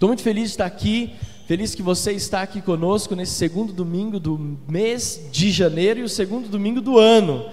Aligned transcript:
Estou 0.00 0.08
muito 0.08 0.22
feliz 0.22 0.44
de 0.44 0.50
estar 0.52 0.64
aqui, 0.64 1.12
feliz 1.46 1.74
que 1.74 1.82
você 1.82 2.12
está 2.12 2.40
aqui 2.40 2.62
conosco 2.62 3.14
nesse 3.14 3.32
segundo 3.32 3.70
domingo 3.70 4.18
do 4.18 4.56
mês 4.66 5.28
de 5.30 5.50
janeiro 5.50 6.00
e 6.00 6.02
o 6.02 6.08
segundo 6.08 6.48
domingo 6.48 6.80
do 6.80 6.98
ano. 6.98 7.44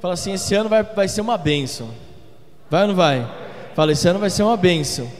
Fala 0.00 0.14
assim: 0.14 0.32
esse 0.34 0.54
ano 0.54 0.68
vai, 0.68 0.84
vai 0.84 1.08
ser 1.08 1.20
uma 1.20 1.36
bênção. 1.36 1.90
Vai 2.70 2.82
ou 2.82 2.86
não 2.86 2.94
vai? 2.94 3.28
Fala, 3.74 3.90
esse 3.90 4.06
ano 4.06 4.20
vai 4.20 4.30
ser 4.30 4.44
uma 4.44 4.56
bênção. 4.56 5.10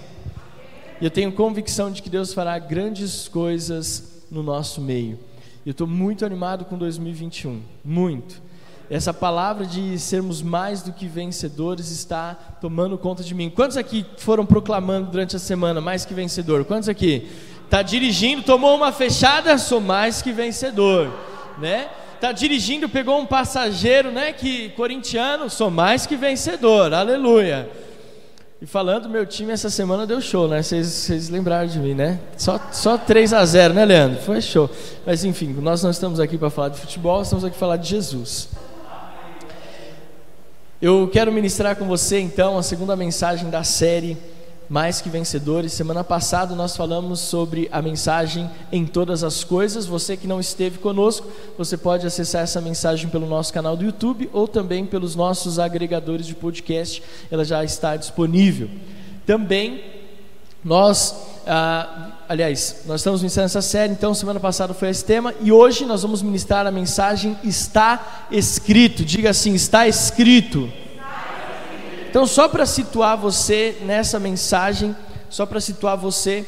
E 1.00 1.04
eu 1.04 1.10
tenho 1.10 1.32
convicção 1.32 1.90
de 1.90 2.00
que 2.00 2.08
Deus 2.08 2.32
fará 2.32 2.56
grandes 2.56 3.26
coisas 3.26 4.22
no 4.30 4.44
nosso 4.44 4.80
meio. 4.80 5.18
Eu 5.66 5.72
estou 5.72 5.88
muito 5.88 6.24
animado 6.24 6.66
com 6.66 6.78
2021, 6.78 7.62
muito. 7.84 8.40
Essa 8.88 9.12
palavra 9.12 9.66
de 9.66 9.98
sermos 9.98 10.42
mais 10.42 10.82
do 10.82 10.92
que 10.92 11.08
vencedores 11.08 11.90
está 11.90 12.34
tomando 12.60 12.96
conta 12.96 13.22
de 13.22 13.34
mim. 13.34 13.50
Quantos 13.50 13.76
aqui 13.76 14.06
foram 14.16 14.46
proclamando 14.46 15.10
durante 15.10 15.34
a 15.34 15.40
semana 15.40 15.80
mais 15.80 16.04
que 16.04 16.14
vencedor? 16.14 16.64
Quantos 16.64 16.88
aqui? 16.88 17.28
Está 17.64 17.82
dirigindo, 17.82 18.42
tomou 18.42 18.76
uma 18.76 18.92
fechada, 18.92 19.58
sou 19.58 19.80
mais 19.80 20.22
que 20.22 20.30
vencedor, 20.30 21.12
né? 21.58 21.88
Está 22.14 22.30
dirigindo, 22.30 22.88
pegou 22.88 23.18
um 23.20 23.26
passageiro, 23.26 24.12
né? 24.12 24.32
Que 24.32 24.68
corintiano, 24.70 25.50
sou 25.50 25.68
mais 25.68 26.06
que 26.06 26.16
vencedor. 26.16 26.94
Aleluia. 26.94 27.68
E 28.62 28.64
falando, 28.64 29.08
meu 29.08 29.26
time 29.26 29.52
essa 29.52 29.68
semana 29.68 30.06
deu 30.06 30.20
show, 30.20 30.48
né? 30.48 30.62
Vocês 30.62 31.28
lembraram 31.28 31.68
de 31.68 31.78
mim, 31.78 31.92
né? 31.92 32.20
Só, 32.38 32.58
só 32.72 32.96
3 32.96 33.34
a 33.34 33.44
0 33.44 33.74
né, 33.74 33.84
Leandro? 33.84 34.22
Foi 34.22 34.40
show. 34.40 34.70
Mas 35.04 35.24
enfim, 35.24 35.52
nós 35.60 35.82
não 35.82 35.90
estamos 35.90 36.20
aqui 36.20 36.38
para 36.38 36.48
falar 36.48 36.70
de 36.70 36.78
futebol, 36.78 37.20
estamos 37.20 37.44
aqui 37.44 37.52
para 37.52 37.60
falar 37.60 37.76
de 37.76 37.88
Jesus. 37.88 38.48
Eu 40.80 41.08
quero 41.10 41.32
ministrar 41.32 41.74
com 41.76 41.86
você 41.86 42.20
então 42.20 42.58
a 42.58 42.62
segunda 42.62 42.94
mensagem 42.94 43.48
da 43.48 43.64
série 43.64 44.14
Mais 44.68 45.00
que 45.00 45.08
Vencedores. 45.08 45.72
Semana 45.72 46.04
passada 46.04 46.54
nós 46.54 46.76
falamos 46.76 47.18
sobre 47.18 47.66
a 47.72 47.80
mensagem 47.80 48.50
em 48.70 48.84
todas 48.84 49.24
as 49.24 49.42
coisas. 49.42 49.86
Você 49.86 50.18
que 50.18 50.26
não 50.26 50.38
esteve 50.38 50.76
conosco, 50.76 51.26
você 51.56 51.78
pode 51.78 52.06
acessar 52.06 52.42
essa 52.42 52.60
mensagem 52.60 53.08
pelo 53.08 53.26
nosso 53.26 53.54
canal 53.54 53.74
do 53.74 53.86
YouTube 53.86 54.28
ou 54.34 54.46
também 54.46 54.84
pelos 54.84 55.16
nossos 55.16 55.58
agregadores 55.58 56.26
de 56.26 56.34
podcast. 56.34 57.02
Ela 57.30 57.42
já 57.42 57.64
está 57.64 57.96
disponível. 57.96 58.68
Também 59.24 59.82
nós 60.62 61.16
ah, 61.46 62.15
aliás, 62.28 62.82
nós 62.86 63.00
estamos 63.00 63.20
ministrando 63.20 63.46
essa 63.46 63.62
série, 63.62 63.92
então 63.92 64.14
semana 64.14 64.40
passada 64.40 64.74
foi 64.74 64.88
esse 64.88 65.04
tema, 65.04 65.34
e 65.40 65.52
hoje 65.52 65.84
nós 65.84 66.02
vamos 66.02 66.22
ministrar 66.22 66.66
a 66.66 66.70
mensagem 66.70 67.36
Está 67.44 68.26
Escrito. 68.30 69.04
Diga 69.04 69.30
assim: 69.30 69.54
Está 69.54 69.86
Escrito. 69.86 70.70
Então, 72.08 72.26
só 72.26 72.48
para 72.48 72.64
situar 72.64 73.16
você 73.16 73.76
nessa 73.82 74.18
mensagem, 74.18 74.96
só 75.28 75.44
para 75.44 75.60
situar 75.60 75.96
você, 75.98 76.46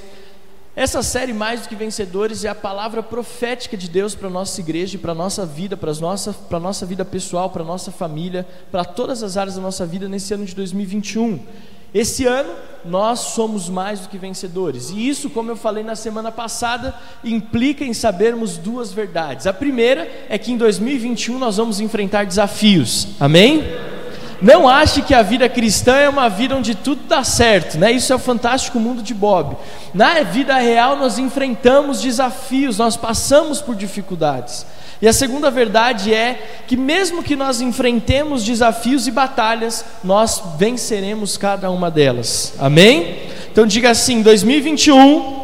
essa 0.75 1.03
série 1.03 1.33
Mais 1.33 1.63
do 1.63 1.69
que 1.69 1.75
Vencedores 1.75 2.45
é 2.45 2.49
a 2.49 2.55
palavra 2.55 3.03
profética 3.03 3.77
de 3.77 3.89
Deus 3.89 4.15
para 4.15 4.29
a 4.29 4.31
nossa 4.31 4.61
igreja, 4.61 4.97
para 4.97 5.13
a 5.13 5.15
nossa 5.15 5.45
vida, 5.45 5.77
para 5.77 5.91
a 5.91 6.61
nossa, 6.61 6.87
vida 6.87 7.05
pessoal, 7.05 7.51
para 7.51 7.63
a 7.63 7.67
nossa 7.67 7.91
família, 7.91 8.47
para 8.71 8.85
todas 8.85 9.23
as 9.23 9.37
áreas 9.37 9.57
da 9.57 9.61
nossa 9.61 9.85
vida 9.85 10.09
nesse 10.09 10.33
ano 10.33 10.45
de 10.45 10.55
2021. 10.55 11.41
Esse 11.95 12.27
ano 12.27 12.51
nós 12.85 13.21
somos 13.21 13.69
mais 13.69 14.01
do 14.01 14.09
que 14.09 14.19
vencedores, 14.19 14.91
e 14.91 15.09
isso, 15.09 15.29
como 15.31 15.51
eu 15.51 15.57
falei 15.57 15.83
na 15.83 15.97
semana 15.97 16.31
passada, 16.31 16.95
implica 17.25 17.85
em 17.85 17.93
sabermos 17.93 18.57
duas 18.57 18.93
verdades. 18.93 19.47
A 19.47 19.53
primeira 19.53 20.09
é 20.29 20.39
que 20.39 20.53
em 20.53 20.57
2021 20.57 21.39
nós 21.39 21.57
vamos 21.57 21.81
enfrentar 21.81 22.25
desafios, 22.25 23.09
amém? 23.19 23.65
Não 24.41 24.69
ache 24.69 25.03
que 25.03 25.13
a 25.13 25.23
vida 25.23 25.49
cristã 25.49 25.97
é 25.97 26.09
uma 26.09 26.29
vida 26.29 26.55
onde 26.55 26.75
tudo 26.77 27.03
dá 27.09 27.25
certo, 27.25 27.77
né? 27.77 27.91
Isso 27.91 28.13
é 28.13 28.17
o 28.17 28.21
fantástico 28.21 28.79
mundo 28.79 29.03
de 29.03 29.13
Bob. 29.13 29.57
Na 29.93 30.23
vida 30.23 30.55
real 30.57 30.97
nós 30.97 31.19
enfrentamos 31.19 32.01
desafios, 32.01 32.79
nós 32.79 32.97
passamos 32.97 33.61
por 33.61 33.75
dificuldades. 33.75 34.65
E 35.01 35.07
a 35.07 35.13
segunda 35.13 35.51
verdade 35.51 36.13
é 36.13 36.63
que, 36.67 36.77
mesmo 36.77 37.23
que 37.23 37.37
nós 37.37 37.61
enfrentemos 37.61 38.43
desafios 38.43 39.07
e 39.07 39.13
batalhas, 39.13 39.85
nós 40.03 40.43
venceremos 40.59 41.37
cada 41.37 41.71
uma 41.71 41.91
delas. 41.91 42.55
Amém? 42.59 43.17
Então 43.51 43.65
diga 43.65 43.91
assim: 43.91 44.23
2021, 44.23 45.43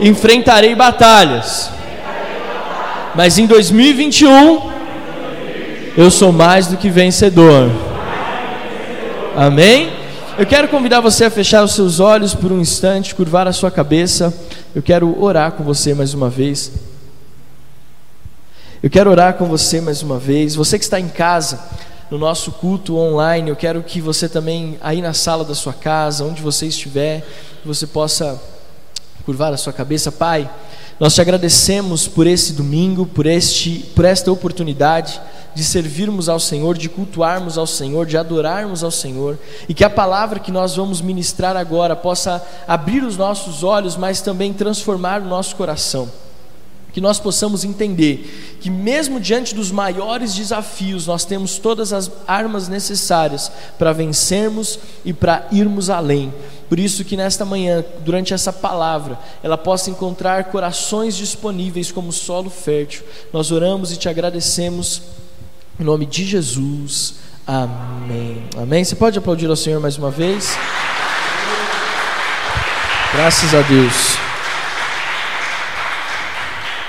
enfrentarei 0.00 0.74
batalhas. 0.74 1.70
Mas 3.14 3.38
em 3.38 3.46
2021, 3.46 4.70
eu 5.96 6.10
sou 6.10 6.30
mais 6.30 6.68
do 6.68 6.76
que 6.76 6.88
vencedor. 6.88 7.68
Amém? 9.36 9.90
Eu 10.38 10.46
quero 10.46 10.68
convidar 10.68 11.00
você 11.00 11.24
a 11.24 11.30
fechar 11.30 11.64
os 11.64 11.74
seus 11.74 11.98
olhos 11.98 12.32
por 12.32 12.52
um 12.52 12.60
instante, 12.60 13.12
curvar 13.16 13.48
a 13.48 13.52
sua 13.52 13.72
cabeça. 13.72 14.32
Eu 14.72 14.80
quero 14.80 15.20
orar 15.20 15.50
com 15.52 15.64
você 15.64 15.92
mais 15.94 16.14
uma 16.14 16.30
vez. 16.30 16.70
Eu 18.80 18.88
quero 18.88 19.10
orar 19.10 19.34
com 19.34 19.46
você 19.46 19.80
mais 19.80 20.04
uma 20.04 20.20
vez. 20.20 20.54
Você 20.54 20.78
que 20.78 20.84
está 20.84 21.00
em 21.00 21.08
casa, 21.08 21.58
no 22.08 22.16
nosso 22.16 22.52
culto 22.52 22.96
online, 22.96 23.50
eu 23.50 23.56
quero 23.56 23.82
que 23.82 24.00
você 24.00 24.28
também, 24.28 24.78
aí 24.80 25.02
na 25.02 25.12
sala 25.12 25.44
da 25.44 25.52
sua 25.52 25.72
casa, 25.72 26.24
onde 26.24 26.40
você 26.40 26.66
estiver, 26.66 27.26
você 27.64 27.88
possa 27.88 28.40
curvar 29.26 29.52
a 29.52 29.56
sua 29.56 29.72
cabeça. 29.72 30.12
Pai, 30.12 30.48
nós 31.00 31.12
te 31.12 31.20
agradecemos 31.20 32.06
por 32.06 32.24
esse 32.24 32.52
domingo, 32.52 33.04
por, 33.04 33.26
este, 33.26 33.80
por 33.96 34.04
esta 34.04 34.30
oportunidade 34.30 35.20
de 35.56 35.64
servirmos 35.64 36.28
ao 36.28 36.38
Senhor, 36.38 36.78
de 36.78 36.88
cultuarmos 36.88 37.58
ao 37.58 37.66
Senhor, 37.66 38.06
de 38.06 38.16
adorarmos 38.16 38.84
ao 38.84 38.92
Senhor, 38.92 39.36
e 39.68 39.74
que 39.74 39.82
a 39.82 39.90
palavra 39.90 40.38
que 40.38 40.52
nós 40.52 40.76
vamos 40.76 41.00
ministrar 41.00 41.56
agora 41.56 41.96
possa 41.96 42.40
abrir 42.64 43.02
os 43.02 43.16
nossos 43.16 43.64
olhos, 43.64 43.96
mas 43.96 44.20
também 44.20 44.52
transformar 44.52 45.20
o 45.20 45.24
nosso 45.24 45.56
coração 45.56 46.08
que 46.98 47.02
nós 47.02 47.20
possamos 47.20 47.62
entender 47.62 48.58
que, 48.60 48.68
mesmo 48.68 49.20
diante 49.20 49.54
dos 49.54 49.70
maiores 49.70 50.34
desafios, 50.34 51.06
nós 51.06 51.24
temos 51.24 51.56
todas 51.56 51.92
as 51.92 52.10
armas 52.26 52.66
necessárias 52.66 53.52
para 53.78 53.92
vencermos 53.92 54.80
e 55.04 55.12
para 55.12 55.46
irmos 55.52 55.90
além. 55.90 56.34
Por 56.68 56.76
isso, 56.76 57.04
que 57.04 57.16
nesta 57.16 57.44
manhã, 57.44 57.84
durante 58.04 58.34
essa 58.34 58.52
palavra, 58.52 59.16
ela 59.44 59.56
possa 59.56 59.90
encontrar 59.90 60.46
corações 60.46 61.16
disponíveis 61.16 61.92
como 61.92 62.12
solo 62.12 62.50
fértil. 62.50 63.04
Nós 63.32 63.52
oramos 63.52 63.92
e 63.92 63.96
te 63.96 64.08
agradecemos, 64.08 65.02
em 65.78 65.84
nome 65.84 66.04
de 66.04 66.24
Jesus. 66.24 67.14
Amém. 67.46 68.42
Amém. 68.60 68.82
Você 68.82 68.96
pode 68.96 69.16
aplaudir 69.16 69.48
ao 69.48 69.54
Senhor 69.54 69.80
mais 69.80 69.96
uma 69.96 70.10
vez? 70.10 70.58
Graças 73.14 73.54
a 73.54 73.62
Deus. 73.62 74.17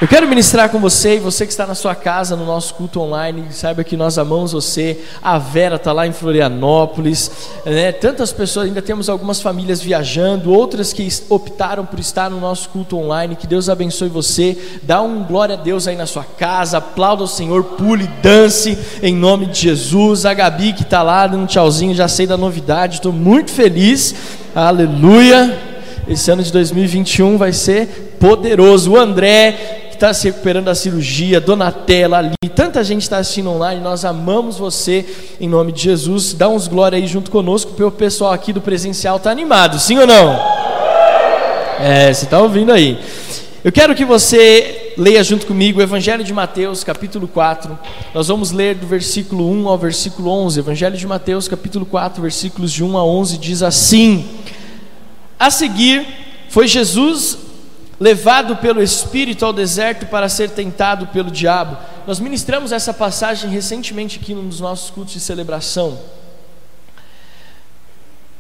Eu 0.01 0.07
quero 0.07 0.29
ministrar 0.29 0.69
com 0.69 0.79
você 0.79 1.17
e 1.17 1.19
você 1.19 1.45
que 1.45 1.51
está 1.51 1.67
na 1.67 1.75
sua 1.75 1.93
casa, 1.93 2.33
no 2.33 2.45
nosso 2.45 2.73
culto 2.73 3.01
online, 3.01 3.47
saiba 3.51 3.83
que 3.83 3.97
nós 3.97 4.17
amamos 4.17 4.53
você. 4.53 4.97
A 5.21 5.37
Vera 5.37 5.75
está 5.75 5.91
lá 5.91 6.07
em 6.07 6.13
Florianópolis, 6.13 7.29
né? 7.65 7.91
tantas 7.91 8.31
pessoas, 8.31 8.67
ainda 8.67 8.81
temos 8.81 9.09
algumas 9.09 9.41
famílias 9.41 9.81
viajando, 9.81 10.53
outras 10.53 10.93
que 10.93 11.05
optaram 11.27 11.85
por 11.85 11.99
estar 11.99 12.29
no 12.29 12.39
nosso 12.39 12.69
culto 12.69 12.97
online. 12.97 13.35
Que 13.35 13.45
Deus 13.45 13.67
abençoe 13.67 14.07
você. 14.07 14.57
Dá 14.83 15.01
um 15.01 15.21
glória 15.21 15.55
a 15.55 15.57
Deus 15.57 15.85
aí 15.85 15.97
na 15.97 16.05
sua 16.05 16.23
casa, 16.23 16.77
aplauda 16.77 17.23
o 17.23 17.27
Senhor, 17.27 17.61
pule, 17.61 18.07
dance 18.23 18.77
em 19.03 19.13
nome 19.13 19.47
de 19.47 19.59
Jesus. 19.59 20.25
A 20.25 20.33
Gabi 20.33 20.71
que 20.71 20.83
está 20.83 21.03
lá 21.03 21.27
dando 21.27 21.43
um 21.43 21.45
tchauzinho, 21.45 21.93
já 21.93 22.07
sei 22.07 22.25
da 22.25 22.37
novidade, 22.37 22.95
estou 22.95 23.11
muito 23.11 23.51
feliz. 23.51 24.15
Aleluia. 24.55 25.59
Esse 26.07 26.31
ano 26.31 26.41
de 26.41 26.53
2021 26.53 27.37
vai 27.37 27.51
ser 27.51 28.15
poderoso. 28.17 28.93
O 28.93 28.97
André 28.97 29.88
está 29.99 30.13
se 30.13 30.29
recuperando 30.29 30.65
da 30.65 30.75
cirurgia, 30.75 31.41
Donatella 31.41 32.19
ali, 32.19 32.31
tanta 32.55 32.81
gente 32.85 33.01
está 33.01 33.17
assistindo 33.17 33.49
online, 33.49 33.81
nós 33.81 34.05
amamos 34.05 34.57
você 34.57 35.05
em 35.41 35.49
nome 35.49 35.73
de 35.73 35.81
Jesus. 35.81 36.33
Dá 36.33 36.47
uns 36.47 36.69
glória 36.69 36.97
aí 36.97 37.05
junto 37.05 37.29
conosco, 37.29 37.71
porque 37.71 37.83
o 37.83 37.91
pessoal 37.91 38.31
aqui 38.31 38.53
do 38.53 38.61
presencial 38.61 39.17
está 39.17 39.29
animado, 39.29 39.77
sim 39.77 39.97
ou 39.97 40.07
não? 40.07 40.39
É, 41.81 42.13
você 42.13 42.23
está 42.23 42.39
ouvindo 42.39 42.71
aí. 42.71 42.97
Eu 43.61 43.73
quero 43.73 43.93
que 43.93 44.05
você 44.05 44.93
leia 44.97 45.21
junto 45.21 45.45
comigo 45.45 45.79
o 45.79 45.81
Evangelho 45.81 46.23
de 46.23 46.31
Mateus, 46.31 46.81
capítulo 46.81 47.27
4. 47.27 47.77
Nós 48.13 48.29
vamos 48.29 48.51
ler 48.51 48.75
do 48.75 48.87
versículo 48.87 49.51
1 49.51 49.67
ao 49.67 49.77
versículo 49.77 50.31
11. 50.31 50.59
Evangelho 50.59 50.95
de 50.95 51.05
Mateus, 51.05 51.49
capítulo 51.49 51.85
4, 51.85 52.21
versículos 52.21 52.71
de 52.71 52.85
1 52.85 52.97
a 52.97 53.03
11, 53.03 53.37
diz 53.37 53.61
assim: 53.61 54.25
A 55.37 55.49
seguir, 55.49 56.07
foi 56.47 56.69
Jesus 56.69 57.48
levado 57.99 58.55
pelo 58.55 58.81
Espírito 58.81 59.45
ao 59.45 59.51
deserto 59.51 60.05
para 60.05 60.29
ser 60.29 60.51
tentado 60.51 61.07
pelo 61.07 61.29
diabo. 61.29 61.77
Nós 62.07 62.19
ministramos 62.19 62.71
essa 62.71 62.93
passagem 62.93 63.49
recentemente 63.49 64.19
aqui 64.21 64.33
num 64.33 64.47
dos 64.47 64.61
nossos 64.61 64.89
cultos 64.89 65.13
de 65.13 65.19
celebração. 65.19 65.99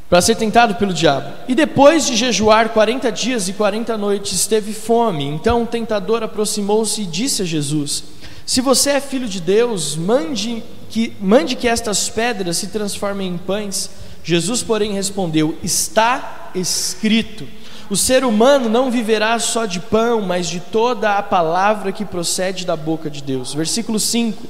Para 0.09 0.21
ser 0.21 0.35
tentado 0.35 0.75
pelo 0.75 0.93
diabo. 0.93 1.31
E 1.47 1.53
depois 1.53 2.07
de 2.07 2.15
jejuar 2.15 2.69
40 2.69 3.11
dias 3.11 3.47
e 3.47 3.53
40 3.53 3.95
noites, 3.95 4.47
teve 4.47 4.73
fome. 4.73 5.25
Então 5.25 5.63
o 5.63 5.67
tentador 5.67 6.23
aproximou-se 6.23 7.01
e 7.01 7.05
disse 7.05 7.43
a 7.43 7.45
Jesus: 7.45 8.05
Se 8.43 8.59
você 8.59 8.91
é 8.91 9.01
filho 9.01 9.27
de 9.27 9.39
Deus, 9.39 9.95
mande 9.95 10.63
que, 10.89 11.13
mande 11.19 11.55
que 11.55 11.67
estas 11.67 12.09
pedras 12.09 12.57
se 12.57 12.67
transformem 12.67 13.27
em 13.27 13.37
pães. 13.37 13.91
Jesus, 14.23 14.63
porém, 14.63 14.93
respondeu: 14.93 15.55
Está 15.61 16.49
escrito 16.55 17.45
O 17.89 17.97
ser 17.97 18.23
humano 18.23 18.69
não 18.69 18.91
viverá 18.91 19.39
só 19.39 19.65
de 19.65 19.79
pão, 19.79 20.21
mas 20.21 20.47
de 20.47 20.59
toda 20.59 21.17
a 21.17 21.23
palavra 21.23 21.91
que 21.91 22.05
procede 22.05 22.63
da 22.63 22.75
boca 22.75 23.09
de 23.09 23.23
Deus. 23.23 23.51
Versículo 23.51 23.99
5. 23.99 24.45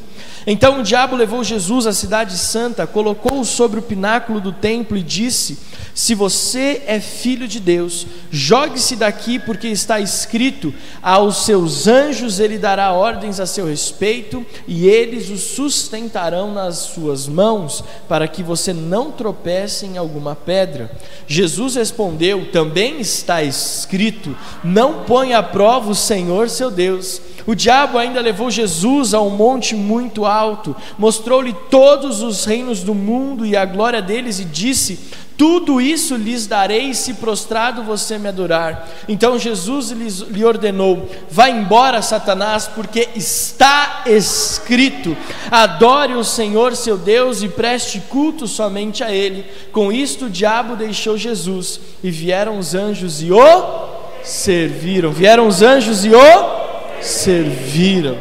Então 0.46 0.80
o 0.80 0.84
diabo 0.84 1.16
levou 1.16 1.42
Jesus 1.42 1.88
à 1.88 1.94
cidade 1.94 2.38
santa, 2.38 2.86
colocou-o 2.86 3.46
sobre 3.46 3.80
o 3.80 3.84
pináculo 3.84 4.42
do 4.42 4.52
templo 4.52 4.98
e 4.98 5.04
disse: 5.04 5.58
Se 6.00 6.16
você 6.16 6.84
é 6.88 7.02
filho 7.02 7.46
de 7.46 7.60
Deus, 7.60 8.08
jogue-se 8.32 8.96
daqui, 8.96 9.38
porque 9.38 9.68
está 9.68 10.00
escrito: 10.00 10.74
Aos 11.02 11.44
seus 11.44 11.90
anjos 11.90 12.40
ele 12.40 12.58
dará 12.58 12.94
ordens 12.94 13.38
a 13.38 13.46
seu 13.46 13.66
respeito, 13.66 14.46
e 14.66 14.88
eles 14.88 15.30
o 15.30 15.38
sustentarão 15.38 16.54
nas 16.54 16.78
suas 16.78 17.28
mãos, 17.28 17.84
para 18.08 18.30
que 18.30 18.42
você 18.42 18.72
não 18.72 19.12
tropece 19.12 19.88
em 19.88 19.98
alguma 19.98 20.38
pedra. 20.38 20.90
Jesus 21.28 21.76
respondeu: 21.76 22.50
Também 22.50 23.02
está 23.02 23.44
escrito: 23.44 24.34
Não 24.64 25.04
ponha 25.04 25.40
à 25.40 25.44
prova 25.44 25.92
o 25.92 25.96
Senhor 25.96 26.50
seu 26.50 26.72
Deus. 26.72 27.22
O 27.46 27.56
diabo 27.56 27.98
ainda 27.98 28.22
levou 28.22 28.52
Jesus 28.52 29.14
a 29.14 29.20
um 29.20 29.32
monte 29.32 29.76
muito 29.76 30.26
alto, 30.26 30.76
mostrou-lhe 30.98 31.54
todos 31.70 32.22
os 32.22 32.46
reinos 32.46 32.84
do 32.84 32.94
mundo 32.94 33.46
e 33.46 33.58
a 33.58 33.66
glória 33.66 34.02
deles 34.02 34.40
e 34.40 34.46
disse: 34.46 35.00
tudo 35.40 35.80
isso 35.80 36.18
lhes 36.18 36.46
darei 36.46 36.94
se 36.94 37.14
prostrado 37.14 37.82
você 37.82 38.18
me 38.18 38.28
adorar. 38.28 38.90
Então 39.08 39.40
Jesus 39.40 39.92
lhe 39.92 40.44
ordenou: 40.44 41.10
Vá 41.32 41.50
embora, 41.50 42.02
Satanás, 42.02 42.68
porque 42.68 43.08
está 43.16 44.04
escrito: 44.06 45.16
Adore 45.50 46.16
o 46.16 46.26
Senhor 46.26 46.76
seu 46.76 46.98
Deus 46.98 47.42
e 47.42 47.48
preste 47.48 48.02
culto 48.10 48.50
somente 48.50 49.02
a 49.02 49.14
Ele. 49.14 49.46
Com 49.72 49.94
isto 49.94 50.26
o 50.26 50.30
diabo 50.30 50.76
deixou 50.76 51.18
Jesus 51.18 51.80
e 52.04 52.12
vieram 52.12 52.60
os 52.60 52.76
anjos 52.76 53.22
e 53.22 53.32
o 53.32 53.88
serviram. 54.22 55.14
Vieram 55.14 55.48
os 55.48 55.62
anjos 55.62 56.04
e 56.04 56.10
o 56.10 57.02
serviram. 57.02 58.18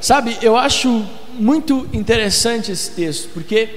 Sabe, 0.00 0.38
eu 0.40 0.56
acho 0.56 1.04
muito 1.34 1.86
interessante 1.92 2.72
esse 2.72 2.92
texto, 2.92 3.28
porque 3.34 3.68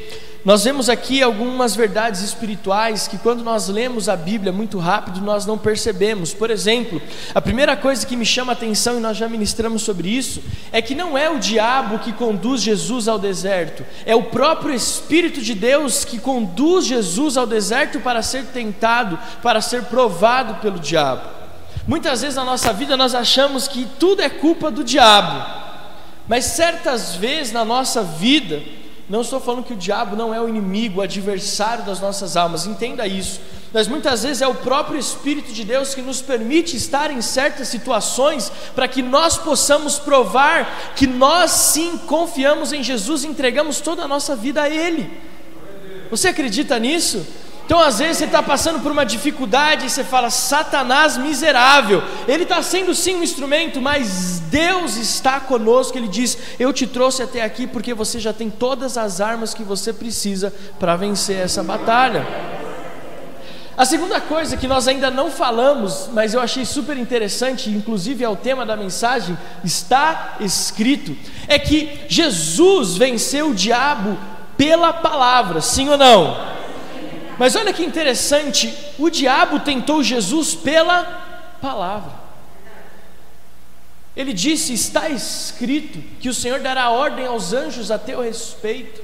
nós 0.43 0.63
vemos 0.63 0.89
aqui 0.89 1.21
algumas 1.21 1.75
verdades 1.75 2.21
espirituais 2.21 3.07
que, 3.07 3.19
quando 3.19 3.43
nós 3.43 3.67
lemos 3.67 4.09
a 4.09 4.15
Bíblia 4.15 4.51
muito 4.51 4.79
rápido, 4.79 5.21
nós 5.21 5.45
não 5.45 5.55
percebemos. 5.55 6.33
Por 6.33 6.49
exemplo, 6.49 6.99
a 7.35 7.39
primeira 7.39 7.77
coisa 7.77 8.07
que 8.07 8.15
me 8.15 8.25
chama 8.25 8.51
a 8.51 8.55
atenção, 8.55 8.97
e 8.97 8.99
nós 8.99 9.17
já 9.17 9.29
ministramos 9.29 9.83
sobre 9.83 10.09
isso, 10.09 10.41
é 10.71 10.81
que 10.81 10.95
não 10.95 11.15
é 11.15 11.29
o 11.29 11.37
diabo 11.37 11.99
que 11.99 12.11
conduz 12.11 12.61
Jesus 12.63 13.07
ao 13.07 13.19
deserto, 13.19 13.85
é 14.03 14.15
o 14.15 14.23
próprio 14.23 14.73
Espírito 14.73 15.41
de 15.41 15.53
Deus 15.53 16.03
que 16.03 16.17
conduz 16.17 16.85
Jesus 16.85 17.37
ao 17.37 17.45
deserto 17.45 17.99
para 17.99 18.23
ser 18.23 18.45
tentado, 18.45 19.19
para 19.43 19.61
ser 19.61 19.83
provado 19.83 20.55
pelo 20.55 20.79
diabo. 20.79 21.29
Muitas 21.87 22.21
vezes 22.21 22.35
na 22.35 22.45
nossa 22.45 22.73
vida 22.73 22.97
nós 22.97 23.13
achamos 23.13 23.67
que 23.67 23.87
tudo 23.99 24.23
é 24.23 24.29
culpa 24.29 24.71
do 24.71 24.83
diabo, 24.83 25.45
mas 26.27 26.45
certas 26.45 27.15
vezes 27.15 27.53
na 27.53 27.63
nossa 27.63 28.01
vida, 28.01 28.61
não 29.11 29.19
estou 29.19 29.41
falando 29.41 29.65
que 29.65 29.73
o 29.73 29.75
diabo 29.75 30.15
não 30.15 30.33
é 30.33 30.39
o 30.39 30.47
inimigo, 30.47 31.01
o 31.01 31.03
adversário 31.03 31.83
das 31.83 31.99
nossas 31.99 32.37
almas, 32.37 32.65
entenda 32.65 33.05
isso, 33.05 33.41
mas 33.73 33.85
muitas 33.85 34.23
vezes 34.23 34.41
é 34.41 34.47
o 34.47 34.55
próprio 34.55 34.97
Espírito 34.97 35.51
de 35.51 35.65
Deus 35.65 35.93
que 35.93 36.01
nos 36.01 36.21
permite 36.21 36.77
estar 36.77 37.11
em 37.11 37.21
certas 37.21 37.67
situações 37.67 38.49
para 38.73 38.87
que 38.87 39.01
nós 39.01 39.37
possamos 39.37 39.99
provar 39.99 40.93
que 40.95 41.05
nós 41.05 41.51
sim 41.51 41.97
confiamos 41.97 42.71
em 42.71 42.81
Jesus 42.81 43.25
e 43.25 43.27
entregamos 43.27 43.81
toda 43.81 44.01
a 44.01 44.07
nossa 44.07 44.33
vida 44.33 44.61
a 44.61 44.69
Ele. 44.69 45.11
Você 46.09 46.29
acredita 46.29 46.79
nisso? 46.79 47.27
Então, 47.71 47.81
às 47.81 47.99
vezes, 47.99 48.17
você 48.17 48.25
está 48.25 48.43
passando 48.43 48.81
por 48.81 48.91
uma 48.91 49.05
dificuldade 49.05 49.85
e 49.85 49.89
você 49.89 50.03
fala, 50.03 50.29
Satanás 50.29 51.15
miserável, 51.15 52.03
ele 52.27 52.43
está 52.43 52.61
sendo 52.61 52.93
sim 52.93 53.15
um 53.15 53.23
instrumento, 53.23 53.79
mas 53.79 54.41
Deus 54.49 54.97
está 54.97 55.39
conosco. 55.39 55.97
Ele 55.97 56.09
diz: 56.09 56.37
Eu 56.59 56.73
te 56.73 56.85
trouxe 56.85 57.23
até 57.23 57.41
aqui 57.41 57.65
porque 57.65 57.93
você 57.93 58.19
já 58.19 58.33
tem 58.33 58.49
todas 58.49 58.97
as 58.97 59.21
armas 59.21 59.53
que 59.53 59.63
você 59.63 59.93
precisa 59.93 60.53
para 60.77 60.97
vencer 60.97 61.37
essa 61.37 61.63
batalha. 61.63 62.27
A 63.77 63.85
segunda 63.85 64.19
coisa 64.19 64.57
que 64.57 64.67
nós 64.67 64.85
ainda 64.89 65.09
não 65.09 65.31
falamos, 65.31 66.09
mas 66.11 66.33
eu 66.33 66.41
achei 66.41 66.65
super 66.65 66.97
interessante, 66.97 67.69
inclusive 67.69 68.21
é 68.21 68.27
o 68.27 68.35
tema 68.35 68.65
da 68.65 68.75
mensagem, 68.75 69.37
está 69.63 70.35
escrito, 70.41 71.15
é 71.47 71.57
que 71.57 72.01
Jesus 72.09 72.97
venceu 72.97 73.51
o 73.51 73.55
diabo 73.55 74.17
pela 74.57 74.91
palavra, 74.91 75.61
sim 75.61 75.87
ou 75.87 75.97
não? 75.97 76.60
Mas 77.41 77.55
olha 77.55 77.73
que 77.73 77.83
interessante, 77.83 78.71
o 78.99 79.09
diabo 79.09 79.61
tentou 79.61 80.03
Jesus 80.03 80.53
pela 80.53 81.57
palavra. 81.59 82.11
Ele 84.15 84.31
disse: 84.31 84.75
Está 84.75 85.09
escrito 85.09 85.97
que 86.19 86.29
o 86.29 86.35
Senhor 86.35 86.59
dará 86.59 86.91
ordem 86.91 87.25
aos 87.25 87.51
anjos 87.51 87.89
a 87.89 87.97
teu 87.97 88.21
respeito. 88.21 89.01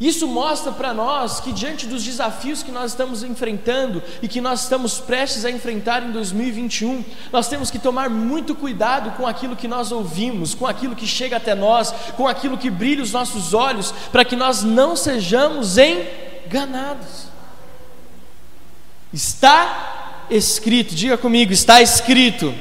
Isso 0.00 0.26
mostra 0.26 0.72
para 0.72 0.92
nós 0.92 1.38
que, 1.38 1.52
diante 1.52 1.86
dos 1.86 2.02
desafios 2.02 2.64
que 2.64 2.72
nós 2.72 2.90
estamos 2.90 3.22
enfrentando 3.22 4.02
e 4.20 4.26
que 4.26 4.40
nós 4.40 4.64
estamos 4.64 4.98
prestes 4.98 5.44
a 5.44 5.52
enfrentar 5.52 6.02
em 6.02 6.10
2021, 6.10 7.04
nós 7.30 7.46
temos 7.46 7.70
que 7.70 7.78
tomar 7.78 8.10
muito 8.10 8.52
cuidado 8.52 9.12
com 9.12 9.28
aquilo 9.28 9.54
que 9.54 9.68
nós 9.68 9.92
ouvimos, 9.92 10.56
com 10.56 10.66
aquilo 10.66 10.96
que 10.96 11.06
chega 11.06 11.36
até 11.36 11.54
nós, 11.54 11.94
com 12.16 12.26
aquilo 12.26 12.58
que 12.58 12.68
brilha 12.68 13.04
os 13.04 13.12
nossos 13.12 13.54
olhos, 13.54 13.94
para 14.10 14.24
que 14.24 14.34
nós 14.34 14.64
não 14.64 14.96
sejamos 14.96 15.78
em 15.78 16.23
enganados. 16.46 17.28
Está 19.12 20.26
escrito, 20.30 20.94
diga 20.94 21.16
comigo, 21.16 21.52
está 21.52 21.80
escrito. 21.80 22.52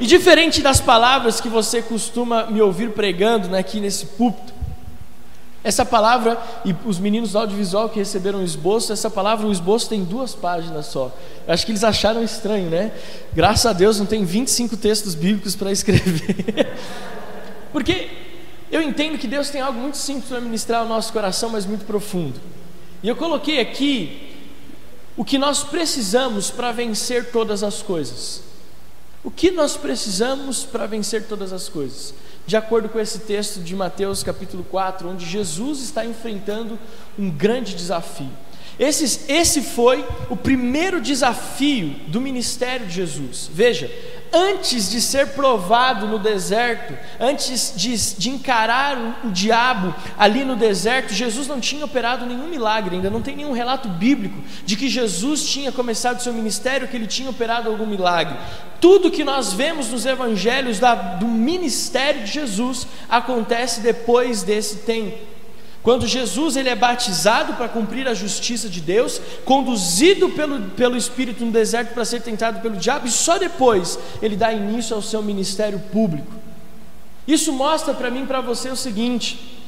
E 0.00 0.06
diferente 0.06 0.60
das 0.60 0.80
palavras 0.80 1.40
que 1.40 1.48
você 1.48 1.80
costuma 1.80 2.46
me 2.46 2.60
ouvir 2.60 2.90
pregando 2.90 3.48
né, 3.48 3.58
aqui 3.58 3.80
nesse 3.80 4.06
púlpito, 4.06 4.52
essa 5.64 5.84
palavra, 5.84 6.36
e 6.64 6.74
os 6.84 6.98
meninos 6.98 7.32
do 7.32 7.38
audiovisual 7.38 7.88
que 7.88 8.00
receberam 8.00 8.40
o 8.40 8.44
esboço, 8.44 8.92
essa 8.92 9.08
palavra, 9.08 9.46
o 9.46 9.52
esboço 9.52 9.88
tem 9.88 10.02
duas 10.02 10.34
páginas 10.34 10.86
só. 10.86 11.16
Acho 11.46 11.64
que 11.64 11.70
eles 11.70 11.84
acharam 11.84 12.22
estranho, 12.22 12.68
né? 12.68 12.90
Graças 13.32 13.66
a 13.66 13.72
Deus 13.72 13.98
não 13.98 14.06
tem 14.06 14.24
25 14.24 14.76
textos 14.76 15.14
bíblicos 15.14 15.54
para 15.54 15.70
escrever. 15.70 16.68
Porque 17.72 18.21
eu 18.72 18.80
entendo 18.80 19.18
que 19.18 19.28
Deus 19.28 19.50
tem 19.50 19.60
algo 19.60 19.78
muito 19.78 19.98
simples 19.98 20.30
para 20.30 20.40
ministrar 20.40 20.80
ao 20.80 20.88
nosso 20.88 21.12
coração, 21.12 21.50
mas 21.50 21.66
muito 21.66 21.84
profundo. 21.84 22.40
E 23.02 23.08
eu 23.08 23.14
coloquei 23.14 23.60
aqui 23.60 24.30
o 25.14 25.24
que 25.24 25.36
nós 25.36 25.62
precisamos 25.62 26.50
para 26.50 26.72
vencer 26.72 27.30
todas 27.30 27.62
as 27.62 27.82
coisas. 27.82 28.42
O 29.22 29.30
que 29.30 29.50
nós 29.50 29.76
precisamos 29.76 30.64
para 30.64 30.86
vencer 30.86 31.24
todas 31.28 31.52
as 31.52 31.68
coisas? 31.68 32.14
De 32.46 32.56
acordo 32.56 32.88
com 32.88 32.98
esse 32.98 33.18
texto 33.20 33.60
de 33.60 33.76
Mateus 33.76 34.22
capítulo 34.22 34.64
4, 34.64 35.06
onde 35.06 35.26
Jesus 35.26 35.80
está 35.80 36.04
enfrentando 36.06 36.78
um 37.18 37.30
grande 37.30 37.74
desafio. 37.74 38.30
Esse, 38.78 39.30
esse 39.30 39.60
foi 39.60 40.04
o 40.30 40.36
primeiro 40.36 40.98
desafio 40.98 41.90
do 42.08 42.22
ministério 42.22 42.86
de 42.86 42.94
Jesus. 42.94 43.50
Veja, 43.52 43.90
antes 44.32 44.90
de 44.90 45.00
ser 45.00 45.28
provado 45.28 46.06
no 46.06 46.18
deserto, 46.18 46.96
antes 47.20 47.74
de, 47.76 47.96
de 48.16 48.30
encarar 48.30 48.96
o, 48.96 49.28
o, 49.28 49.30
diabo 49.30 49.94
ali 50.18 50.44
no 50.44 50.56
deserto, 50.56 51.12
Jesus 51.12 51.46
não 51.46 51.60
tinha 51.60 51.84
operado 51.84 52.24
nenhum 52.24 52.48
milagre, 52.48 52.96
ainda 52.96 53.10
não 53.10 53.20
tem 53.20 53.36
nenhum 53.36 53.52
relato 53.52 53.88
bíblico 53.88 54.42
de 54.64 54.76
que 54.76 54.88
Jesus 54.88 55.44
tinha 55.48 55.70
começado 55.70 56.22
seu 56.22 56.32
ministério, 56.32 56.88
que 56.88 56.96
ele 56.96 57.06
tinha 57.06 57.28
operado 57.28 57.68
algum 57.68 57.86
milagre. 57.86 58.36
Tudo 58.80 59.10
que 59.10 59.22
nós 59.22 59.52
vemos 59.52 59.88
nos 59.88 60.06
evangelhos 60.06 60.78
da, 60.78 60.94
do 60.94 61.28
ministério 61.28 62.24
de 62.24 62.32
Jesus 62.32 62.86
acontece 63.08 63.80
depois 63.80 64.42
desse 64.42 64.78
tempo. 64.78 65.31
Quando 65.82 66.06
Jesus 66.06 66.56
ele 66.56 66.68
é 66.68 66.76
batizado 66.76 67.54
para 67.54 67.68
cumprir 67.68 68.06
a 68.06 68.14
justiça 68.14 68.68
de 68.68 68.80
Deus, 68.80 69.20
conduzido 69.44 70.30
pelo, 70.30 70.70
pelo 70.70 70.96
Espírito 70.96 71.44
no 71.44 71.50
deserto 71.50 71.92
para 71.92 72.04
ser 72.04 72.22
tentado 72.22 72.60
pelo 72.60 72.76
diabo, 72.76 73.08
e 73.08 73.10
só 73.10 73.36
depois 73.36 73.98
ele 74.22 74.36
dá 74.36 74.52
início 74.52 74.94
ao 74.94 75.02
seu 75.02 75.20
ministério 75.22 75.80
público. 75.90 76.30
Isso 77.26 77.52
mostra 77.52 77.92
para 77.94 78.10
mim 78.10 78.22
e 78.22 78.26
para 78.26 78.40
você 78.40 78.68
o 78.68 78.76
seguinte: 78.76 79.58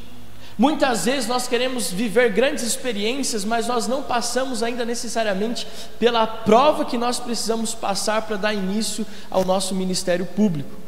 muitas 0.57 1.05
vezes 1.05 1.27
nós 1.27 1.49
queremos 1.49 1.91
viver 1.91 2.33
grandes 2.33 2.63
experiências, 2.63 3.45
mas 3.45 3.67
nós 3.67 3.89
não 3.89 4.01
passamos 4.03 4.63
ainda 4.63 4.85
necessariamente 4.85 5.67
pela 5.99 6.29
prova 6.29 6.85
que 6.85 6.97
nós 6.97 7.19
precisamos 7.19 7.75
passar 7.75 8.23
para 8.23 8.37
dar 8.37 8.55
início 8.55 9.05
ao 9.29 9.45
nosso 9.45 9.75
ministério 9.75 10.27
público. 10.27 10.84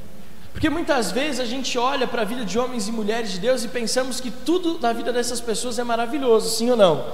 Porque 0.56 0.70
muitas 0.70 1.12
vezes 1.12 1.38
a 1.38 1.44
gente 1.44 1.76
olha 1.76 2.06
para 2.06 2.22
a 2.22 2.24
vida 2.24 2.42
de 2.42 2.58
homens 2.58 2.88
e 2.88 2.90
mulheres 2.90 3.30
de 3.30 3.38
Deus 3.38 3.62
e 3.62 3.68
pensamos 3.68 4.22
que 4.22 4.30
tudo 4.30 4.78
na 4.80 4.90
vida 4.90 5.12
dessas 5.12 5.38
pessoas 5.38 5.78
é 5.78 5.84
maravilhoso, 5.84 6.48
sim 6.48 6.70
ou 6.70 6.76
não? 6.78 7.04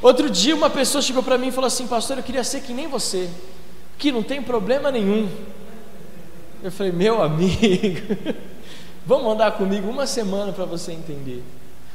Outro 0.00 0.30
dia 0.30 0.54
uma 0.54 0.70
pessoa 0.70 1.02
chegou 1.02 1.20
para 1.20 1.36
mim 1.36 1.48
e 1.48 1.50
falou 1.50 1.66
assim: 1.66 1.88
Pastor, 1.88 2.16
eu 2.16 2.22
queria 2.22 2.44
ser 2.44 2.60
que 2.60 2.72
nem 2.72 2.86
você, 2.86 3.28
que 3.98 4.12
não 4.12 4.22
tem 4.22 4.40
problema 4.40 4.92
nenhum. 4.92 5.28
Eu 6.62 6.70
falei: 6.70 6.92
Meu 6.92 7.20
amigo, 7.20 7.58
vamos 9.04 9.32
andar 9.32 9.50
comigo 9.58 9.90
uma 9.90 10.06
semana 10.06 10.52
para 10.52 10.64
você 10.64 10.92
entender. 10.92 11.42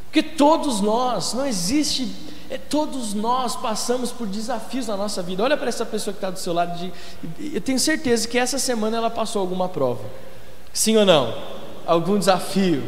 Porque 0.08 0.22
todos 0.22 0.82
nós, 0.82 1.34
não 1.34 1.48
existe 1.48 2.14
É, 2.50 2.58
todos 2.58 3.14
nós 3.14 3.56
passamos 3.56 4.12
por 4.12 4.28
desafios 4.28 4.88
na 4.88 4.98
nossa 4.98 5.24
vida. 5.24 5.42
Olha 5.42 5.56
para 5.56 5.70
essa 5.70 5.86
pessoa 5.86 6.14
que 6.14 6.18
está 6.18 6.30
do 6.30 6.38
seu 6.38 6.52
lado. 6.52 6.78
De, 6.78 6.92
eu 7.56 7.62
tenho 7.62 7.80
certeza 7.80 8.28
que 8.28 8.38
essa 8.38 8.60
semana 8.60 8.98
ela 8.98 9.10
passou 9.10 9.40
alguma 9.42 9.70
prova. 9.70 10.04
Sim 10.74 10.98
ou 10.98 11.06
não? 11.06 11.36
Algum 11.86 12.18
desafio. 12.18 12.84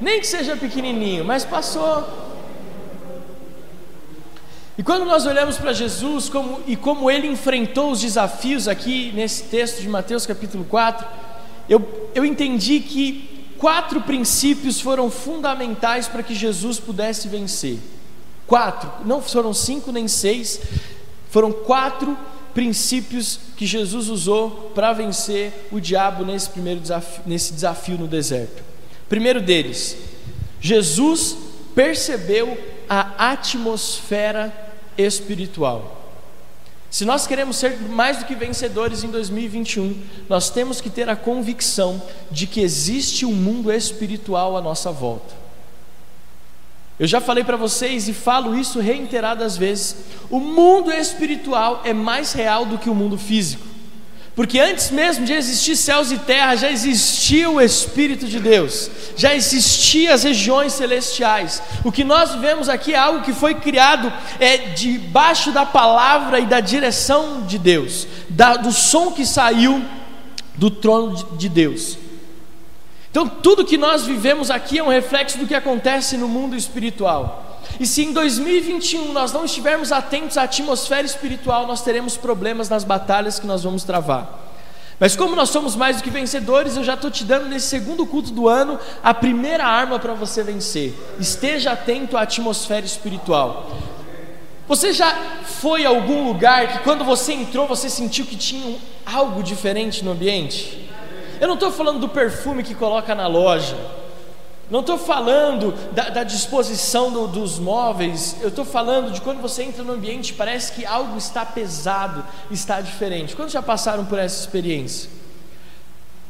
Nem 0.00 0.20
que 0.20 0.26
seja 0.26 0.56
pequenininho, 0.56 1.24
mas 1.24 1.44
passou. 1.44 2.06
E 4.78 4.82
quando 4.82 5.04
nós 5.06 5.24
olhamos 5.24 5.56
para 5.56 5.72
Jesus 5.72 6.28
como, 6.28 6.60
e 6.66 6.76
como 6.76 7.10
ele 7.10 7.26
enfrentou 7.26 7.90
os 7.90 8.00
desafios 8.00 8.68
aqui 8.68 9.10
nesse 9.14 9.44
texto 9.44 9.80
de 9.80 9.88
Mateus 9.88 10.26
capítulo 10.26 10.64
4, 10.64 11.06
eu, 11.68 12.10
eu 12.14 12.24
entendi 12.24 12.80
que 12.80 13.54
quatro 13.58 14.02
princípios 14.02 14.80
foram 14.80 15.10
fundamentais 15.10 16.08
para 16.08 16.22
que 16.22 16.34
Jesus 16.34 16.78
pudesse 16.78 17.26
vencer. 17.26 17.78
Quatro, 18.46 18.90
não 19.04 19.20
foram 19.22 19.52
cinco 19.54 19.90
nem 19.90 20.06
seis, 20.06 20.60
foram 21.30 21.50
quatro 21.50 22.08
princípios 22.08 22.35
que 23.56 23.66
Jesus 23.66 24.08
usou 24.08 24.72
para 24.74 24.92
vencer 24.92 25.68
o 25.70 25.78
diabo 25.78 26.24
nesse 26.24 26.48
primeiro 26.48 26.80
desafio, 26.80 27.22
nesse 27.26 27.52
desafio 27.52 27.98
no 27.98 28.08
deserto. 28.08 28.62
Primeiro 29.08 29.42
deles, 29.42 29.96
Jesus 30.60 31.36
percebeu 31.74 32.56
a 32.88 33.32
atmosfera 33.32 34.52
espiritual. 34.96 36.02
Se 36.90 37.04
nós 37.04 37.26
queremos 37.26 37.56
ser 37.56 37.78
mais 37.78 38.18
do 38.18 38.24
que 38.24 38.34
vencedores 38.34 39.04
em 39.04 39.08
2021, 39.08 40.02
nós 40.28 40.48
temos 40.48 40.80
que 40.80 40.88
ter 40.88 41.10
a 41.10 41.16
convicção 41.16 42.00
de 42.30 42.46
que 42.46 42.60
existe 42.60 43.26
um 43.26 43.32
mundo 43.32 43.70
espiritual 43.70 44.56
à 44.56 44.62
nossa 44.62 44.90
volta. 44.90 45.45
Eu 46.98 47.06
já 47.06 47.20
falei 47.20 47.44
para 47.44 47.56
vocês 47.56 48.08
e 48.08 48.14
falo 48.14 48.58
isso 48.58 48.80
reiteradas 48.80 49.56
vezes: 49.56 49.96
o 50.30 50.40
mundo 50.40 50.90
espiritual 50.90 51.82
é 51.84 51.92
mais 51.92 52.32
real 52.32 52.64
do 52.64 52.78
que 52.78 52.88
o 52.88 52.94
mundo 52.94 53.18
físico. 53.18 53.66
Porque 54.34 54.60
antes 54.60 54.90
mesmo 54.90 55.24
de 55.24 55.32
existir 55.32 55.76
céus 55.76 56.12
e 56.12 56.18
terra, 56.18 56.56
já 56.56 56.70
existia 56.70 57.48
o 57.48 57.58
Espírito 57.58 58.26
de 58.26 58.38
Deus, 58.38 58.90
já 59.16 59.34
existiam 59.34 60.12
as 60.12 60.24
regiões 60.24 60.74
celestiais. 60.74 61.62
O 61.82 61.90
que 61.90 62.04
nós 62.04 62.32
vivemos 62.32 62.68
aqui 62.68 62.92
é 62.92 62.98
algo 62.98 63.22
que 63.22 63.32
foi 63.32 63.54
criado 63.54 64.12
é, 64.38 64.58
debaixo 64.74 65.52
da 65.52 65.64
palavra 65.64 66.38
e 66.38 66.44
da 66.44 66.60
direção 66.60 67.46
de 67.46 67.58
Deus, 67.58 68.06
da, 68.28 68.58
do 68.58 68.72
som 68.72 69.10
que 69.10 69.24
saiu 69.24 69.82
do 70.54 70.70
trono 70.70 71.16
de, 71.16 71.38
de 71.38 71.48
Deus. 71.48 72.05
Então, 73.16 73.26
tudo 73.26 73.64
que 73.64 73.78
nós 73.78 74.04
vivemos 74.04 74.50
aqui 74.50 74.78
é 74.78 74.82
um 74.82 74.90
reflexo 74.90 75.38
do 75.38 75.46
que 75.46 75.54
acontece 75.54 76.18
no 76.18 76.28
mundo 76.28 76.54
espiritual. 76.54 77.62
E 77.80 77.86
se 77.86 78.04
em 78.04 78.12
2021 78.12 79.10
nós 79.10 79.32
não 79.32 79.46
estivermos 79.46 79.90
atentos 79.90 80.36
à 80.36 80.42
atmosfera 80.42 81.06
espiritual, 81.06 81.66
nós 81.66 81.80
teremos 81.80 82.18
problemas 82.18 82.68
nas 82.68 82.84
batalhas 82.84 83.38
que 83.38 83.46
nós 83.46 83.62
vamos 83.62 83.84
travar. 83.84 84.52
Mas 85.00 85.16
como 85.16 85.34
nós 85.34 85.48
somos 85.48 85.74
mais 85.74 85.96
do 85.96 86.02
que 86.02 86.10
vencedores, 86.10 86.76
eu 86.76 86.84
já 86.84 86.92
estou 86.92 87.10
te 87.10 87.24
dando 87.24 87.48
nesse 87.48 87.68
segundo 87.68 88.04
culto 88.04 88.32
do 88.32 88.50
ano 88.50 88.78
a 89.02 89.14
primeira 89.14 89.64
arma 89.64 89.98
para 89.98 90.12
você 90.12 90.42
vencer. 90.42 90.92
Esteja 91.18 91.72
atento 91.72 92.18
à 92.18 92.20
atmosfera 92.20 92.84
espiritual. 92.84 93.78
Você 94.68 94.92
já 94.92 95.16
foi 95.42 95.86
a 95.86 95.88
algum 95.88 96.22
lugar 96.28 96.68
que 96.68 96.78
quando 96.80 97.02
você 97.02 97.32
entrou 97.32 97.66
você 97.66 97.88
sentiu 97.88 98.26
que 98.26 98.36
tinha 98.36 98.76
algo 99.06 99.42
diferente 99.42 100.04
no 100.04 100.10
ambiente? 100.12 100.75
Eu 101.40 101.48
não 101.48 101.54
estou 101.54 101.70
falando 101.70 102.00
do 102.00 102.08
perfume 102.08 102.62
que 102.62 102.74
coloca 102.74 103.14
na 103.14 103.26
loja. 103.26 103.76
Não 104.68 104.80
estou 104.80 104.98
falando 104.98 105.72
da, 105.92 106.08
da 106.08 106.24
disposição 106.24 107.12
do, 107.12 107.28
dos 107.28 107.56
móveis, 107.56 108.36
eu 108.40 108.48
estou 108.48 108.64
falando 108.64 109.12
de 109.12 109.20
quando 109.20 109.40
você 109.40 109.62
entra 109.62 109.84
no 109.84 109.92
ambiente, 109.92 110.34
parece 110.34 110.72
que 110.72 110.84
algo 110.84 111.16
está 111.16 111.46
pesado, 111.46 112.24
está 112.50 112.80
diferente. 112.80 113.36
Quantos 113.36 113.52
já 113.52 113.62
passaram 113.62 114.04
por 114.04 114.18
essa 114.18 114.40
experiência? 114.40 115.08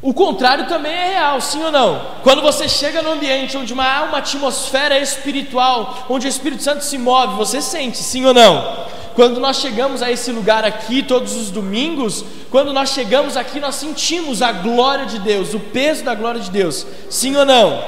O 0.03 0.13
contrário 0.13 0.69
também 0.69 0.93
é 0.93 1.09
real, 1.15 1.41
sim 1.41 1.65
ou 1.65 1.73
não? 1.73 1.99
Quando 2.23 2.43
você 2.43 2.69
chega 2.69 3.01
no 3.01 3.13
ambiente 3.13 3.57
onde 3.57 3.73
há 3.73 4.03
uma 4.03 4.19
atmosfera 4.19 4.99
espiritual, 4.99 6.05
onde 6.11 6.27
o 6.27 6.29
Espírito 6.29 6.63
Santo 6.63 6.85
se 6.85 6.99
move, 6.99 7.37
você 7.37 7.63
sente, 7.63 7.97
sim 7.97 8.27
ou 8.27 8.35
não? 8.35 8.87
Quando 9.16 9.40
nós 9.40 9.56
chegamos 9.56 10.02
a 10.02 10.12
esse 10.12 10.30
lugar 10.30 10.62
aqui 10.62 11.02
todos 11.02 11.35
os 11.35 11.50
domingos, 11.50 12.23
quando 12.50 12.70
nós 12.70 12.90
chegamos 12.90 13.35
aqui, 13.35 13.58
nós 13.58 13.76
sentimos 13.76 14.42
a 14.42 14.52
glória 14.52 15.06
de 15.06 15.18
Deus, 15.18 15.54
o 15.54 15.58
peso 15.58 16.04
da 16.04 16.14
glória 16.14 16.38
de 16.38 16.50
Deus, 16.50 16.87
sim 17.08 17.35
ou 17.35 17.46
não? 17.46 17.82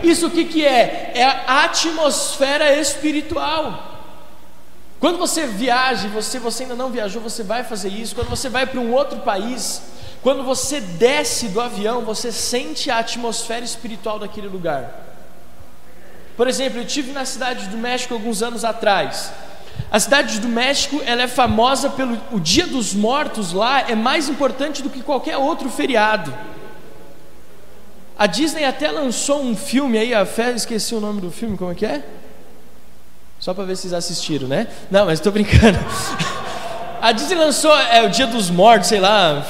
Isso 0.00 0.28
o 0.28 0.30
que, 0.30 0.44
que 0.44 0.64
é? 0.64 1.10
É 1.12 1.24
a 1.24 1.64
atmosfera 1.64 2.72
espiritual. 2.76 3.98
Quando 5.00 5.18
você 5.18 5.44
viaja, 5.44 6.06
você, 6.06 6.38
você 6.38 6.62
ainda 6.62 6.76
não 6.76 6.88
viajou, 6.88 7.20
você 7.20 7.42
vai 7.42 7.64
fazer 7.64 7.88
isso. 7.88 8.14
Quando 8.14 8.30
você 8.30 8.48
vai 8.48 8.64
para 8.64 8.78
um 8.78 8.92
outro 8.92 9.18
país, 9.18 9.82
quando 10.22 10.44
você 10.44 10.80
desce 10.80 11.48
do 11.48 11.60
avião, 11.60 12.02
você 12.02 12.30
sente 12.30 12.92
a 12.92 12.98
atmosfera 12.98 13.64
espiritual 13.64 14.20
daquele 14.20 14.46
lugar. 14.46 15.04
Por 16.36 16.46
exemplo, 16.46 16.78
eu 16.78 16.86
tive 16.86 17.10
na 17.10 17.24
cidade 17.24 17.66
do 17.66 17.76
México 17.76 18.14
alguns 18.14 18.40
anos 18.40 18.64
atrás. 18.64 19.32
A 19.90 19.98
cidade 19.98 20.38
do 20.40 20.48
México, 20.48 21.00
ela 21.06 21.22
é 21.22 21.28
famosa 21.28 21.88
pelo 21.90 22.18
o 22.30 22.38
Dia 22.38 22.66
dos 22.66 22.92
Mortos 22.92 23.52
lá 23.52 23.88
é 23.88 23.94
mais 23.94 24.28
importante 24.28 24.82
do 24.82 24.90
que 24.90 25.02
qualquer 25.02 25.36
outro 25.36 25.70
feriado. 25.70 26.32
A 28.18 28.26
Disney 28.26 28.64
até 28.64 28.90
lançou 28.90 29.42
um 29.42 29.56
filme 29.56 29.96
aí, 29.96 30.12
a 30.12 30.26
fé, 30.26 30.50
esqueci 30.50 30.94
o 30.94 31.00
nome 31.00 31.20
do 31.20 31.30
filme, 31.30 31.56
como 31.56 31.70
é 31.70 31.74
que 31.74 31.86
é? 31.86 32.02
Só 33.38 33.54
para 33.54 33.64
ver 33.64 33.76
se 33.76 33.82
vocês 33.82 33.94
assistiram, 33.94 34.48
né? 34.48 34.66
Não, 34.90 35.06
mas 35.06 35.20
estou 35.20 35.32
brincando. 35.32 35.78
A 37.00 37.12
Disney 37.12 37.36
lançou 37.36 37.72
é 37.76 38.02
o 38.02 38.10
Dia 38.10 38.26
dos 38.26 38.50
Mortos, 38.50 38.88
sei 38.88 38.98
lá, 38.98 39.46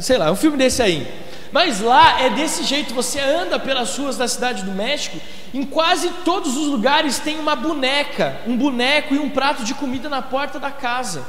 sei 0.00 0.16
lá, 0.16 0.30
um 0.30 0.36
filme 0.36 0.56
desse 0.56 0.80
aí. 0.80 1.06
Mas 1.50 1.80
lá 1.80 2.20
é 2.20 2.30
desse 2.30 2.62
jeito, 2.62 2.94
você 2.94 3.18
anda 3.18 3.58
pelas 3.58 3.96
ruas 3.98 4.16
da 4.16 4.28
cidade 4.28 4.62
do 4.62 4.70
México, 4.70 5.18
em 5.56 5.64
quase 5.64 6.10
todos 6.22 6.54
os 6.54 6.66
lugares 6.66 7.18
tem 7.18 7.38
uma 7.38 7.56
boneca, 7.56 8.42
um 8.46 8.54
boneco 8.54 9.14
e 9.14 9.18
um 9.18 9.30
prato 9.30 9.64
de 9.64 9.72
comida 9.72 10.06
na 10.06 10.20
porta 10.20 10.60
da 10.60 10.70
casa. 10.70 11.24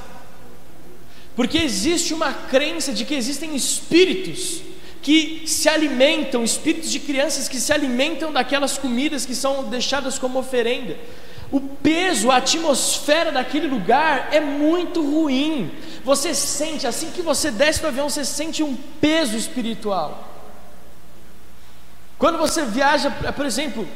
Porque 1.33 1.57
existe 1.57 2.13
uma 2.13 2.33
crença 2.33 2.91
de 2.91 3.05
que 3.05 3.15
existem 3.15 3.55
espíritos 3.55 4.61
que 5.01 5.43
se 5.45 5.69
alimentam, 5.69 6.43
espíritos 6.43 6.91
de 6.91 6.99
crianças 6.99 7.47
que 7.47 7.57
se 7.57 7.71
alimentam 7.71 8.33
daquelas 8.33 8.77
comidas 8.77 9.25
que 9.25 9.33
são 9.33 9.63
deixadas 9.63 10.19
como 10.19 10.39
oferenda. 10.39 10.97
O 11.49 11.61
peso, 11.61 12.29
a 12.29 12.35
atmosfera 12.35 13.31
daquele 13.31 13.67
lugar 13.67 14.27
é 14.33 14.41
muito 14.41 15.01
ruim. 15.01 15.71
Você 16.03 16.33
sente, 16.35 16.85
assim 16.85 17.11
que 17.11 17.21
você 17.21 17.49
desce 17.49 17.79
do 17.79 17.87
avião, 17.87 18.09
você 18.09 18.25
sente 18.25 18.61
um 18.61 18.75
peso 18.99 19.37
espiritual. 19.37 20.27
Quando 22.17 22.37
você 22.37 22.65
viaja, 22.65 23.09
por 23.09 23.45
exemplo, 23.45 23.87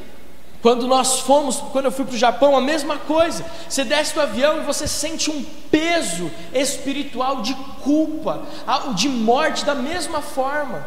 quando 0.61 0.87
nós 0.87 1.19
fomos, 1.21 1.57
quando 1.71 1.85
eu 1.85 1.91
fui 1.91 2.05
para 2.05 2.13
o 2.13 2.17
Japão, 2.17 2.55
a 2.55 2.61
mesma 2.61 2.97
coisa. 2.97 3.43
Você 3.67 3.83
desce 3.83 4.13
do 4.13 4.21
avião 4.21 4.57
e 4.57 4.65
você 4.65 4.87
sente 4.87 5.31
um 5.31 5.43
peso 5.71 6.31
espiritual 6.53 7.41
de 7.41 7.55
culpa, 7.83 8.43
de 8.95 9.09
morte, 9.09 9.65
da 9.65 9.73
mesma 9.73 10.21
forma. 10.21 10.85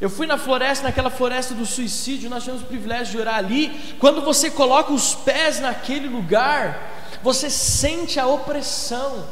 Eu 0.00 0.08
fui 0.08 0.26
na 0.26 0.38
floresta, 0.38 0.84
naquela 0.84 1.10
floresta 1.10 1.54
do 1.54 1.66
suicídio, 1.66 2.30
nós 2.30 2.42
tivemos 2.44 2.62
o 2.62 2.66
privilégio 2.66 3.12
de 3.12 3.18
orar 3.18 3.36
ali. 3.36 3.96
Quando 3.98 4.22
você 4.22 4.48
coloca 4.48 4.92
os 4.92 5.14
pés 5.14 5.60
naquele 5.60 6.08
lugar, 6.08 6.80
você 7.22 7.50
sente 7.50 8.18
a 8.18 8.26
opressão. 8.26 9.26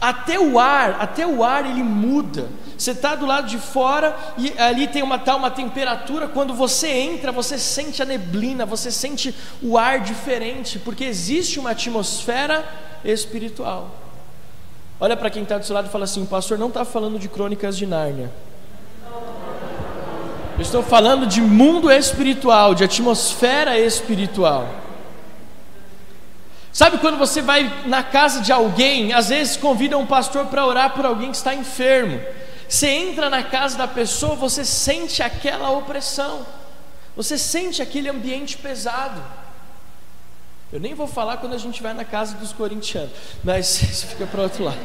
Até 0.00 0.38
o 0.38 0.58
ar, 0.58 0.96
até 1.00 1.26
o 1.26 1.44
ar 1.44 1.64
ele 1.64 1.82
muda. 1.82 2.48
Você 2.76 2.92
está 2.92 3.14
do 3.14 3.26
lado 3.26 3.46
de 3.46 3.58
fora 3.58 4.16
e 4.38 4.52
ali 4.58 4.88
tem 4.88 5.02
uma 5.02 5.18
tal 5.18 5.38
uma 5.38 5.50
temperatura. 5.50 6.26
Quando 6.26 6.54
você 6.54 6.88
entra, 6.88 7.30
você 7.30 7.58
sente 7.58 8.02
a 8.02 8.06
neblina, 8.06 8.66
você 8.66 8.90
sente 8.90 9.34
o 9.62 9.78
ar 9.78 10.00
diferente, 10.00 10.78
porque 10.78 11.04
existe 11.04 11.60
uma 11.60 11.70
atmosfera 11.70 12.64
espiritual. 13.04 13.90
Olha 14.98 15.16
para 15.16 15.30
quem 15.30 15.42
está 15.44 15.56
do 15.56 15.64
seu 15.64 15.74
lado 15.74 15.86
e 15.86 15.90
fala 15.90 16.04
assim: 16.04 16.22
o 16.22 16.26
pastor 16.26 16.58
não 16.58 16.68
está 16.68 16.84
falando 16.84 17.18
de 17.18 17.28
crônicas 17.28 17.76
de 17.76 17.86
Nárnia. 17.86 18.30
Eu 20.56 20.62
estou 20.62 20.82
falando 20.82 21.26
de 21.26 21.40
mundo 21.40 21.90
espiritual, 21.90 22.74
de 22.74 22.84
atmosfera 22.84 23.78
espiritual. 23.78 24.68
Sabe 26.72 26.98
quando 26.98 27.18
você 27.18 27.42
vai 27.42 27.86
na 27.86 28.02
casa 28.02 28.40
de 28.40 28.52
alguém, 28.52 29.12
às 29.12 29.28
vezes 29.28 29.56
convida 29.56 29.98
um 29.98 30.06
pastor 30.06 30.46
para 30.46 30.64
orar 30.64 30.94
por 30.94 31.04
alguém 31.04 31.30
que 31.30 31.36
está 31.36 31.54
enfermo. 31.54 32.20
Você 32.68 32.88
entra 32.88 33.28
na 33.28 33.42
casa 33.42 33.76
da 33.76 33.88
pessoa, 33.88 34.36
você 34.36 34.64
sente 34.64 35.22
aquela 35.22 35.70
opressão. 35.70 36.46
Você 37.16 37.36
sente 37.36 37.82
aquele 37.82 38.08
ambiente 38.08 38.56
pesado. 38.56 39.20
Eu 40.72 40.78
nem 40.78 40.94
vou 40.94 41.08
falar 41.08 41.38
quando 41.38 41.54
a 41.54 41.58
gente 41.58 41.82
vai 41.82 41.92
na 41.92 42.04
casa 42.04 42.36
dos 42.36 42.52
corintianos, 42.52 43.10
mas 43.42 43.82
isso 43.82 44.06
fica 44.06 44.24
para 44.26 44.42
outro 44.42 44.62
lado. 44.62 44.78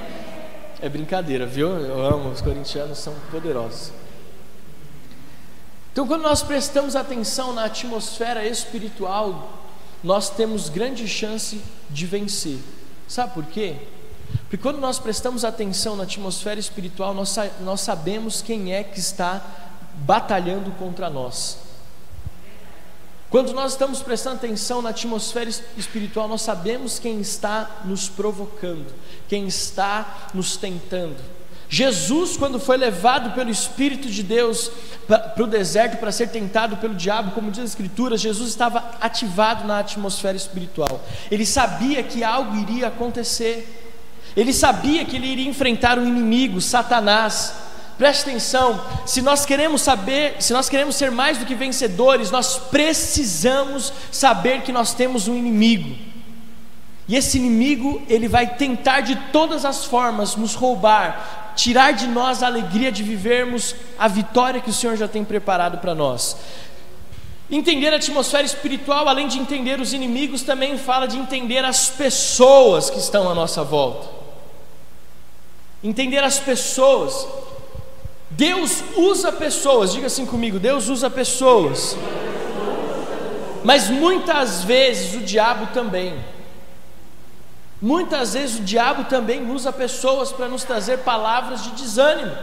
É 0.82 0.90
brincadeira, 0.90 1.46
viu? 1.46 1.70
Eu 1.70 2.04
amo, 2.04 2.30
os 2.30 2.42
corintianos 2.42 2.98
são 2.98 3.14
poderosos. 3.30 3.92
Então, 5.94 6.08
quando 6.08 6.24
nós 6.24 6.42
prestamos 6.42 6.96
atenção 6.96 7.54
na 7.54 7.66
atmosfera 7.66 8.46
espiritual 8.46 9.65
nós 10.06 10.30
temos 10.30 10.70
grande 10.70 11.08
chance 11.08 11.60
de 11.90 12.06
vencer. 12.06 12.60
Sabe 13.08 13.34
por 13.34 13.44
quê? 13.46 13.76
Porque 14.42 14.58
quando 14.58 14.78
nós 14.78 15.00
prestamos 15.00 15.44
atenção 15.44 15.96
na 15.96 16.04
atmosfera 16.04 16.60
espiritual, 16.60 17.12
nós, 17.12 17.36
nós 17.62 17.82
sabemos 17.82 18.40
quem 18.40 18.72
é 18.72 18.84
que 18.84 19.00
está 19.00 19.44
batalhando 19.96 20.70
contra 20.74 21.10
nós. 21.10 21.58
Quando 23.32 23.52
nós 23.52 23.72
estamos 23.72 24.04
prestando 24.04 24.36
atenção 24.36 24.80
na 24.80 24.90
atmosfera 24.90 25.50
espiritual, 25.76 26.28
nós 26.28 26.44
sabemos 26.44 27.00
quem 27.00 27.20
está 27.20 27.82
nos 27.84 28.08
provocando, 28.08 28.94
quem 29.28 29.48
está 29.48 30.30
nos 30.36 30.56
tentando. 30.56 31.18
Jesus, 31.68 32.38
quando 32.38 32.60
foi 32.60 32.78
levado 32.78 33.32
pelo 33.32 33.50
Espírito 33.50 34.08
de 34.10 34.22
Deus 34.22 34.72
para 35.08 35.44
o 35.44 35.48
deserto 35.48 35.98
para 35.98 36.12
ser 36.12 36.30
tentado 36.30 36.78
pelo 36.78 36.94
diabo, 36.94 37.32
como 37.32 37.52
diz 37.52 37.62
a 37.62 37.66
Escritura, 37.66 38.18
Jesus 38.18 38.50
estava 38.50 38.84
ativado 39.02 39.68
na 39.68 39.80
atmosfera 39.80 40.38
espiritual. 40.38 41.02
Ele 41.30 41.46
sabia 41.46 42.04
que 42.04 42.24
algo 42.24 42.56
iria 42.58 42.88
acontecer. 42.88 43.84
Ele 44.36 44.54
sabia 44.54 45.06
que 45.06 45.16
ele 45.16 45.28
iria 45.28 45.50
enfrentar 45.50 45.98
um 45.98 46.08
inimigo, 46.08 46.62
Satanás. 46.62 47.54
Preste 47.98 48.30
atenção, 48.30 48.82
se 49.06 49.22
nós 49.22 49.46
queremos 49.46 49.82
saber, 49.82 50.36
se 50.40 50.52
nós 50.52 50.68
queremos 50.68 50.96
ser 50.96 51.12
mais 51.12 51.38
do 51.38 51.46
que 51.46 51.56
vencedores, 51.56 52.30
nós 52.30 52.58
precisamos 52.58 53.94
saber 54.12 54.62
que 54.64 54.74
nós 54.74 54.94
temos 54.94 55.30
um 55.30 55.38
inimigo. 55.38 55.96
E 57.08 57.16
esse 57.16 57.38
inimigo, 57.38 58.02
ele 58.10 58.28
vai 58.28 58.56
tentar 58.56 59.02
de 59.02 59.16
todas 59.32 59.64
as 59.64 59.86
formas 59.86 60.36
nos 60.36 60.56
roubar, 60.56 61.45
tirar 61.56 61.92
de 61.94 62.08
nós 62.08 62.44
a 62.44 62.48
alegria 62.48 62.92
de 62.92 63.02
vivermos 63.02 63.76
a 63.98 64.08
vitória 64.08 64.62
que 64.62 64.70
o 64.70 64.74
Senhor 64.74 64.96
já 64.98 65.08
tem 65.08 65.24
preparado 65.24 65.78
para 65.80 65.96
nós. 65.96 66.38
Entender 67.50 67.94
a 67.94 67.98
atmosfera 67.98 68.44
espiritual, 68.44 69.08
além 69.08 69.28
de 69.28 69.38
entender 69.38 69.80
os 69.80 69.94
inimigos, 69.94 70.42
também 70.42 70.78
fala 70.78 71.08
de 71.08 71.18
entender 71.18 71.64
as 71.64 71.90
pessoas 71.90 72.90
que 72.90 72.98
estão 72.98 73.30
à 73.30 73.36
nossa 73.36 73.64
volta. 73.64 74.08
Entender 75.84 76.24
as 76.24 76.40
pessoas. 76.40 77.28
Deus 78.32 78.84
usa 78.98 79.32
pessoas, 79.32 79.94
diga 79.94 80.08
assim 80.08 80.26
comigo: 80.26 80.60
Deus 80.60 80.90
usa 80.90 81.10
pessoas. 81.10 81.96
Mas 83.64 83.90
muitas 83.90 84.64
vezes 84.64 85.14
o 85.16 85.24
diabo 85.24 85.68
também. 85.68 86.16
Muitas 87.86 88.34
vezes 88.34 88.58
o 88.58 88.64
diabo 88.64 89.04
também 89.04 89.48
usa 89.52 89.72
pessoas 89.72 90.32
para 90.32 90.48
nos 90.48 90.64
trazer 90.64 91.04
palavras 91.04 91.64
de 91.64 91.70
desânimo. 91.70 92.36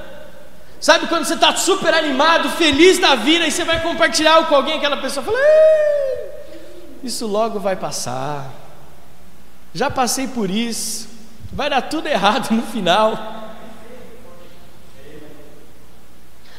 Sabe 0.80 1.08
quando 1.08 1.24
você 1.24 1.34
está 1.34 1.56
super 1.56 1.92
animado, 1.92 2.48
feliz 2.50 3.00
da 3.00 3.16
vida, 3.16 3.44
e 3.44 3.50
você 3.50 3.64
vai 3.64 3.82
compartilhar 3.82 4.46
com 4.46 4.54
alguém, 4.54 4.76
aquela 4.76 4.98
pessoa 4.98 5.26
fala: 5.26 5.36
Isso 7.02 7.26
logo 7.26 7.58
vai 7.58 7.74
passar. 7.74 8.48
Já 9.74 9.90
passei 9.90 10.28
por 10.28 10.48
isso. 10.48 11.08
Vai 11.52 11.68
dar 11.68 11.82
tudo 11.82 12.06
errado 12.06 12.52
no 12.54 12.62
final. 12.62 13.41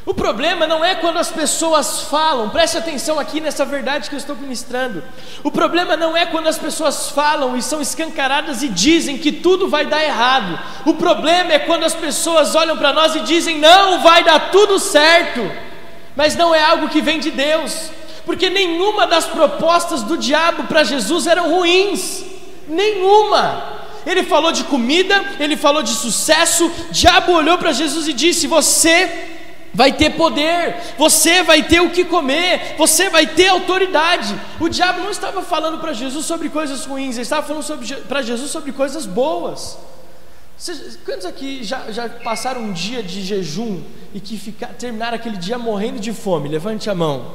O 0.06 0.14
problema 0.14 0.68
não 0.68 0.84
é 0.84 0.96
quando 0.96 1.18
as 1.18 1.32
pessoas 1.32 2.02
falam, 2.02 2.50
preste 2.50 2.78
atenção 2.78 3.18
aqui 3.18 3.40
nessa 3.40 3.64
verdade 3.64 4.10
que 4.10 4.16
eu 4.16 4.20
estou 4.20 4.36
ministrando. 4.36 5.02
O 5.44 5.50
problema 5.50 5.96
não 5.96 6.16
é 6.16 6.26
quando 6.26 6.48
as 6.48 6.58
pessoas 6.58 7.10
falam 7.10 7.56
e 7.56 7.62
são 7.62 7.82
escancaradas 7.82 8.62
e 8.64 8.68
dizem 8.68 9.18
que 9.18 9.32
tudo 9.32 9.70
vai 9.70 9.86
dar 9.86 10.04
errado. 10.04 10.60
O 10.86 10.96
problema 10.96 11.54
é 11.54 11.60
quando 11.60 11.86
as 11.86 11.96
pessoas 11.96 12.54
olham 12.54 12.76
para 12.76 12.92
nós 12.92 13.16
e 13.16 13.22
dizem 13.22 13.60
não, 13.60 14.02
vai 14.02 14.26
dar 14.26 14.52
tudo 14.52 14.78
certo, 14.78 15.50
mas 16.18 16.36
não 16.36 16.54
é 16.54 16.62
algo 16.62 16.90
que 16.90 17.02
vem 17.02 17.18
de 17.18 17.32
Deus, 17.32 17.90
porque 18.26 18.50
nenhuma 18.50 19.08
das 19.08 19.26
propostas 19.26 20.04
do 20.04 20.18
diabo 20.18 20.66
para 20.66 20.84
Jesus 20.84 21.28
eram 21.28 21.50
ruins, 21.50 22.26
nenhuma. 22.68 23.72
Ele 24.06 24.24
falou 24.24 24.52
de 24.52 24.66
comida, 24.66 25.24
ele 25.40 25.56
falou 25.56 25.82
de 25.82 25.92
sucesso. 25.94 26.66
O 26.66 26.92
diabo 26.92 27.32
olhou 27.32 27.58
para 27.58 27.72
Jesus 27.72 28.06
e 28.06 28.12
disse: 28.12 28.48
Você 28.48 29.33
vai 29.74 29.92
ter 29.92 30.12
poder, 30.12 30.76
você 30.98 31.42
vai 31.42 31.64
ter 31.64 31.82
o 31.82 31.90
que 31.90 32.06
comer, 32.06 32.76
você 32.78 33.10
vai 33.10 33.26
ter 33.26 33.48
autoridade. 33.48 34.40
O 34.60 34.70
diabo 34.70 35.02
não 35.02 35.10
estava 35.10 35.42
falando 35.42 35.80
para 35.80 35.94
Jesus 35.94 36.26
sobre 36.26 36.50
coisas 36.50 36.86
ruins, 36.86 37.16
ele 37.16 37.24
estava 37.24 37.46
falando 37.46 38.06
para 38.08 38.22
Jesus 38.22 38.52
sobre 38.52 38.72
coisas 38.72 39.06
boas. 39.06 39.78
Quantos 41.04 41.26
aqui 41.26 41.64
já, 41.64 41.92
já, 41.92 42.08
passaram 42.08 42.62
um 42.62 42.72
dia 42.72 43.02
de 43.02 43.22
jejum 43.22 43.82
e 44.14 44.20
que 44.20 44.38
terminaram 44.78 45.16
aquele 45.16 45.38
dia 45.38 45.58
morrendo 45.58 46.00
de 46.00 46.14
fome? 46.14 46.48
Levante 46.48 46.90
a 46.90 46.96
mão. 46.96 47.34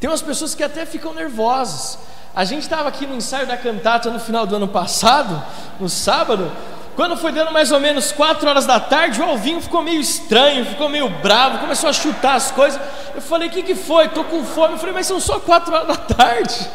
Tem 0.00 0.08
umas 0.08 0.22
pessoas 0.22 0.54
que 0.54 0.62
até 0.62 0.84
ficam 0.86 1.14
nervosas. 1.14 1.98
A 2.34 2.44
gente 2.44 2.62
estava 2.62 2.88
aqui 2.88 3.06
no 3.06 3.14
ensaio 3.14 3.46
da 3.46 3.56
cantata 3.56 4.10
no 4.10 4.18
final 4.18 4.44
do 4.44 4.56
ano 4.56 4.66
passado, 4.66 5.40
no 5.78 5.88
sábado, 5.88 6.50
quando 6.94 7.16
foi 7.16 7.32
dando 7.32 7.50
mais 7.50 7.72
ou 7.72 7.80
menos 7.80 8.12
quatro 8.12 8.48
horas 8.48 8.66
da 8.66 8.78
tarde, 8.78 9.20
o 9.20 9.24
Alvinho 9.24 9.60
ficou 9.60 9.82
meio 9.82 10.00
estranho, 10.00 10.64
ficou 10.64 10.88
meio 10.88 11.08
bravo, 11.08 11.58
começou 11.58 11.90
a 11.90 11.92
chutar 11.92 12.36
as 12.36 12.52
coisas. 12.52 12.80
Eu 13.14 13.20
falei: 13.20 13.48
O 13.48 13.50
que, 13.50 13.62
que 13.62 13.74
foi? 13.74 14.06
Estou 14.06 14.24
com 14.24 14.44
fome. 14.44 14.74
Eu 14.74 14.78
falei: 14.78 14.94
Mas 14.94 15.06
são 15.06 15.18
só 15.18 15.40
quatro 15.40 15.74
horas 15.74 15.88
da 15.88 15.96
tarde. 15.96 16.70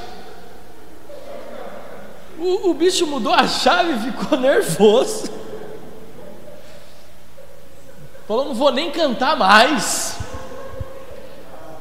O, 2.38 2.70
o 2.70 2.74
bicho 2.74 3.08
mudou 3.08 3.34
a 3.34 3.48
chave 3.48 3.94
e 3.94 4.12
ficou 4.12 4.38
nervoso. 4.40 5.32
Falou: 8.28 8.46
Não 8.46 8.54
vou 8.54 8.72
nem 8.74 8.92
cantar 8.92 9.38
mais. 9.38 10.18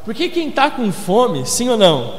Porque 0.05 0.29
quem 0.29 0.49
está 0.49 0.71
com 0.71 0.93
fome, 0.93 1.45
sim 1.45 1.69
ou 1.69 1.77
não? 1.77 2.15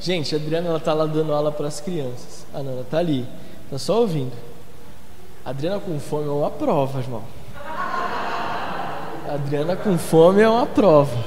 Gente, 0.00 0.34
a 0.34 0.38
Adriana 0.38 0.76
está 0.76 0.94
lá 0.94 1.06
dando 1.06 1.34
aula 1.34 1.50
para 1.50 1.66
as 1.66 1.80
crianças. 1.80 2.46
Ah, 2.54 2.62
não, 2.62 2.72
ela 2.72 2.80
está 2.82 2.98
ali, 2.98 3.26
está 3.66 3.78
só 3.78 4.00
ouvindo. 4.00 4.49
Adriana 5.44 5.80
com 5.80 5.98
fome 5.98 6.28
é 6.28 6.30
uma 6.30 6.50
prova, 6.50 7.00
irmão. 7.00 7.24
Adriana 9.28 9.76
com 9.76 9.96
fome 9.96 10.42
é 10.42 10.48
uma 10.48 10.66
prova. 10.66 11.24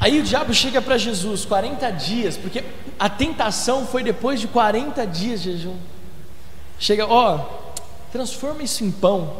Aí 0.00 0.20
o 0.20 0.22
diabo 0.22 0.52
chega 0.52 0.82
para 0.82 0.98
Jesus, 0.98 1.44
40 1.44 1.90
dias, 1.92 2.36
porque 2.36 2.64
a 2.98 3.08
tentação 3.08 3.86
foi 3.86 4.02
depois 4.02 4.40
de 4.40 4.48
40 4.48 5.06
dias 5.06 5.42
de 5.42 5.52
jejum. 5.52 5.76
Chega, 6.78 7.06
ó, 7.06 7.40
transforma 8.12 8.62
isso 8.62 8.84
em 8.84 8.90
pão. 8.90 9.32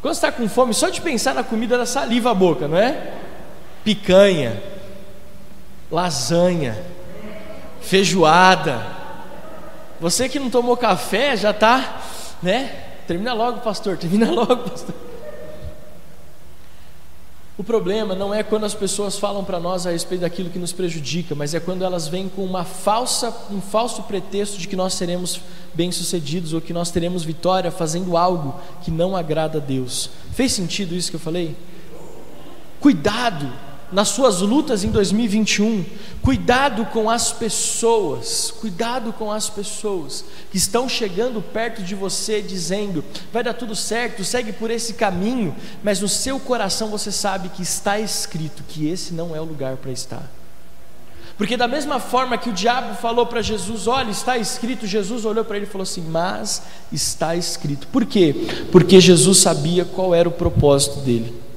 Quando 0.00 0.14
está 0.14 0.30
com 0.30 0.48
fome, 0.48 0.72
só 0.72 0.88
de 0.88 1.00
pensar 1.00 1.34
na 1.34 1.42
comida 1.42 1.76
da 1.76 1.84
saliva 1.84 2.30
a 2.30 2.34
boca, 2.34 2.68
não 2.68 2.78
é? 2.78 3.14
Picanha, 3.84 4.62
lasanha, 5.90 6.78
feijoada, 7.80 8.97
você 10.00 10.28
que 10.28 10.38
não 10.38 10.50
tomou 10.50 10.76
café 10.76 11.36
já 11.36 11.50
está, 11.50 12.02
né? 12.42 12.84
Termina 13.06 13.32
logo, 13.32 13.60
pastor, 13.60 13.96
termina 13.96 14.30
logo, 14.32 14.56
pastor. 14.56 14.94
O 17.58 17.64
problema 17.64 18.14
não 18.14 18.32
é 18.32 18.44
quando 18.44 18.64
as 18.64 18.74
pessoas 18.74 19.18
falam 19.18 19.44
para 19.44 19.58
nós 19.58 19.84
a 19.84 19.90
respeito 19.90 20.20
daquilo 20.20 20.48
que 20.48 20.60
nos 20.60 20.72
prejudica, 20.72 21.34
mas 21.34 21.54
é 21.54 21.58
quando 21.58 21.84
elas 21.84 22.06
vêm 22.06 22.28
com 22.28 22.44
uma 22.44 22.64
falsa, 22.64 23.34
um 23.50 23.60
falso 23.60 24.04
pretexto 24.04 24.58
de 24.58 24.68
que 24.68 24.76
nós 24.76 24.94
seremos 24.94 25.40
bem-sucedidos 25.74 26.52
ou 26.52 26.60
que 26.60 26.72
nós 26.72 26.92
teremos 26.92 27.24
vitória 27.24 27.72
fazendo 27.72 28.16
algo 28.16 28.54
que 28.82 28.92
não 28.92 29.16
agrada 29.16 29.58
a 29.58 29.60
Deus. 29.60 30.08
Fez 30.32 30.52
sentido 30.52 30.94
isso 30.94 31.10
que 31.10 31.16
eu 31.16 31.20
falei? 31.20 31.56
Cuidado 32.78 33.52
nas 33.90 34.08
suas 34.08 34.40
lutas 34.40 34.84
em 34.84 34.90
2021, 34.90 35.84
cuidado 36.22 36.84
com 36.86 37.08
as 37.08 37.32
pessoas, 37.32 38.50
cuidado 38.50 39.12
com 39.12 39.32
as 39.32 39.48
pessoas 39.48 40.24
que 40.50 40.58
estão 40.58 40.88
chegando 40.88 41.40
perto 41.40 41.82
de 41.82 41.94
você 41.94 42.42
dizendo: 42.42 43.04
vai 43.32 43.42
dar 43.42 43.54
tudo 43.54 43.74
certo, 43.74 44.24
segue 44.24 44.52
por 44.52 44.70
esse 44.70 44.94
caminho, 44.94 45.54
mas 45.82 46.00
no 46.00 46.08
seu 46.08 46.38
coração 46.38 46.88
você 46.88 47.10
sabe 47.10 47.48
que 47.48 47.62
está 47.62 47.98
escrito 47.98 48.62
que 48.68 48.88
esse 48.88 49.14
não 49.14 49.34
é 49.34 49.40
o 49.40 49.44
lugar 49.44 49.76
para 49.76 49.90
estar. 49.90 50.38
Porque, 51.38 51.56
da 51.56 51.68
mesma 51.68 52.00
forma 52.00 52.36
que 52.36 52.50
o 52.50 52.52
diabo 52.52 52.96
falou 52.96 53.24
para 53.24 53.40
Jesus: 53.40 53.86
Olha, 53.86 54.10
está 54.10 54.36
escrito, 54.36 54.88
Jesus 54.88 55.24
olhou 55.24 55.44
para 55.44 55.56
ele 55.56 55.66
e 55.66 55.68
falou 55.68 55.84
assim: 55.84 56.02
Mas 56.02 56.62
está 56.92 57.36
escrito. 57.36 57.86
Por 57.86 58.04
quê? 58.04 58.34
Porque 58.72 59.00
Jesus 59.00 59.38
sabia 59.38 59.84
qual 59.84 60.12
era 60.12 60.28
o 60.28 60.32
propósito 60.32 60.98
dele. 60.98 61.47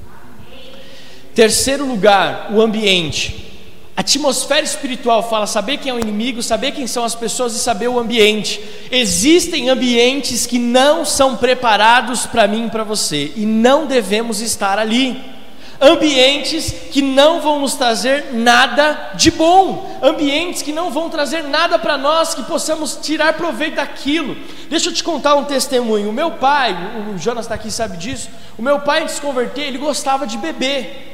Terceiro 1.34 1.86
lugar, 1.86 2.48
o 2.52 2.60
ambiente. 2.60 3.52
A 3.96 4.00
atmosfera 4.00 4.64
espiritual 4.64 5.28
fala 5.28 5.46
saber 5.46 5.76
quem 5.76 5.90
é 5.90 5.94
o 5.94 6.00
inimigo, 6.00 6.42
saber 6.42 6.72
quem 6.72 6.86
são 6.86 7.04
as 7.04 7.14
pessoas 7.14 7.54
e 7.54 7.58
saber 7.58 7.88
o 7.88 7.98
ambiente. 7.98 8.60
Existem 8.90 9.68
ambientes 9.68 10.46
que 10.46 10.58
não 10.58 11.04
são 11.04 11.36
preparados 11.36 12.24
para 12.24 12.46
mim 12.46 12.66
e 12.66 12.70
para 12.70 12.84
você, 12.84 13.32
e 13.36 13.44
não 13.44 13.86
devemos 13.86 14.40
estar 14.40 14.78
ali. 14.78 15.20
Ambientes 15.78 16.72
que 16.90 17.02
não 17.02 17.40
vão 17.40 17.60
nos 17.60 17.74
trazer 17.74 18.32
nada 18.32 19.10
de 19.14 19.30
bom, 19.30 19.98
ambientes 20.02 20.62
que 20.62 20.72
não 20.72 20.90
vão 20.90 21.10
trazer 21.10 21.42
nada 21.42 21.78
para 21.78 21.98
nós 21.98 22.34
que 22.34 22.42
possamos 22.44 22.98
tirar 23.02 23.34
proveito 23.34 23.76
daquilo. 23.76 24.36
Deixa 24.70 24.88
eu 24.88 24.94
te 24.94 25.02
contar 25.02 25.34
um 25.34 25.44
testemunho. 25.44 26.08
O 26.08 26.12
meu 26.12 26.30
pai, 26.30 26.76
o 27.12 27.18
Jonas 27.18 27.46
está 27.46 27.56
aqui 27.56 27.70
sabe 27.70 27.96
disso. 27.96 28.30
O 28.56 28.62
meu 28.62 28.80
pai, 28.80 29.02
antes 29.02 29.16
de 29.16 29.20
se 29.20 29.26
converter, 29.26 29.62
ele 29.62 29.78
gostava 29.78 30.26
de 30.26 30.38
beber. 30.38 31.11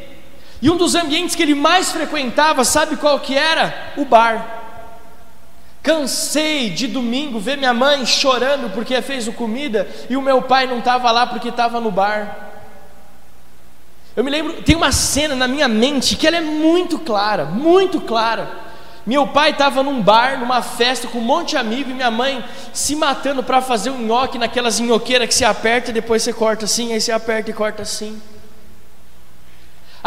E 0.60 0.70
um 0.70 0.76
dos 0.76 0.94
ambientes 0.94 1.36
que 1.36 1.42
ele 1.42 1.54
mais 1.54 1.92
frequentava, 1.92 2.64
sabe 2.64 2.96
qual 2.96 3.20
que 3.20 3.36
era? 3.36 3.92
O 3.96 4.04
bar. 4.04 4.58
Cansei 5.82 6.70
de 6.70 6.86
domingo 6.86 7.38
ver 7.38 7.56
minha 7.56 7.72
mãe 7.72 8.04
chorando 8.04 8.70
porque 8.74 9.00
fez 9.00 9.28
o 9.28 9.32
comida 9.32 9.88
e 10.10 10.16
o 10.16 10.22
meu 10.22 10.42
pai 10.42 10.66
não 10.66 10.80
estava 10.80 11.10
lá 11.10 11.26
porque 11.26 11.48
estava 11.48 11.80
no 11.80 11.90
bar. 11.90 12.48
Eu 14.16 14.24
me 14.24 14.30
lembro, 14.30 14.62
tem 14.62 14.74
uma 14.74 14.90
cena 14.90 15.36
na 15.36 15.46
minha 15.46 15.68
mente 15.68 16.16
que 16.16 16.26
ela 16.26 16.36
é 16.36 16.40
muito 16.40 16.98
clara, 16.98 17.44
muito 17.44 18.00
clara. 18.00 18.50
Meu 19.06 19.28
pai 19.28 19.52
estava 19.52 19.82
num 19.82 20.02
bar, 20.02 20.38
numa 20.38 20.60
festa 20.60 21.06
com 21.06 21.18
um 21.18 21.22
monte 21.22 21.50
de 21.50 21.56
amigos 21.56 21.92
e 21.92 21.94
minha 21.94 22.10
mãe 22.10 22.44
se 22.74 22.96
matando 22.96 23.42
para 23.42 23.62
fazer 23.62 23.90
um 23.90 24.04
nhoque 24.04 24.36
naquelas 24.36 24.80
nhoqueiras 24.80 25.28
que 25.28 25.34
se 25.34 25.44
aperta 25.44 25.90
e 25.90 25.94
depois 25.94 26.22
você 26.22 26.32
corta 26.32 26.64
assim, 26.64 26.92
aí 26.92 27.00
você 27.00 27.12
aperta 27.12 27.50
e 27.50 27.54
corta 27.54 27.82
assim. 27.82 28.20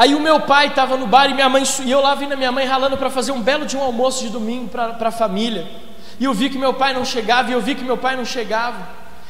Aí 0.02 0.16
o 0.16 0.20
meu 0.20 0.40
pai 0.40 0.66
estava 0.66 0.98
no 0.98 1.06
bar 1.06 1.30
e 1.30 1.34
minha 1.36 1.48
mãe 1.48 1.64
e 1.86 1.92
eu 1.92 2.02
lá 2.02 2.16
vindo 2.16 2.34
a 2.34 2.36
minha 2.36 2.52
mãe 2.52 2.66
ralando 2.66 2.98
para 2.98 3.12
fazer 3.12 3.32
um 3.32 3.40
belo 3.40 3.68
de 3.68 3.78
um 3.78 3.84
almoço 3.84 4.24
de 4.24 4.30
domingo 4.32 4.68
para 4.68 4.98
a 5.00 5.12
família. 5.12 5.70
E 6.20 6.26
eu 6.26 6.34
vi 6.34 6.50
que 6.50 6.58
meu 6.58 6.74
pai 6.74 6.92
não 6.92 7.06
chegava 7.06 7.52
e 7.52 7.54
eu 7.54 7.62
vi 7.62 7.76
que 7.76 7.84
meu 7.84 7.96
pai 7.96 8.16
não 8.16 8.26
chegava. 8.26 8.80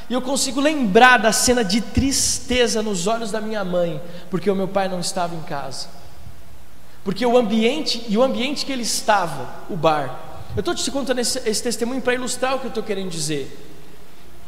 E 0.10 0.14
eu 0.14 0.22
consigo 0.22 0.62
lembrar 0.62 1.18
da 1.18 1.34
cena 1.34 1.62
de 1.62 1.82
tristeza 1.82 2.82
nos 2.82 3.06
olhos 3.06 3.32
da 3.32 3.42
minha 3.42 3.66
mãe, 3.66 4.02
porque 4.30 4.50
o 4.50 4.56
meu 4.56 4.70
pai 4.70 4.88
não 4.88 5.02
estava 5.02 5.36
em 5.36 5.42
casa. 5.42 5.90
Porque 7.04 7.26
o 7.26 7.38
ambiente, 7.38 8.06
e 8.08 8.18
o 8.18 8.24
ambiente 8.24 8.66
que 8.66 8.72
ele 8.72 8.84
estava, 8.84 9.50
o 9.70 9.76
bar. 9.76 10.22
Eu 10.56 10.62
estou 10.62 10.74
te 10.74 10.90
contando 10.90 11.20
esse, 11.20 11.38
esse 11.50 11.62
testemunho 11.62 12.02
para 12.02 12.14
ilustrar 12.14 12.56
o 12.56 12.60
que 12.60 12.68
eu 12.68 12.70
estou 12.70 12.84
querendo 12.84 13.10
dizer. 13.10 13.71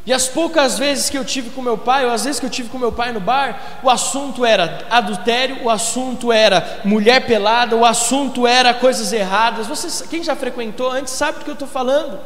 E 0.06 0.12
as 0.12 0.28
poucas 0.28 0.78
vezes 0.78 1.08
que 1.08 1.16
eu 1.16 1.24
tive 1.24 1.48
com 1.50 1.62
meu 1.62 1.78
pai, 1.78 2.04
ou 2.04 2.12
as 2.12 2.24
vezes 2.24 2.38
que 2.38 2.44
eu 2.44 2.50
tive 2.50 2.68
com 2.68 2.78
meu 2.78 2.92
pai 2.92 3.10
no 3.10 3.20
bar, 3.20 3.78
o 3.82 3.88
assunto 3.88 4.44
era 4.44 4.86
adultério, 4.90 5.64
o 5.64 5.70
assunto 5.70 6.30
era 6.30 6.80
mulher 6.84 7.26
pelada, 7.26 7.74
o 7.74 7.86
assunto 7.86 8.46
era 8.46 8.74
coisas 8.74 9.14
erradas. 9.14 9.66
Você, 9.66 10.06
quem 10.08 10.22
já 10.22 10.36
frequentou 10.36 10.90
antes 10.90 11.14
sabe 11.14 11.38
do 11.38 11.44
que 11.44 11.50
eu 11.50 11.54
estou 11.54 11.68
falando. 11.68 12.20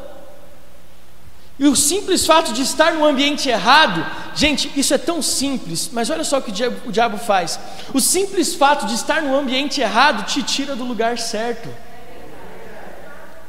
E 1.57 1.67
o 1.67 1.77
simples 1.77 2.27
fato 2.27 2.53
de 2.53 2.63
estar 2.63 2.93
no 2.93 3.05
ambiente 3.05 3.49
errado, 3.49 4.05
gente, 4.35 4.71
isso 4.77 4.95
é 4.95 4.99
tão 4.99 5.21
simples, 5.21 5.91
mas 5.93 6.09
olha 6.09 6.23
só 6.23 6.39
o 6.39 6.43
que 6.43 6.51
o 6.51 6.53
diabo, 6.53 6.77
o 6.87 6.93
diabo 6.93 7.19
faz. 7.19 7.59
O 7.93 8.01
simples 8.01 8.55
fato 8.55 8.87
de 8.87 8.95
estar 8.95 9.23
no 9.23 9.37
ambiente 9.37 9.81
errado 9.81 10.25
te 10.25 10.43
tira 10.43 10.77
do 10.77 10.85
lugar 10.85 11.19
certo. 11.19 11.69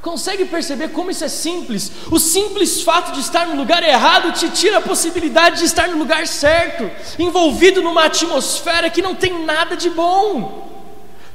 Consegue 0.09 0.45
perceber 0.45 0.87
como 0.87 1.11
isso 1.11 1.23
é 1.23 1.27
simples? 1.27 1.91
O 2.09 2.17
simples 2.17 2.81
fato 2.81 3.11
de 3.11 3.19
estar 3.19 3.45
no 3.45 3.55
lugar 3.55 3.83
errado 3.83 4.31
te 4.31 4.49
tira 4.49 4.79
a 4.79 4.81
possibilidade 4.81 5.59
de 5.59 5.65
estar 5.65 5.87
no 5.87 5.99
lugar 5.99 6.25
certo, 6.25 6.89
envolvido 7.19 7.79
numa 7.79 8.05
atmosfera 8.05 8.89
que 8.89 9.03
não 9.03 9.13
tem 9.13 9.45
nada 9.45 9.77
de 9.77 9.87
bom. 9.91 10.67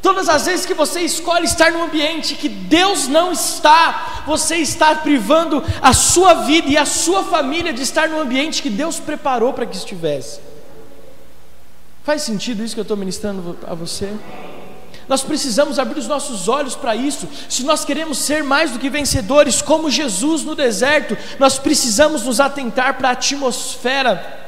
Todas 0.03 0.29
as 0.29 0.47
vezes 0.47 0.67
que 0.67 0.75
você 0.75 1.03
escolhe 1.03 1.45
estar 1.45 1.71
num 1.71 1.85
ambiente 1.85 2.35
que 2.35 2.49
Deus 2.49 3.07
não 3.07 3.31
está, 3.31 4.25
você 4.27 4.57
está 4.57 4.93
privando 4.97 5.63
a 5.81 5.93
sua 5.93 6.35
vida 6.35 6.69
e 6.69 6.77
a 6.77 6.85
sua 6.85 7.23
família 7.23 7.73
de 7.73 7.83
estar 7.83 8.09
no 8.09 8.19
ambiente 8.19 8.61
que 8.61 8.71
Deus 8.71 8.99
preparou 8.99 9.53
para 9.53 9.67
que 9.67 9.77
estivesse. 9.77 10.41
Faz 12.03 12.23
sentido 12.23 12.65
isso 12.65 12.75
que 12.75 12.81
eu 12.81 12.83
estou 12.83 12.97
ministrando 12.97 13.57
a 13.69 13.73
você? 13.73 14.13
Nós 15.09 15.23
precisamos 15.23 15.79
abrir 15.79 15.99
os 15.99 16.09
nossos 16.09 16.49
olhos 16.49 16.75
para 16.75 16.97
isso. 16.97 17.29
Se 17.49 17.63
nós 17.65 17.85
queremos 17.85 18.19
ser 18.19 18.43
mais 18.43 18.71
do 18.71 18.79
que 18.79 18.89
vencedores, 18.89 19.61
como 19.61 19.91
Jesus 19.91 20.43
no 20.43 20.55
deserto, 20.55 21.17
nós 21.39 21.59
precisamos 21.59 22.23
nos 22.23 22.41
atentar 22.41 22.97
para 22.97 23.09
a 23.11 23.13
atmosfera 23.13 24.43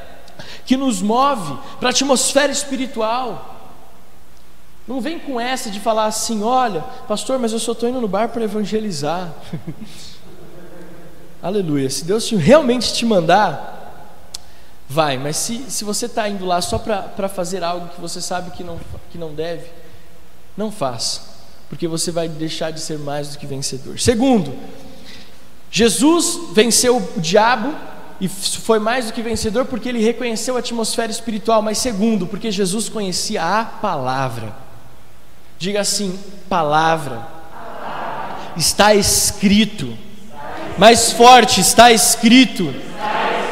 que 0.65 0.75
nos 0.75 1.01
move, 1.01 1.57
para 1.79 1.89
a 1.89 1.91
atmosfera 1.91 2.51
espiritual. 2.51 3.55
Não 4.87 5.01
vem 5.01 5.19
com 5.19 5.39
essa 5.39 5.69
de 5.69 5.79
falar 5.79 6.05
assim, 6.05 6.43
olha, 6.43 6.81
pastor, 7.07 7.37
mas 7.37 7.51
eu 7.51 7.59
só 7.59 7.73
estou 7.73 7.89
indo 7.89 8.01
no 8.01 8.07
bar 8.07 8.29
para 8.29 8.43
evangelizar. 8.43 9.33
Aleluia. 11.41 11.89
Se 11.89 12.05
Deus 12.05 12.29
realmente 12.31 12.93
te 12.93 13.05
mandar, 13.05 13.77
vai. 14.87 15.17
Mas 15.17 15.37
se, 15.37 15.69
se 15.69 15.83
você 15.83 16.05
está 16.05 16.27
indo 16.27 16.45
lá 16.45 16.61
só 16.61 16.79
para 16.79 17.29
fazer 17.29 17.63
algo 17.63 17.89
que 17.89 18.01
você 18.01 18.21
sabe 18.21 18.51
que 18.51 18.63
não, 18.63 18.79
que 19.11 19.17
não 19.17 19.33
deve, 19.33 19.69
não 20.57 20.71
faça. 20.71 21.21
Porque 21.69 21.87
você 21.87 22.11
vai 22.11 22.27
deixar 22.27 22.71
de 22.71 22.79
ser 22.79 22.97
mais 22.97 23.29
do 23.29 23.37
que 23.37 23.45
vencedor. 23.45 23.99
Segundo, 23.99 24.53
Jesus 25.69 26.53
venceu 26.53 26.97
o 26.97 27.21
diabo 27.21 27.73
e 28.19 28.27
foi 28.27 28.79
mais 28.79 29.05
do 29.05 29.13
que 29.13 29.21
vencedor 29.21 29.65
porque 29.65 29.89
ele 29.89 30.03
reconheceu 30.03 30.55
a 30.55 30.59
atmosfera 30.59 31.11
espiritual. 31.11 31.61
Mas 31.61 31.77
segundo, 31.77 32.25
porque 32.25 32.51
Jesus 32.51 32.89
conhecia 32.89 33.43
a 33.43 33.63
palavra. 33.63 34.55
Diga 35.59 35.81
assim: 35.81 36.17
palavra. 36.49 37.27
Está 38.55 38.95
escrito. 38.95 39.95
Mais 40.77 41.11
forte, 41.11 41.59
está 41.61 41.91
escrito. 41.91 42.73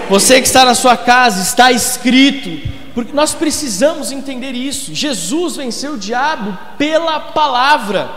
Você 0.10 0.40
que 0.40 0.48
está 0.48 0.64
na 0.64 0.76
sua 0.76 0.96
casa, 0.96 1.42
está 1.42 1.72
escrito. 1.72 2.75
Porque 2.96 3.12
nós 3.12 3.36
precisamos 3.36 4.12
entender 4.12 4.54
isso. 4.54 4.96
Jesus 4.96 5.58
venceu 5.58 5.94
o 5.94 5.98
diabo 5.98 6.58
pela 6.78 7.20
palavra. 7.20 8.10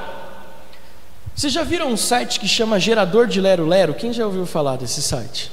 Vocês 1.34 1.52
já 1.52 1.64
viram 1.64 1.88
um 1.88 1.96
site 1.96 2.38
que 2.38 2.46
chama 2.46 2.78
Gerador 2.78 3.26
de 3.26 3.40
Lero 3.40 3.66
Lero? 3.66 3.92
Quem 3.92 4.12
já 4.12 4.24
ouviu 4.24 4.46
falar 4.46 4.76
desse 4.76 5.02
site? 5.02 5.50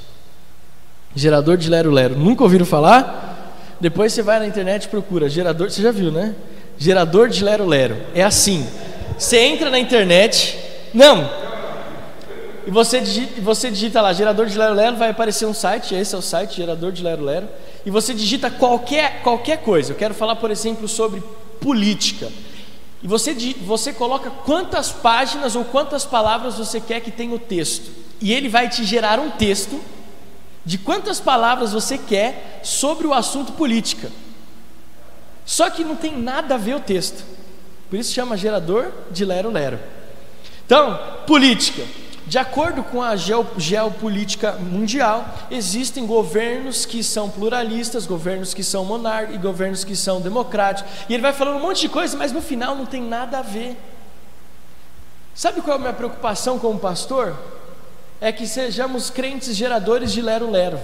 Gerador 1.15 1.57
de 1.57 1.69
Lero 1.69 1.89
Lero. 1.89 2.15
Nunca 2.15 2.43
ouviram 2.43 2.65
falar? 2.65 3.75
Depois 3.81 4.13
você 4.13 4.21
vai 4.21 4.39
na 4.39 4.45
internet 4.45 4.85
e 4.85 4.89
procura. 4.89 5.27
Gerador, 5.27 5.71
você 5.71 5.81
já 5.81 5.91
viu, 5.91 6.11
né? 6.11 6.35
Gerador 6.77 7.27
de 7.27 7.43
Lero 7.43 7.65
Lero. 7.65 7.97
É 8.13 8.23
assim: 8.23 8.67
você 9.17 9.39
entra 9.39 9.71
na 9.71 9.79
internet, 9.79 10.57
não, 10.93 11.27
e 12.67 12.71
você 12.71 12.99
digita, 12.99 13.41
você 13.41 13.69
digita 13.69 14.01
lá 14.01 14.11
gerador 14.11 14.47
de 14.47 14.57
Lero 14.57 14.73
Lero, 14.73 14.95
vai 14.97 15.09
aparecer 15.09 15.45
um 15.45 15.53
site, 15.53 15.93
esse 15.93 16.15
é 16.15 16.17
o 16.17 16.21
site, 16.21 16.57
gerador 16.57 16.91
de 16.91 17.03
Lero 17.03 17.23
Lero, 17.23 17.47
e 17.86 17.91
você 17.91 18.13
digita 18.13 18.50
qualquer, 18.50 19.21
qualquer 19.21 19.62
coisa. 19.62 19.91
Eu 19.91 19.95
quero 19.95 20.13
falar, 20.13 20.38
por 20.38 20.50
exemplo, 20.50 20.88
sobre 20.88 21.21
política. 21.62 22.32
E 23.04 23.08
você, 23.08 23.34
você 23.62 23.93
coloca 23.93 24.32
quantas 24.32 24.91
páginas 24.91 25.56
ou 25.56 25.63
quantas 25.63 26.04
palavras 26.04 26.58
você 26.58 26.82
quer 26.82 27.02
que 27.02 27.12
tenha 27.12 27.36
o 27.36 27.39
texto. 27.39 27.91
E 28.19 28.34
ele 28.34 28.50
vai 28.50 28.67
te 28.67 28.84
gerar 28.84 29.19
um 29.19 29.30
texto 29.30 29.80
de 30.65 30.80
quantas 30.80 31.19
palavras 31.19 31.74
você 31.74 31.98
quer 31.98 32.62
sobre 32.63 33.06
o 33.06 33.13
assunto 33.13 33.52
política. 33.52 34.12
Só 35.45 35.69
que 35.69 35.84
não 35.84 35.95
tem 35.95 36.17
nada 36.17 36.56
a 36.56 36.58
ver 36.58 36.76
o 36.76 36.80
texto. 36.80 37.24
Por 37.88 38.00
isso 38.00 38.12
chama 38.12 38.36
gerador 38.36 38.91
de 39.12 39.24
lero-lero. 39.24 39.80
Então, 40.65 41.00
política. 41.28 41.84
De 42.27 42.39
acordo 42.39 42.83
com 42.83 43.03
a 43.03 43.15
geopolítica 43.15 44.53
mundial, 44.53 45.25
existem 45.51 46.07
governos 46.07 46.85
que 46.85 47.03
são 47.03 47.29
pluralistas, 47.29 48.07
governos 48.07 48.53
que 48.53 48.63
são 48.63 48.83
monárquicos 48.83 49.35
e 49.35 49.39
governos 49.39 49.83
que 49.83 49.95
são 49.95 50.19
democráticos. 50.19 50.91
E 51.07 51.13
ele 51.13 51.21
vai 51.21 51.33
falando 51.33 51.57
um 51.57 51.61
monte 51.61 51.81
de 51.81 51.89
coisa, 51.89 52.17
mas 52.17 52.31
no 52.31 52.41
final 52.41 52.75
não 52.75 52.85
tem 52.85 53.01
nada 53.01 53.39
a 53.39 53.41
ver. 53.43 53.77
Sabe 55.35 55.61
qual 55.61 55.75
é 55.75 55.79
a 55.79 55.81
minha 55.81 55.93
preocupação 55.93 56.57
como 56.57 56.79
pastor? 56.79 57.38
É 58.19 58.31
que 58.31 58.47
sejamos 58.47 59.09
crentes 59.09 59.55
geradores 59.55 60.11
de 60.11 60.21
lero-lero 60.21 60.79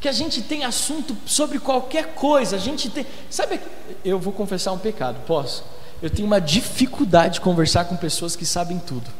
que 0.00 0.08
a 0.08 0.12
gente 0.12 0.40
tem 0.40 0.64
assunto 0.64 1.14
sobre 1.26 1.58
qualquer 1.58 2.14
coisa, 2.14 2.56
a 2.56 2.58
gente 2.58 2.88
tem. 2.88 3.06
Sabe, 3.28 3.60
eu 4.02 4.18
vou 4.18 4.32
confessar 4.32 4.72
um 4.72 4.78
pecado, 4.78 5.20
posso? 5.26 5.62
Eu 6.02 6.08
tenho 6.08 6.26
uma 6.26 6.40
dificuldade 6.40 7.34
de 7.34 7.40
conversar 7.40 7.84
com 7.84 7.96
pessoas 7.96 8.34
que 8.34 8.46
sabem 8.46 8.78
tudo. 8.78 9.10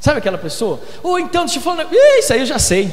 Sabe 0.00 0.18
aquela 0.18 0.38
pessoa? 0.38 0.80
Ou 1.02 1.18
então, 1.18 1.44
deixa 1.44 1.58
eu 1.58 1.62
falar, 1.62 1.86
isso 2.18 2.32
aí 2.32 2.40
eu 2.40 2.46
já 2.46 2.58
sei. 2.58 2.90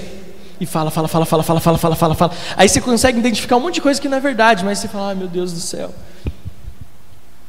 E 0.59 0.65
fala, 0.65 0.89
fala, 0.89 1.07
fala, 1.07 1.25
fala, 1.25 1.43
fala, 1.43 1.59
fala, 1.59 1.77
fala, 1.77 1.95
fala, 1.95 2.15
fala. 2.15 2.33
Aí 2.55 2.67
você 2.67 2.81
consegue 2.81 3.19
identificar 3.19 3.57
um 3.57 3.59
monte 3.59 3.75
de 3.75 3.81
coisa 3.81 4.01
que 4.01 4.07
não 4.07 4.17
é 4.17 4.21
verdade, 4.21 4.63
mas 4.63 4.79
você 4.79 4.88
fala, 4.88 5.09
ai 5.09 5.15
meu 5.15 5.27
Deus 5.27 5.51
do 5.51 5.59
céu. 5.59 5.93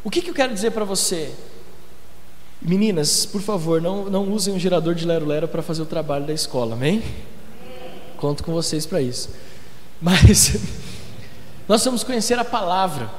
O 0.05 0.11
que, 0.11 0.21
que 0.21 0.31
eu 0.31 0.35
quero 0.35 0.53
dizer 0.53 0.73
para 0.73 0.85
você? 0.85 1.33
Meninas, 2.61 3.25
por 3.27 3.41
favor, 3.41 3.81
não, 3.81 4.07
não 4.07 4.31
usem 4.31 4.55
o 4.55 4.59
gerador 4.59 4.95
de 4.95 5.07
lero-lero 5.07 5.47
para 5.47 5.63
fazer 5.63 5.83
o 5.83 5.87
trabalho 5.87 6.27
da 6.27 6.33
escola, 6.33 6.75
amém? 6.75 7.03
Conto 8.17 8.43
com 8.43 8.53
vocês 8.53 8.87
para 8.87 9.01
isso. 9.01 9.31
Mas 10.01 10.57
nós 11.69 11.85
vamos 11.85 12.03
conhecer 12.03 12.39
a 12.39 12.45
palavra. 12.45 13.11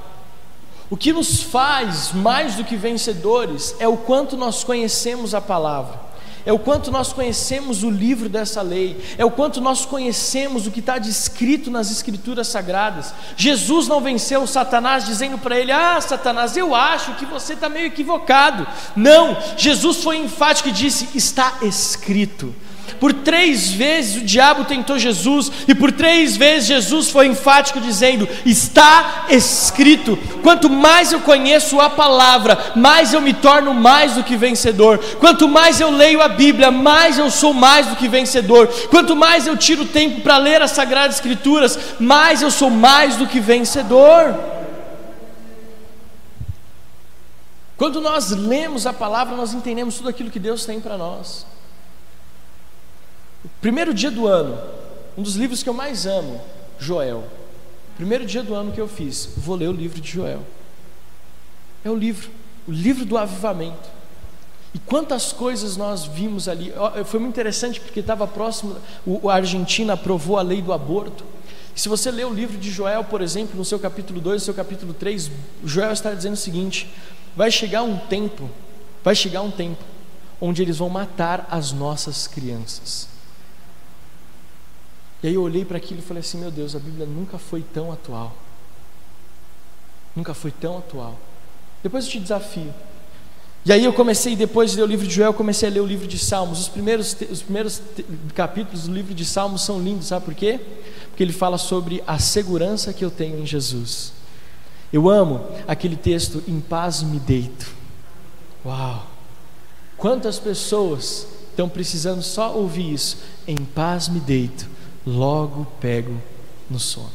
O 0.90 0.96
que 0.96 1.12
nos 1.12 1.44
faz 1.44 2.14
mais 2.14 2.56
do 2.56 2.64
que 2.64 2.78
vencedores 2.78 3.76
é 3.80 3.88
o 3.88 3.98
quanto 3.98 4.38
nós 4.38 4.64
conhecemos 4.64 5.36
a 5.36 5.42
palavra, 5.42 6.00
é 6.46 6.54
o 6.54 6.58
quanto 6.58 6.90
nós 6.90 7.12
conhecemos 7.12 7.84
o 7.84 7.90
livro 7.90 8.30
dessa 8.30 8.62
lei, 8.62 8.98
é 9.18 9.26
o 9.26 9.32
quanto 9.32 9.60
nós 9.60 9.86
conhecemos 9.86 10.66
o 10.66 10.72
que 10.72 10.80
está 10.80 10.98
descrito 10.98 11.70
nas 11.70 11.92
Escrituras 11.92 12.48
Sagradas. 12.48 13.14
Jesus 13.36 13.90
não 13.90 14.00
venceu 14.00 14.48
Satanás 14.48 15.06
dizendo 15.06 15.38
para 15.38 15.60
ele: 15.60 15.74
Ah, 15.74 16.00
Satanás, 16.00 16.56
eu 16.56 16.74
acho 16.74 17.16
que 17.16 17.26
você 17.26 17.52
está 17.52 17.68
meio 17.68 17.88
equivocado. 17.88 18.66
Não, 18.96 19.36
Jesus 19.58 20.02
foi 20.02 20.16
enfático 20.20 20.70
e 20.70 20.72
disse: 20.72 21.10
Está 21.14 21.58
escrito. 21.64 22.56
Por 23.00 23.14
três 23.14 23.72
vezes 23.72 24.22
o 24.22 24.26
diabo 24.26 24.66
tentou 24.66 24.98
Jesus, 24.98 25.52
e 25.68 25.76
por 25.76 25.92
três 25.92 26.36
vezes 26.36 26.68
Jesus 26.68 27.10
foi 27.10 27.28
enfático, 27.28 27.80
dizendo: 27.80 28.28
Está 28.46 29.26
escrito. 29.30 30.18
Quanto 30.42 30.70
mais 30.70 31.12
eu 31.12 31.20
conheço 31.20 31.80
a 31.80 31.90
palavra, 31.90 32.58
mais 32.76 33.14
eu 33.14 33.22
me 33.22 33.34
torno 33.34 33.74
mais 33.74 34.14
do 34.14 34.24
que 34.24 34.36
vencedor. 34.36 34.98
Quanto 35.20 35.48
mais 35.48 35.80
eu 35.80 35.92
leio 35.92 36.22
a 36.22 36.28
Bíblia, 36.28 36.72
mais 36.72 37.18
eu 37.18 37.30
sou 37.30 37.54
mais 37.54 37.88
do 37.88 37.96
que 37.96 38.08
vencedor. 38.08 38.68
Quanto 38.90 39.16
mais 39.16 39.46
eu 39.46 39.56
tiro 39.56 39.86
tempo 39.86 40.22
para 40.22 40.38
ler 40.38 40.62
as 40.62 40.72
Sagradas 40.72 41.16
Escrituras, 41.16 41.78
mais 42.00 42.42
eu 42.42 42.50
sou 42.50 42.70
mais 42.70 43.16
do 43.16 43.28
que 43.28 43.40
vencedor. 43.40 44.36
Quando 47.78 48.02
nós 48.02 48.32
lemos 48.32 48.88
a 48.88 48.94
palavra, 48.94 49.36
nós 49.36 49.54
entendemos 49.54 49.98
tudo 49.98 50.10
aquilo 50.10 50.32
que 50.32 50.40
Deus 50.40 50.66
tem 50.66 50.82
para 50.82 50.98
nós. 50.98 51.46
Primeiro 53.62 53.94
dia 53.94 54.12
do 54.12 54.28
ano, 54.28 54.58
um 55.18 55.22
dos 55.22 55.36
livros 55.36 55.64
que 55.64 55.70
eu 55.70 55.74
mais 55.74 56.06
amo, 56.06 56.42
Joel. 56.80 57.24
Primeiro 57.96 58.26
dia 58.26 58.44
do 58.44 58.54
ano 58.54 58.72
que 58.72 58.80
eu 58.80 58.88
fiz, 58.88 59.30
vou 59.38 59.56
ler 59.56 59.68
o 59.68 59.72
livro 59.72 60.00
de 60.00 60.12
Joel. 60.12 60.42
É 61.84 61.90
o 61.90 61.96
livro, 61.96 62.30
o 62.68 62.72
livro 62.72 63.06
do 63.06 63.18
avivamento. 63.18 63.90
E 64.74 64.80
quantas 64.80 65.32
coisas 65.32 65.76
nós 65.76 66.06
vimos 66.06 66.48
ali. 66.48 66.72
Foi 67.06 67.20
muito 67.20 67.34
interessante 67.34 67.80
porque 67.80 68.00
estava 68.00 68.28
próximo, 68.28 68.76
a 69.28 69.34
Argentina 69.34 69.94
aprovou 69.94 70.38
a 70.38 70.42
lei 70.42 70.62
do 70.62 70.72
aborto. 70.72 71.24
Se 71.74 71.90
você 71.90 72.12
ler 72.12 72.26
o 72.26 72.34
livro 72.34 72.58
de 72.58 72.70
Joel, 72.70 73.04
por 73.04 73.22
exemplo, 73.22 73.58
no 73.58 73.66
seu 73.66 73.80
capítulo 73.80 74.20
2, 74.20 74.42
no 74.42 74.46
seu 74.46 74.54
capítulo 74.54 74.94
3, 74.94 75.32
Joel 75.64 75.92
está 75.92 76.14
dizendo 76.14 76.34
o 76.34 76.38
seguinte: 76.38 76.88
Vai 77.36 77.50
chegar 77.50 77.82
um 77.84 77.98
tempo, 77.98 78.50
vai 79.04 79.16
chegar 79.16 79.42
um 79.42 79.52
tempo 79.52 79.84
onde 80.40 80.62
eles 80.62 80.78
vão 80.78 80.90
matar 80.90 81.48
as 81.50 81.72
nossas 81.72 82.28
crianças. 82.28 83.08
E 85.24 85.28
aí 85.28 85.34
eu 85.34 85.42
olhei 85.42 85.66
para 85.66 85.78
aquilo 85.78 86.00
e 86.00 86.04
falei 86.04 86.22
assim: 86.22 86.40
meu 86.40 86.52
Deus, 86.52 86.76
a 86.76 86.80
Bíblia 86.80 87.06
nunca 87.06 87.38
foi 87.38 87.62
tão 87.62 87.92
atual. 87.92 88.36
Nunca 90.16 90.34
foi 90.34 90.52
tão 90.52 90.78
atual. 90.78 91.18
Depois 91.84 92.06
eu 92.06 92.12
te 92.12 92.20
desafio. 92.20 92.74
E 93.66 93.72
aí 93.72 93.84
eu 93.84 93.92
comecei, 93.92 94.36
depois 94.36 94.72
de 94.72 94.78
ler 94.78 94.84
o 94.84 94.86
livro 94.86 95.06
de 95.06 95.14
Joel, 95.14 95.34
comecei 95.34 95.68
a 95.68 95.72
ler 95.72 95.82
o 95.82 95.86
livro 95.86 96.08
de 96.08 96.18
Salmos. 96.18 96.60
Os 96.60 96.68
primeiros, 96.70 97.18
os 97.30 97.42
primeiros 97.42 97.82
capítulos 98.34 98.88
do 98.88 98.94
livro 98.94 99.14
de 99.14 99.26
Salmos 99.26 99.62
são 99.62 99.80
lindos, 99.80 100.08
sabe 100.08 100.24
por 100.24 100.34
quê? 100.34 100.60
Porque 101.10 101.22
ele 101.22 101.34
fala 101.34 101.58
sobre 101.58 102.02
a 102.08 102.18
segurança 102.18 102.94
que 102.94 103.04
eu 103.04 103.12
tenho 103.12 103.40
em 103.40 103.46
Jesus. 103.46 104.14
Eu 104.92 105.10
amo 105.10 105.46
aquele 105.68 105.98
texto, 105.98 106.42
em 106.48 106.62
paz 106.62 107.04
me 107.04 107.20
deito. 107.20 107.68
Uau! 108.66 109.06
Quantas 109.98 110.40
pessoas 110.40 111.28
estão 111.50 111.68
precisando 111.68 112.22
só 112.22 112.56
ouvir 112.56 112.94
isso? 112.94 113.18
Em 113.46 113.58
paz 113.58 114.08
me 114.08 114.22
deito, 114.22 114.66
logo 115.08 115.66
pego 115.80 116.14
no 116.70 116.78
sono. 116.78 117.12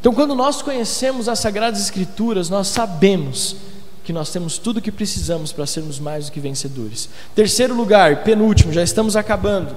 Então, 0.00 0.14
quando 0.14 0.34
nós 0.34 0.62
conhecemos 0.62 1.28
as 1.28 1.38
Sagradas 1.40 1.80
Escrituras, 1.80 2.48
nós 2.48 2.68
sabemos 2.68 3.56
que 4.02 4.12
nós 4.12 4.30
temos 4.30 4.56
tudo 4.56 4.78
o 4.78 4.82
que 4.82 4.90
precisamos 4.90 5.52
para 5.52 5.66
sermos 5.66 5.98
mais 5.98 6.26
do 6.26 6.32
que 6.32 6.40
vencedores. 6.40 7.10
Terceiro 7.34 7.74
lugar, 7.74 8.22
penúltimo, 8.22 8.72
já 8.72 8.82
estamos 8.82 9.16
acabando. 9.16 9.76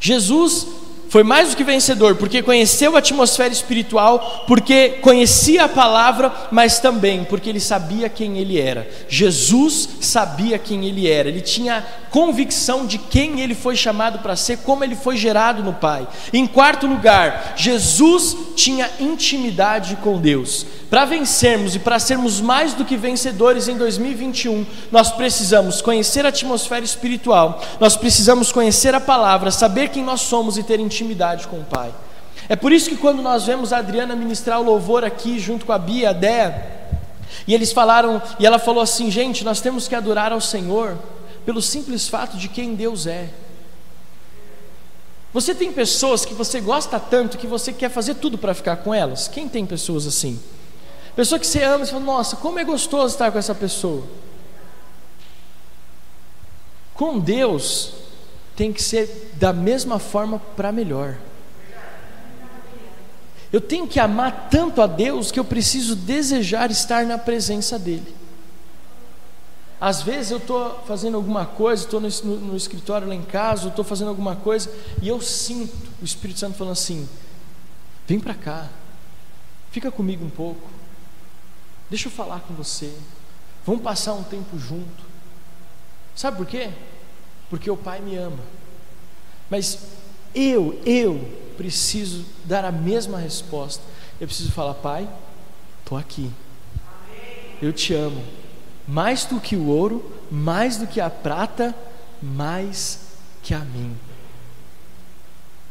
Jesus 0.00 0.66
foi 1.10 1.24
mais 1.24 1.50
do 1.50 1.56
que 1.56 1.64
vencedor, 1.64 2.14
porque 2.14 2.40
conheceu 2.40 2.94
a 2.94 3.00
atmosfera 3.00 3.52
espiritual, 3.52 4.44
porque 4.46 4.90
conhecia 5.00 5.64
a 5.64 5.68
palavra, 5.68 6.32
mas 6.52 6.78
também 6.78 7.24
porque 7.24 7.50
ele 7.50 7.58
sabia 7.58 8.08
quem 8.08 8.38
ele 8.38 8.60
era. 8.60 8.88
Jesus 9.08 9.88
sabia 10.00 10.56
quem 10.56 10.86
ele 10.86 11.08
era, 11.08 11.28
ele 11.28 11.40
tinha 11.40 11.84
convicção 12.10 12.86
de 12.86 12.98
quem 12.98 13.40
ele 13.40 13.54
foi 13.54 13.76
chamado 13.76 14.18
para 14.18 14.36
ser, 14.36 14.58
como 14.58 14.82
ele 14.82 14.96
foi 14.96 15.16
gerado 15.16 15.62
no 15.62 15.72
Pai. 15.72 16.06
Em 16.32 16.46
quarto 16.46 16.86
lugar, 16.86 17.54
Jesus 17.56 18.36
tinha 18.56 18.90
intimidade 18.98 19.96
com 19.96 20.18
Deus. 20.18 20.66
Para 20.90 21.04
vencermos 21.04 21.76
e 21.76 21.78
para 21.78 21.98
sermos 21.98 22.40
mais 22.40 22.74
do 22.74 22.84
que 22.84 22.96
vencedores 22.96 23.68
em 23.68 23.76
2021, 23.76 24.66
nós 24.90 25.12
precisamos 25.12 25.80
conhecer 25.80 26.26
a 26.26 26.30
atmosfera 26.30 26.84
espiritual, 26.84 27.62
nós 27.78 27.96
precisamos 27.96 28.50
conhecer 28.50 28.94
a 28.94 29.00
palavra, 29.00 29.50
saber 29.50 29.88
quem 29.88 30.02
nós 30.02 30.22
somos 30.22 30.58
e 30.58 30.64
ter 30.64 30.80
intimidade 30.80 31.46
com 31.46 31.58
o 31.58 31.64
Pai. 31.64 31.94
É 32.48 32.56
por 32.56 32.72
isso 32.72 32.90
que 32.90 32.96
quando 32.96 33.22
nós 33.22 33.46
vemos 33.46 33.72
a 33.72 33.78
Adriana 33.78 34.16
ministrar 34.16 34.60
o 34.60 34.64
louvor 34.64 35.04
aqui 35.04 35.38
junto 35.38 35.64
com 35.64 35.72
a 35.72 35.78
Bia, 35.78 36.10
a 36.10 36.12
Dea, 36.12 36.80
e 37.46 37.54
eles 37.54 37.72
falaram, 37.72 38.20
e 38.40 38.46
ela 38.46 38.58
falou 38.58 38.82
assim: 38.82 39.08
gente, 39.08 39.44
nós 39.44 39.60
temos 39.60 39.86
que 39.86 39.94
adorar 39.94 40.32
ao 40.32 40.40
Senhor 40.40 40.96
pelo 41.44 41.62
simples 41.62 42.08
fato 42.08 42.36
de 42.36 42.48
quem 42.48 42.74
Deus 42.74 43.06
é. 43.06 43.30
Você 45.32 45.54
tem 45.54 45.72
pessoas 45.72 46.24
que 46.24 46.34
você 46.34 46.60
gosta 46.60 46.98
tanto 46.98 47.38
que 47.38 47.46
você 47.46 47.72
quer 47.72 47.88
fazer 47.88 48.16
tudo 48.16 48.36
para 48.36 48.54
ficar 48.54 48.76
com 48.78 48.92
elas? 48.92 49.28
Quem 49.28 49.48
tem 49.48 49.64
pessoas 49.64 50.06
assim? 50.06 50.40
Pessoa 51.14 51.38
que 51.38 51.46
você 51.46 51.62
ama, 51.62 51.84
você 51.84 51.92
fala, 51.92 52.04
nossa, 52.04 52.36
como 52.36 52.58
é 52.58 52.64
gostoso 52.64 53.14
estar 53.14 53.30
com 53.30 53.38
essa 53.38 53.54
pessoa. 53.54 54.04
Com 56.94 57.18
Deus, 57.18 57.92
tem 58.56 58.72
que 58.72 58.82
ser 58.82 59.32
da 59.36 59.52
mesma 59.52 59.98
forma 59.98 60.40
para 60.56 60.72
melhor. 60.72 61.16
Eu 63.52 63.60
tenho 63.60 63.86
que 63.86 63.98
amar 63.98 64.48
tanto 64.50 64.80
a 64.80 64.86
Deus 64.86 65.32
que 65.32 65.40
eu 65.40 65.44
preciso 65.44 65.96
desejar 65.96 66.70
estar 66.70 67.04
na 67.04 67.18
presença 67.18 67.78
dEle. 67.78 68.19
Às 69.80 70.02
vezes 70.02 70.30
eu 70.30 70.36
estou 70.36 70.82
fazendo 70.86 71.16
alguma 71.16 71.46
coisa, 71.46 71.84
estou 71.84 72.00
no, 72.00 72.08
no, 72.36 72.56
escritório 72.56 73.08
lá 73.08 73.14
em 73.14 73.22
casa, 73.22 73.68
estou 73.68 73.84
fazendo 73.84 74.08
alguma 74.08 74.36
coisa 74.36 74.70
e 75.00 75.08
eu 75.08 75.20
sinto 75.22 75.74
o 76.02 76.04
Espírito 76.04 76.38
Santo 76.38 76.58
falando 76.58 76.74
assim: 76.74 77.08
vem 78.06 78.20
para 78.20 78.34
cá, 78.34 78.68
fica 79.70 79.90
comigo 79.90 80.22
um 80.22 80.28
pouco. 80.28 80.68
Deixa 81.88 82.08
eu 82.08 82.12
falar 82.12 82.40
com 82.40 82.52
você. 82.52 82.92
Vamos 83.64 83.82
passar 83.82 84.12
um 84.12 84.22
tempo 84.22 84.58
junto. 84.58 85.02
Sabe 86.14 86.36
por 86.36 86.46
quê? 86.46 86.70
Porque 87.48 87.70
o 87.70 87.76
Pai 87.76 88.00
me 88.00 88.16
ama. 88.16 88.38
Mas 89.48 89.78
eu, 90.34 90.78
eu 90.84 91.26
preciso 91.56 92.24
dar 92.44 92.66
a 92.66 92.70
mesma 92.70 93.18
resposta. 93.18 93.82
Eu 94.20 94.26
preciso 94.26 94.52
falar, 94.52 94.74
Pai, 94.74 95.08
estou 95.80 95.96
aqui. 95.96 96.30
Eu 97.60 97.72
te 97.72 97.94
amo. 97.94 98.22
Mais 98.86 99.24
do 99.24 99.40
que 99.40 99.56
o 99.56 99.66
ouro, 99.66 100.04
mais 100.30 100.76
do 100.76 100.86
que 100.86 101.00
a 101.00 101.10
prata, 101.10 101.74
mais 102.22 103.00
que 103.42 103.54
a 103.54 103.60
mim. 103.60 103.96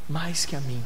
Mais 0.07 0.45
que 0.45 0.55
a 0.55 0.61
mim. 0.61 0.83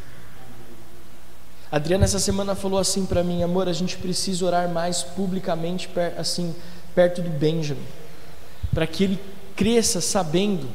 Adriana 1.71 2.05
essa 2.05 2.19
semana 2.19 2.53
falou 2.53 2.77
assim 2.77 3.03
para 3.03 3.23
mim, 3.23 3.41
amor, 3.41 3.67
a 3.67 3.73
gente 3.73 3.97
precisa 3.97 4.45
orar 4.45 4.69
mais 4.69 5.01
publicamente 5.01 5.89
assim 6.17 6.53
perto 6.93 7.19
do 7.19 7.31
Benjamin, 7.31 7.81
para 8.71 8.85
que 8.85 9.03
ele 9.03 9.19
cresça 9.55 9.99
sabendo 9.99 10.69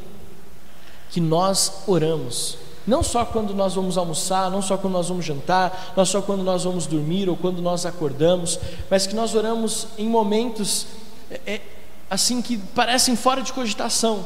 que 1.08 1.20
nós 1.20 1.84
oramos. 1.86 2.58
Não 2.84 3.02
só 3.02 3.24
quando 3.24 3.54
nós 3.54 3.74
vamos 3.74 3.96
almoçar, 3.96 4.50
não 4.50 4.62
só 4.62 4.76
quando 4.76 4.94
nós 4.94 5.08
vamos 5.08 5.24
jantar, 5.24 5.92
não 5.96 6.04
só 6.04 6.22
quando 6.22 6.42
nós 6.42 6.64
vamos 6.64 6.86
dormir 6.86 7.28
ou 7.28 7.36
quando 7.36 7.62
nós 7.62 7.86
acordamos, 7.86 8.58
mas 8.90 9.06
que 9.06 9.14
nós 9.14 9.34
oramos 9.34 9.88
em 9.98 10.08
momentos 10.08 10.86
é, 11.30 11.54
é 11.54 11.60
assim 12.10 12.40
que 12.40 12.58
parecem 12.58 13.16
fora 13.16 13.42
de 13.42 13.52
cogitação. 13.52 14.24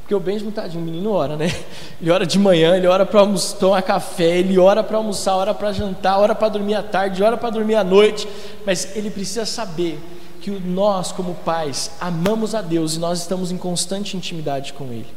Porque 0.00 0.14
o 0.14 0.20
Benjamin, 0.20 0.50
tadinho, 0.50 0.82
o 0.82 0.84
menino 0.84 1.10
ora, 1.12 1.34
né? 1.34 1.46
Ele 1.98 2.10
ora 2.10 2.26
de 2.26 2.38
manhã, 2.38 2.76
ele 2.76 2.86
ora 2.86 3.06
para 3.06 3.26
tomar 3.58 3.80
café, 3.80 4.38
ele 4.38 4.58
ora 4.58 4.84
para 4.84 4.98
almoçar, 4.98 5.34
ora 5.34 5.54
para 5.54 5.72
jantar, 5.72 6.18
ora 6.18 6.34
para 6.34 6.50
dormir 6.50 6.74
à 6.74 6.82
tarde, 6.82 7.22
ora 7.22 7.38
para 7.38 7.48
dormir 7.48 7.76
à 7.76 7.82
noite. 7.82 8.28
Mas 8.66 8.94
ele 8.94 9.10
precisa 9.10 9.46
saber 9.46 9.98
que 10.42 10.50
nós, 10.50 11.10
como 11.10 11.34
pais, 11.36 11.92
amamos 11.98 12.54
a 12.54 12.60
Deus 12.60 12.96
e 12.96 12.98
nós 12.98 13.20
estamos 13.20 13.50
em 13.50 13.56
constante 13.56 14.14
intimidade 14.14 14.74
com 14.74 14.92
Ele. 14.92 15.08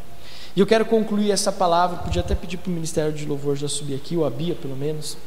E 0.55 0.59
eu 0.61 0.65
quero 0.65 0.85
concluir 0.85 1.31
essa 1.31 1.51
palavra, 1.51 1.97
podia 1.97 2.21
até 2.21 2.33
pedir 2.33 2.55
para 2.55 2.69
o 2.69 2.73
Ministério 2.73 3.11
de 3.11 3.25
Louvor 3.25 3.57
já 3.57 3.67
subir 3.67 3.95
aqui, 3.95 4.15
ou 4.15 4.25
a 4.25 4.29
Bia 4.29 4.55
pelo 4.55 4.77
menos. 4.77 5.17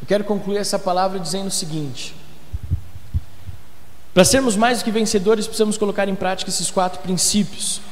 Eu 0.00 0.06
quero 0.06 0.22
concluir 0.22 0.58
essa 0.58 0.78
palavra 0.78 1.18
dizendo 1.18 1.48
o 1.48 1.50
seguinte: 1.50 2.14
para 4.16 4.24
sermos 4.24 4.56
mais 4.56 4.78
do 4.78 4.84
que 4.86 4.90
vencedores, 4.90 5.46
precisamos 5.46 5.76
colocar 5.76 6.08
em 6.08 6.14
prática 6.14 6.48
esses 6.48 6.70
quatro 6.70 7.00
princípios. 7.00 7.82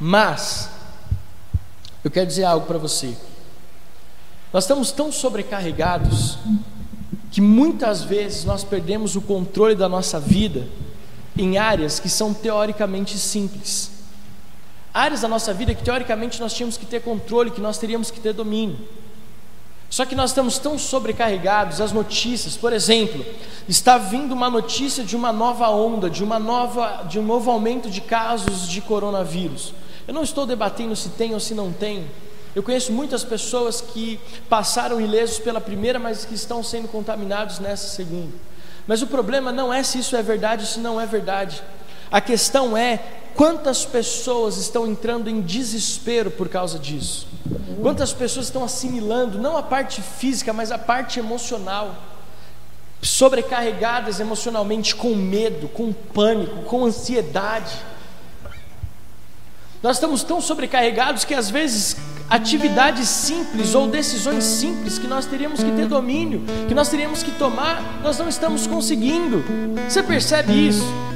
Mas, 0.00 0.70
eu 2.02 2.10
quero 2.10 2.26
dizer 2.26 2.44
algo 2.44 2.66
para 2.66 2.78
você. 2.78 3.14
Nós 4.50 4.64
estamos 4.64 4.90
tão 4.90 5.12
sobrecarregados 5.12 6.38
que 7.30 7.38
muitas 7.38 8.02
vezes 8.02 8.46
nós 8.46 8.64
perdemos 8.64 9.14
o 9.14 9.20
controle 9.20 9.74
da 9.74 9.86
nossa 9.86 10.18
vida 10.18 10.66
em 11.36 11.58
áreas 11.58 12.00
que 12.00 12.08
são 12.08 12.32
teoricamente 12.32 13.18
simples. 13.18 13.90
Áreas 14.94 15.20
da 15.20 15.28
nossa 15.28 15.52
vida 15.52 15.74
que 15.74 15.84
teoricamente 15.84 16.40
nós 16.40 16.54
tínhamos 16.54 16.78
que 16.78 16.86
ter 16.86 17.02
controle, 17.02 17.50
que 17.50 17.60
nós 17.60 17.76
teríamos 17.76 18.10
que 18.10 18.20
ter 18.20 18.32
domínio. 18.32 18.78
Só 19.94 20.04
que 20.04 20.16
nós 20.16 20.30
estamos 20.30 20.58
tão 20.58 20.76
sobrecarregados, 20.76 21.80
as 21.80 21.92
notícias, 21.92 22.56
por 22.56 22.72
exemplo, 22.72 23.24
está 23.68 23.96
vindo 23.96 24.32
uma 24.32 24.50
notícia 24.50 25.04
de 25.04 25.14
uma 25.14 25.32
nova 25.32 25.68
onda, 25.68 26.10
de 26.10 26.24
uma 26.24 26.36
nova, 26.36 27.04
de 27.08 27.20
um 27.20 27.22
novo 27.22 27.48
aumento 27.48 27.88
de 27.88 28.00
casos 28.00 28.68
de 28.68 28.80
coronavírus. 28.80 29.72
Eu 30.08 30.12
não 30.12 30.24
estou 30.24 30.46
debatendo 30.46 30.96
se 30.96 31.10
tem 31.10 31.32
ou 31.32 31.38
se 31.38 31.54
não 31.54 31.72
tem. 31.72 32.06
Eu 32.56 32.62
conheço 32.64 32.92
muitas 32.92 33.22
pessoas 33.22 33.80
que 33.80 34.18
passaram 34.48 35.00
ilesos 35.00 35.38
pela 35.38 35.60
primeira, 35.60 36.00
mas 36.00 36.24
que 36.24 36.34
estão 36.34 36.60
sendo 36.60 36.88
contaminados 36.88 37.60
nessa 37.60 37.86
segunda. 37.86 38.34
Mas 38.88 39.00
o 39.00 39.06
problema 39.06 39.52
não 39.52 39.72
é 39.72 39.84
se 39.84 40.00
isso 40.00 40.16
é 40.16 40.22
verdade 40.24 40.62
ou 40.62 40.68
se 40.68 40.80
não 40.80 41.00
é 41.00 41.06
verdade. 41.06 41.62
A 42.10 42.20
questão 42.20 42.76
é 42.76 42.98
quantas 43.34 43.84
pessoas 43.84 44.56
estão 44.56 44.86
entrando 44.86 45.28
em 45.28 45.40
desespero 45.40 46.30
por 46.30 46.48
causa 46.48 46.78
disso. 46.78 47.26
Quantas 47.82 48.12
pessoas 48.12 48.46
estão 48.46 48.64
assimilando 48.64 49.38
não 49.38 49.56
a 49.56 49.62
parte 49.62 50.00
física, 50.00 50.52
mas 50.52 50.70
a 50.70 50.78
parte 50.78 51.18
emocional. 51.18 51.94
Sobrecarregadas 53.02 54.20
emocionalmente 54.20 54.94
com 54.94 55.14
medo, 55.14 55.68
com 55.68 55.92
pânico, 55.92 56.62
com 56.62 56.84
ansiedade. 56.84 57.74
Nós 59.82 59.96
estamos 59.96 60.22
tão 60.22 60.40
sobrecarregados 60.40 61.24
que 61.24 61.34
às 61.34 61.50
vezes 61.50 61.96
atividades 62.30 63.06
simples 63.06 63.74
ou 63.74 63.86
decisões 63.86 64.42
simples 64.44 64.98
que 64.98 65.06
nós 65.06 65.26
teríamos 65.26 65.62
que 65.62 65.70
ter 65.72 65.86
domínio, 65.86 66.42
que 66.66 66.74
nós 66.74 66.88
teríamos 66.88 67.22
que 67.22 67.30
tomar, 67.32 68.00
nós 68.02 68.16
não 68.16 68.28
estamos 68.28 68.66
conseguindo. 68.66 69.44
Você 69.86 70.02
percebe 70.02 70.52
isso? 70.68 71.13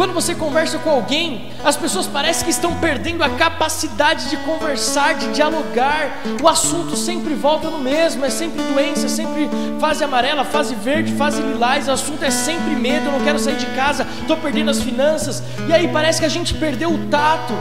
Quando 0.00 0.14
você 0.14 0.34
conversa 0.34 0.78
com 0.78 0.88
alguém, 0.88 1.52
as 1.62 1.76
pessoas 1.76 2.06
parecem 2.06 2.44
que 2.44 2.50
estão 2.50 2.74
perdendo 2.76 3.22
a 3.22 3.28
capacidade 3.28 4.30
de 4.30 4.38
conversar, 4.38 5.12
de 5.12 5.30
dialogar. 5.34 6.22
O 6.42 6.48
assunto 6.48 6.96
sempre 6.96 7.34
volta 7.34 7.68
no 7.68 7.80
mesmo, 7.80 8.24
é 8.24 8.30
sempre 8.30 8.62
doença, 8.62 9.04
é 9.04 9.08
sempre 9.10 9.46
fase 9.78 10.02
amarela, 10.02 10.42
fase 10.42 10.74
verde, 10.74 11.12
fase 11.16 11.42
lilás. 11.42 11.86
O 11.86 11.90
assunto 11.90 12.24
é 12.24 12.30
sempre 12.30 12.76
medo, 12.76 13.08
eu 13.08 13.12
não 13.12 13.20
quero 13.20 13.38
sair 13.38 13.58
de 13.58 13.66
casa, 13.76 14.06
estou 14.22 14.38
perdendo 14.38 14.70
as 14.70 14.80
finanças. 14.80 15.42
E 15.68 15.72
aí 15.74 15.86
parece 15.86 16.18
que 16.18 16.24
a 16.24 16.30
gente 16.30 16.54
perdeu 16.54 16.94
o 16.94 17.06
tato, 17.08 17.52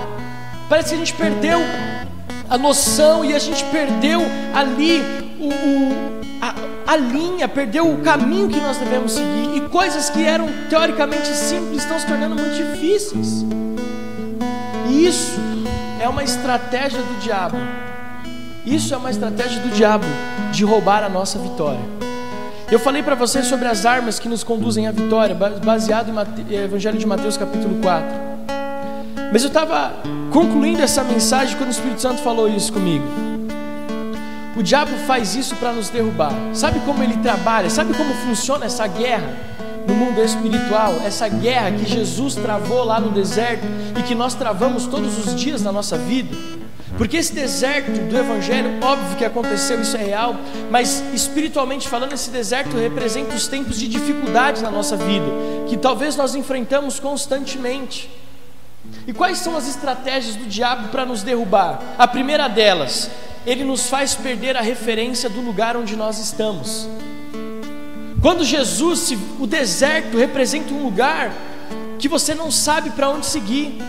parece 0.69 0.91
que 0.91 0.95
a 0.95 0.99
gente 0.99 1.13
perdeu 1.15 1.59
a 2.49 2.57
noção 2.57 3.25
e 3.25 3.35
a 3.35 3.39
gente 3.39 3.65
perdeu 3.65 4.21
ali 4.55 5.01
o, 5.41 5.49
o 5.49 6.21
a, 6.41 6.55
a, 6.89 6.97
linha, 6.97 7.47
perdeu 7.47 7.87
o 7.87 7.99
caminho 8.01 8.49
que 8.49 8.59
nós 8.59 8.77
devemos 8.77 9.11
seguir 9.11 9.55
e 9.55 9.61
coisas 9.69 10.09
que 10.09 10.25
eram 10.25 10.49
teoricamente 10.71 11.27
simples 11.27 11.83
estão 11.83 11.99
se 11.99 12.07
tornando 12.07 12.35
muito 12.35 12.55
difíceis. 12.55 13.45
E 14.89 15.05
isso 15.05 15.39
é 16.01 16.09
uma 16.09 16.23
estratégia 16.23 16.99
do 16.99 17.19
diabo. 17.19 17.57
Isso 18.65 18.91
é 18.91 18.97
uma 18.97 19.11
estratégia 19.11 19.61
do 19.61 19.69
diabo 19.69 20.05
de 20.51 20.65
roubar 20.65 21.03
a 21.03 21.09
nossa 21.09 21.37
vitória. 21.37 21.79
Eu 22.71 22.79
falei 22.79 23.03
para 23.03 23.13
vocês 23.13 23.45
sobre 23.45 23.67
as 23.67 23.85
armas 23.85 24.17
que 24.17 24.27
nos 24.27 24.43
conduzem 24.43 24.87
à 24.87 24.91
vitória, 24.91 25.35
baseado 25.63 26.11
no 26.11 26.51
Evangelho 26.51 26.97
de 26.97 27.05
Mateus 27.05 27.37
capítulo 27.37 27.79
4. 27.83 28.07
Mas 29.31 29.43
eu 29.43 29.49
estava 29.49 29.93
concluindo 30.31 30.81
essa 30.81 31.03
mensagem 31.03 31.55
quando 31.55 31.69
o 31.69 31.71
Espírito 31.71 32.01
Santo 32.01 32.19
falou 32.23 32.47
isso 32.47 32.73
comigo. 32.73 33.05
O 34.59 34.61
diabo 34.61 34.91
faz 35.07 35.35
isso 35.35 35.55
para 35.55 35.71
nos 35.71 35.87
derrubar. 35.87 36.33
Sabe 36.53 36.81
como 36.81 37.01
ele 37.01 37.15
trabalha? 37.19 37.69
Sabe 37.69 37.93
como 37.93 38.13
funciona 38.13 38.65
essa 38.65 38.85
guerra 38.87 39.33
no 39.87 39.93
mundo 39.95 40.21
espiritual? 40.21 40.95
Essa 41.05 41.29
guerra 41.29 41.71
que 41.71 41.85
Jesus 41.85 42.35
travou 42.35 42.83
lá 42.83 42.99
no 42.99 43.09
deserto 43.09 43.63
e 43.97 44.03
que 44.03 44.13
nós 44.13 44.33
travamos 44.33 44.85
todos 44.85 45.17
os 45.17 45.33
dias 45.33 45.61
na 45.61 45.71
nossa 45.71 45.97
vida? 45.97 46.35
Porque 46.97 47.15
esse 47.15 47.31
deserto 47.31 47.89
do 48.09 48.17
Evangelho, 48.17 48.79
óbvio 48.81 49.15
que 49.15 49.23
aconteceu, 49.23 49.79
isso 49.79 49.95
é 49.95 50.03
real, 50.03 50.35
mas 50.69 51.05
espiritualmente 51.13 51.87
falando, 51.87 52.11
esse 52.11 52.29
deserto 52.29 52.75
representa 52.75 53.33
os 53.35 53.47
tempos 53.47 53.79
de 53.79 53.87
dificuldade 53.87 54.61
na 54.61 54.69
nossa 54.69 54.97
vida, 54.97 55.27
que 55.69 55.77
talvez 55.77 56.17
nós 56.17 56.35
enfrentamos 56.35 56.99
constantemente. 56.99 58.09
E 59.07 59.13
quais 59.13 59.37
são 59.37 59.55
as 59.55 59.69
estratégias 59.69 60.35
do 60.35 60.45
diabo 60.45 60.89
para 60.89 61.05
nos 61.05 61.23
derrubar? 61.23 61.81
A 61.97 62.05
primeira 62.05 62.49
delas, 62.49 63.09
ele 63.45 63.63
nos 63.63 63.87
faz 63.87 64.15
perder 64.15 64.57
a 64.57 64.61
referência 64.61 65.29
do 65.29 65.41
lugar 65.41 65.77
onde 65.77 65.95
nós 65.95 66.19
estamos. 66.19 66.87
Quando 68.21 68.43
Jesus, 68.43 69.13
o 69.39 69.47
deserto 69.47 70.17
representa 70.17 70.73
um 70.73 70.83
lugar 70.83 71.31
que 71.97 72.07
você 72.07 72.35
não 72.35 72.51
sabe 72.51 72.89
para 72.89 73.09
onde 73.09 73.25
seguir. 73.25 73.81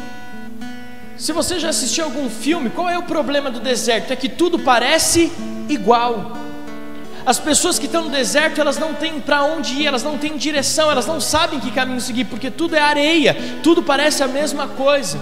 Se 1.17 1.33
você 1.33 1.59
já 1.59 1.69
assistiu 1.69 2.05
algum 2.05 2.31
filme, 2.31 2.71
qual 2.71 2.89
é 2.89 2.97
o 2.97 3.03
problema 3.03 3.51
do 3.51 3.61
deserto? 3.61 4.13
É 4.13 4.17
que 4.17 4.29
tudo 4.29 4.59
parece 4.59 5.33
igual. 5.69 6.37
As 7.27 7.39
pessoas 7.39 7.79
que 7.79 7.87
estão 7.87 8.05
no 8.05 8.09
deserto, 8.09 8.61
elas 8.61 8.79
não 8.79 8.95
têm 8.95 9.21
para 9.21 9.43
onde 9.43 9.83
ir, 9.83 9.87
elas 9.87 10.03
não 10.03 10.17
têm 10.17 10.37
direção, 10.37 10.91
elas 10.91 11.07
não 11.07 11.21
sabem 11.21 11.61
que 11.61 11.71
caminho 11.71 12.01
seguir, 12.01 12.25
porque 12.25 12.51
tudo 12.51 12.75
é 12.75 12.81
areia, 12.81 13.37
tudo 13.63 13.83
parece 13.83 14.23
a 14.23 14.29
mesma 14.29 14.67
coisa. 14.69 15.21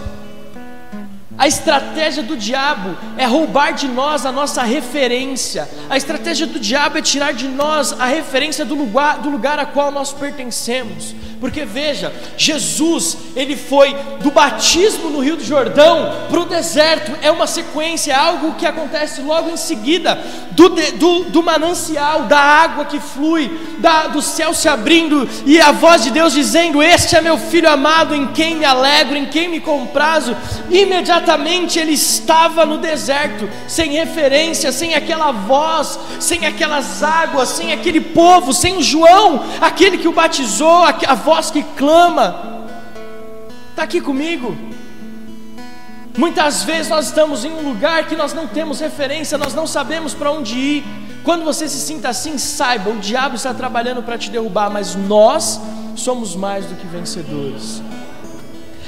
A 1.38 1.46
estratégia 1.46 2.20
do 2.20 2.36
diabo 2.36 2.96
é 3.16 3.24
roubar 3.24 3.72
de 3.72 3.86
nós 3.86 4.26
a 4.26 4.32
nossa 4.32 4.64
referência. 4.64 5.68
A 5.88 5.96
estratégia 5.96 6.48
do 6.48 6.58
diabo 6.58 6.98
é 6.98 7.02
tirar 7.02 7.32
de 7.32 7.46
nós 7.46 7.92
a 7.92 8.06
referência 8.06 8.64
do 8.64 8.74
lugar, 8.74 9.18
do 9.20 9.30
lugar 9.30 9.56
a 9.56 9.64
qual 9.64 9.92
nós 9.92 10.12
pertencemos. 10.12 11.14
Porque 11.40 11.64
veja, 11.64 12.12
Jesus, 12.36 13.16
ele 13.36 13.56
foi 13.56 13.94
do 14.20 14.30
batismo 14.30 15.08
no 15.10 15.20
Rio 15.20 15.36
do 15.36 15.44
Jordão 15.44 16.12
para 16.28 16.40
o 16.40 16.46
deserto, 16.46 17.12
é 17.22 17.30
uma 17.30 17.46
sequência, 17.46 18.12
é 18.12 18.16
algo 18.16 18.54
que 18.54 18.66
acontece 18.66 19.20
logo 19.20 19.48
em 19.48 19.56
seguida 19.56 20.18
do, 20.52 20.68
do, 20.68 21.24
do 21.24 21.42
manancial, 21.42 22.24
da 22.24 22.38
água 22.38 22.84
que 22.86 22.98
flui, 22.98 23.50
da, 23.78 24.08
do 24.08 24.20
céu 24.20 24.52
se 24.52 24.68
abrindo 24.68 25.28
e 25.46 25.60
a 25.60 25.70
voz 25.70 26.02
de 26.02 26.10
Deus 26.10 26.32
dizendo: 26.32 26.82
Este 26.82 27.16
é 27.16 27.20
meu 27.20 27.38
filho 27.38 27.70
amado, 27.70 28.14
em 28.14 28.26
quem 28.28 28.56
me 28.56 28.64
alegro, 28.64 29.16
em 29.16 29.26
quem 29.26 29.48
me 29.48 29.60
comprazo. 29.60 30.36
Imediatamente 30.70 31.78
ele 31.78 31.92
estava 31.92 32.66
no 32.66 32.78
deserto, 32.78 33.48
sem 33.68 33.92
referência, 33.92 34.72
sem 34.72 34.94
aquela 34.94 35.30
voz, 35.30 35.98
sem 36.18 36.46
aquelas 36.46 37.02
águas, 37.02 37.50
sem 37.50 37.72
aquele 37.72 38.00
povo, 38.00 38.52
sem 38.52 38.82
João, 38.82 39.44
aquele 39.60 39.98
que 39.98 40.08
o 40.08 40.12
batizou, 40.12 40.84
a, 40.84 41.14
voz 41.28 41.50
que 41.50 41.62
clama. 41.62 42.64
Está 43.70 43.82
aqui 43.82 44.00
comigo. 44.00 44.56
Muitas 46.16 46.64
vezes 46.64 46.88
nós 46.88 47.08
estamos 47.08 47.44
em 47.44 47.52
um 47.52 47.68
lugar 47.68 48.06
que 48.06 48.16
nós 48.16 48.32
não 48.32 48.46
temos 48.46 48.80
referência, 48.80 49.36
nós 49.36 49.52
não 49.54 49.66
sabemos 49.66 50.14
para 50.14 50.32
onde 50.32 50.56
ir. 50.56 50.84
Quando 51.22 51.44
você 51.44 51.68
se 51.68 51.78
sinta 51.80 52.08
assim, 52.08 52.38
saiba, 52.38 52.88
o 52.88 52.98
diabo 52.98 53.36
está 53.36 53.52
trabalhando 53.52 54.02
para 54.02 54.16
te 54.16 54.30
derrubar, 54.30 54.70
mas 54.70 54.94
nós 54.94 55.60
somos 55.94 56.34
mais 56.34 56.64
do 56.64 56.74
que 56.76 56.86
vencedores. 56.86 57.82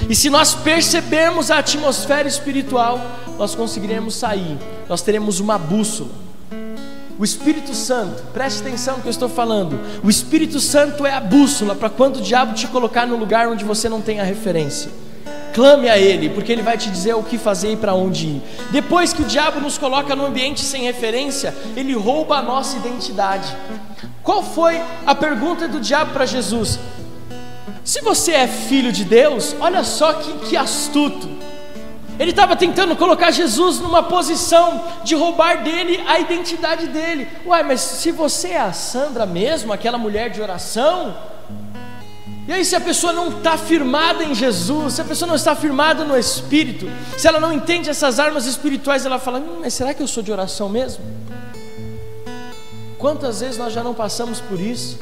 E 0.09 0.15
se 0.15 0.31
nós 0.31 0.55
percebermos 0.55 1.51
a 1.51 1.59
atmosfera 1.59 2.27
espiritual, 2.27 2.99
nós 3.39 3.55
conseguiremos 3.55 4.15
sair, 4.15 4.57
nós 4.89 5.03
teremos 5.03 5.41
uma 5.41 5.59
bússola. 5.59 6.30
O 7.21 7.25
Espírito 7.25 7.75
Santo, 7.75 8.23
preste 8.33 8.63
atenção 8.63 8.97
no 8.97 9.03
que 9.03 9.09
eu 9.09 9.11
estou 9.11 9.29
falando. 9.29 9.79
O 10.03 10.09
Espírito 10.09 10.59
Santo 10.59 11.05
é 11.05 11.13
a 11.13 11.21
bússola 11.21 11.75
para 11.75 11.91
quando 11.91 12.17
o 12.17 12.23
diabo 12.23 12.55
te 12.55 12.67
colocar 12.67 13.07
no 13.07 13.15
lugar 13.15 13.47
onde 13.47 13.63
você 13.63 13.91
não 13.91 14.01
tem 14.01 14.21
a 14.21 14.25
referência. 14.25 14.91
Clame 15.53 15.91
a 15.91 15.99
Ele, 15.99 16.31
porque 16.31 16.51
Ele 16.51 16.63
vai 16.63 16.79
te 16.79 16.89
dizer 16.89 17.13
o 17.13 17.23
que 17.23 17.37
fazer 17.37 17.73
e 17.73 17.77
para 17.77 17.93
onde 17.93 18.27
ir. 18.27 18.43
Depois 18.71 19.13
que 19.13 19.21
o 19.21 19.27
diabo 19.27 19.61
nos 19.61 19.77
coloca 19.77 20.17
no 20.17 20.25
ambiente 20.25 20.63
sem 20.63 20.85
referência, 20.85 21.55
ele 21.77 21.93
rouba 21.93 22.39
a 22.39 22.43
nossa 22.43 22.79
identidade. 22.79 23.55
Qual 24.23 24.43
foi 24.43 24.81
a 25.05 25.15
pergunta 25.15 25.69
do 25.69 25.79
diabo 25.79 26.15
para 26.15 26.25
Jesus? 26.25 26.79
Se 27.85 28.01
você 28.01 28.33
é 28.33 28.49
filho 28.49 28.91
de 28.91 29.05
Deus, 29.05 29.55
olha 29.61 29.85
só 29.85 30.15
que, 30.15 30.33
que 30.49 30.57
astuto. 30.57 31.29
Ele 32.21 32.33
estava 32.33 32.55
tentando 32.55 32.95
colocar 32.95 33.31
Jesus 33.31 33.81
numa 33.81 34.03
posição 34.03 34.85
de 35.03 35.15
roubar 35.15 35.65
dele 35.65 36.05
a 36.07 36.21
identidade 36.21 36.87
dele. 36.89 37.27
Uai, 37.47 37.63
mas 37.63 37.81
se 37.81 38.13
você 38.13 38.49
é 38.49 38.61
a 38.61 38.75
Sandra 38.75 39.25
mesmo, 39.25 39.73
aquela 39.73 39.97
mulher 39.97 40.29
de 40.29 40.43
oração, 40.43 41.17
e 42.47 42.53
aí, 42.53 42.63
se 42.63 42.77
a 42.77 42.81
pessoa 42.81 43.13
não 43.13 43.29
está 43.29 43.57
firmada 43.57 44.23
em 44.23 44.35
Jesus, 44.35 44.95
se 44.95 45.01
a 45.01 45.05
pessoa 45.05 45.29
não 45.29 45.35
está 45.35 45.55
firmada 45.55 46.05
no 46.05 46.19
Espírito, 46.19 46.91
se 47.17 47.27
ela 47.27 47.41
não 47.41 47.53
entende 47.53 47.89
essas 47.89 48.21
armas 48.21 48.45
espirituais, 48.45 49.07
ela 49.07 49.19
fala: 49.19 49.39
hum, 49.39 49.61
mas 49.63 49.73
será 49.73 49.95
que 49.95 50.03
eu 50.03 50.09
sou 50.09 50.23
de 50.23 50.31
oração 50.31 50.69
mesmo? 50.69 51.03
Quantas 52.99 53.41
vezes 53.41 53.57
nós 53.57 53.73
já 53.73 53.83
não 53.83 53.95
passamos 53.95 54.41
por 54.41 54.61
isso? 54.61 54.99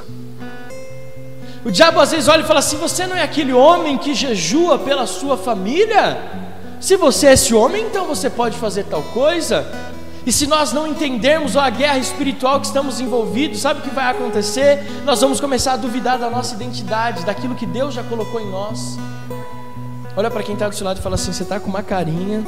O 1.64 1.70
diabo 1.70 1.98
às 1.98 2.12
vezes 2.12 2.28
olha 2.28 2.42
e 2.42 2.46
fala 2.46 2.60
assim: 2.60 2.76
você 2.76 3.08
não 3.08 3.16
é 3.16 3.22
aquele 3.22 3.52
homem 3.52 3.98
que 3.98 4.14
jejua 4.14 4.78
pela 4.78 5.04
sua 5.04 5.36
família? 5.36 6.46
Se 6.80 6.96
você 6.96 7.26
é 7.26 7.32
esse 7.32 7.54
homem, 7.54 7.84
então 7.86 8.06
você 8.06 8.30
pode 8.30 8.56
fazer 8.56 8.84
tal 8.84 9.02
coisa. 9.02 9.66
E 10.24 10.30
se 10.32 10.46
nós 10.46 10.72
não 10.72 10.86
entendermos 10.86 11.56
a 11.56 11.68
guerra 11.70 11.98
espiritual 11.98 12.60
que 12.60 12.66
estamos 12.66 13.00
envolvidos, 13.00 13.60
sabe 13.60 13.80
o 13.80 13.82
que 13.82 13.90
vai 13.90 14.10
acontecer? 14.10 14.84
Nós 15.04 15.20
vamos 15.20 15.40
começar 15.40 15.72
a 15.72 15.76
duvidar 15.76 16.18
da 16.18 16.30
nossa 16.30 16.54
identidade, 16.54 17.24
daquilo 17.24 17.54
que 17.54 17.66
Deus 17.66 17.94
já 17.94 18.02
colocou 18.02 18.40
em 18.40 18.50
nós. 18.50 18.98
Olha 20.16 20.30
para 20.30 20.42
quem 20.42 20.54
está 20.54 20.68
do 20.68 20.74
seu 20.74 20.86
lado 20.86 20.98
e 20.98 21.02
fala 21.02 21.14
assim: 21.14 21.32
você 21.32 21.42
está 21.42 21.58
com 21.58 21.68
uma 21.68 21.82
carinha. 21.82 22.44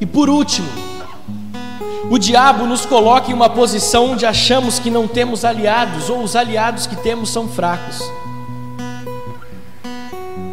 E 0.00 0.06
por 0.06 0.30
último, 0.30 0.68
o 2.10 2.18
diabo 2.18 2.66
nos 2.66 2.86
coloca 2.86 3.30
em 3.30 3.34
uma 3.34 3.50
posição 3.50 4.12
onde 4.12 4.24
achamos 4.24 4.78
que 4.78 4.90
não 4.90 5.08
temos 5.08 5.44
aliados, 5.44 6.08
ou 6.08 6.22
os 6.22 6.36
aliados 6.36 6.86
que 6.86 6.96
temos 6.96 7.30
são 7.30 7.48
fracos. 7.48 8.00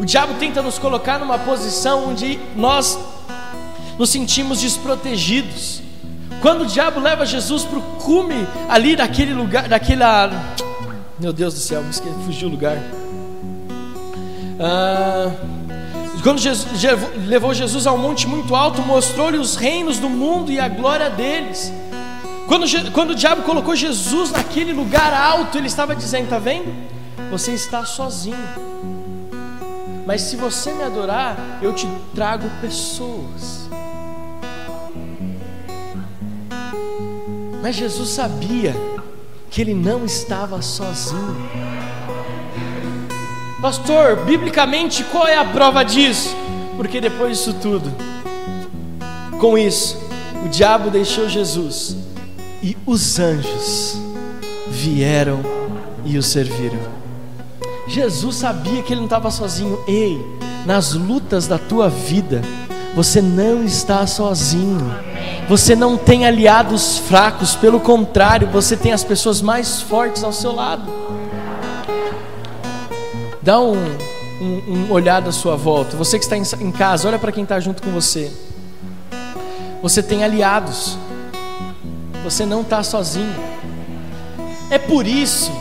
O 0.05 0.07
diabo 0.07 0.35
tenta 0.35 0.61
nos 0.61 0.77
colocar 0.77 1.17
numa 1.17 1.39
posição 1.39 2.09
onde 2.09 2.39
nós 2.55 2.95
nos 3.97 4.11
sentimos 4.11 4.61
desprotegidos. 4.61 5.81
Quando 6.43 6.61
o 6.61 6.65
diabo 6.67 6.99
leva 6.99 7.25
Jesus 7.25 7.63
para 7.63 7.79
o 7.79 7.81
cume 7.81 8.47
ali 8.69 8.95
daquele 8.95 9.33
lugar, 9.33 9.67
daquela. 9.67 10.29
Meu 11.19 11.33
Deus 11.33 11.55
do 11.55 11.59
céu, 11.59 11.81
me 11.81 11.91
fugiu 12.23 12.49
o 12.49 12.51
lugar. 12.51 12.77
Ah, 14.59 15.31
quando 16.21 16.39
Jesus, 16.39 16.67
levou 17.25 17.51
Jesus 17.51 17.87
a 17.87 17.91
um 17.91 17.97
monte 17.97 18.27
muito 18.27 18.55
alto, 18.55 18.83
mostrou-lhe 18.83 19.39
os 19.39 19.55
reinos 19.55 19.97
do 19.97 20.07
mundo 20.07 20.51
e 20.51 20.59
a 20.59 20.67
glória 20.67 21.09
deles. 21.09 21.73
Quando, 22.47 22.91
quando 22.91 23.09
o 23.09 23.15
diabo 23.15 23.41
colocou 23.41 23.75
Jesus 23.75 24.29
naquele 24.29 24.71
lugar 24.71 25.11
alto, 25.11 25.57
ele 25.57 25.65
estava 25.65 25.95
dizendo: 25.95 26.25
Está 26.25 26.37
vendo? 26.37 26.71
Você 27.31 27.53
está 27.53 27.83
sozinho. 27.83 28.37
Mas 30.05 30.21
se 30.21 30.35
você 30.35 30.71
me 30.71 30.83
adorar, 30.83 31.59
eu 31.61 31.73
te 31.73 31.87
trago 32.13 32.47
pessoas. 32.61 33.67
Mas 37.61 37.75
Jesus 37.75 38.09
sabia 38.09 38.75
que 39.49 39.61
ele 39.61 39.73
não 39.73 40.05
estava 40.05 40.61
sozinho. 40.61 41.35
Pastor, 43.59 44.17
biblicamente, 44.17 45.03
qual 45.05 45.27
é 45.27 45.37
a 45.37 45.45
prova 45.45 45.83
disso? 45.83 46.35
Porque 46.77 47.01
depois 47.01 47.37
disso 47.37 47.55
tudo, 47.55 47.91
com 49.39 49.57
isso, 49.57 49.97
o 50.45 50.49
diabo 50.49 50.91
deixou 50.91 51.27
Jesus 51.27 51.95
e 52.61 52.77
os 52.85 53.17
anjos 53.17 53.97
vieram 54.67 55.39
e 56.05 56.17
o 56.17 56.21
serviram. 56.21 57.04
Jesus 57.87 58.37
sabia 58.37 58.81
que 58.81 58.93
ele 58.93 59.01
não 59.01 59.05
estava 59.05 59.29
sozinho. 59.29 59.79
Ei, 59.87 60.25
nas 60.65 60.93
lutas 60.93 61.47
da 61.47 61.57
tua 61.57 61.89
vida, 61.89 62.41
você 62.95 63.21
não 63.21 63.63
está 63.63 64.07
sozinho. 64.07 64.79
Você 65.47 65.75
não 65.75 65.95
tem 65.95 66.25
aliados 66.25 66.97
fracos, 66.97 67.55
pelo 67.55 67.79
contrário, 67.79 68.47
você 68.47 68.75
tem 68.75 68.91
as 68.91 69.03
pessoas 69.03 69.41
mais 69.41 69.81
fortes 69.81 70.23
ao 70.23 70.33
seu 70.33 70.51
lado. 70.51 70.91
Dá 73.41 73.59
um, 73.59 73.77
um, 74.41 74.73
um 74.73 74.91
olhada 74.91 75.29
à 75.29 75.31
sua 75.31 75.55
volta. 75.55 75.95
Você 75.97 76.17
que 76.17 76.25
está 76.25 76.35
em, 76.35 76.43
em 76.65 76.71
casa, 76.71 77.07
olha 77.07 77.19
para 77.19 77.31
quem 77.31 77.43
está 77.43 77.59
junto 77.59 77.83
com 77.83 77.91
você. 77.91 78.31
Você 79.83 80.01
tem 80.01 80.23
aliados. 80.23 80.97
Você 82.23 82.43
não 82.43 82.61
está 82.61 82.81
sozinho. 82.81 83.35
É 84.71 84.79
por 84.79 85.05
isso 85.05 85.51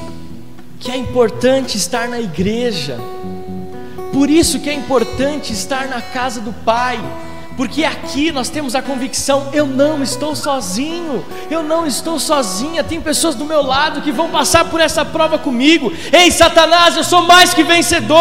que 0.85 0.91
é 0.91 0.97
importante 0.97 1.79
estar 1.79 2.07
na 2.09 2.21
igreja. 2.21 2.99
Por 4.13 4.29
isso 4.29 4.61
que 4.61 4.69
é 4.69 4.75
importante 4.75 5.51
estar 5.51 5.89
na 5.89 6.03
casa 6.03 6.43
do 6.43 6.53
Pai. 6.53 7.01
Porque 7.57 7.85
aqui 7.85 8.31
nós 8.31 8.51
temos 8.51 8.75
a 8.75 8.83
convicção: 8.83 9.49
eu 9.55 9.67
não 9.67 10.03
estou 10.03 10.37
sozinho, 10.37 11.25
eu 11.51 11.63
não 11.63 11.87
estou 11.87 12.21
sozinha. 12.21 12.85
Tem 12.85 13.01
pessoas 13.01 13.35
do 13.35 13.47
meu 13.47 13.63
lado 13.63 14.03
que 14.03 14.13
vão 14.13 14.29
passar 14.29 14.67
por 14.67 14.79
essa 14.79 15.05
prova 15.05 15.39
comigo. 15.39 15.91
Ei, 16.13 16.31
Satanás, 16.31 16.97
eu 16.97 17.05
sou 17.05 17.23
mais 17.23 17.55
que 17.55 17.65
vencedor. 17.65 18.21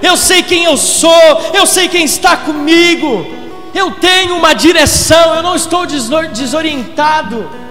Eu 0.00 0.16
sei 0.16 0.42
quem 0.42 0.64
eu 0.64 0.76
sou, 0.76 1.10
eu 1.54 1.66
sei 1.66 1.88
quem 1.88 2.04
está 2.04 2.36
comigo. 2.36 3.26
Eu 3.74 3.90
tenho 3.92 4.36
uma 4.36 4.54
direção, 4.54 5.34
eu 5.34 5.42
não 5.42 5.56
estou 5.56 5.84
desorientado. 5.86 7.63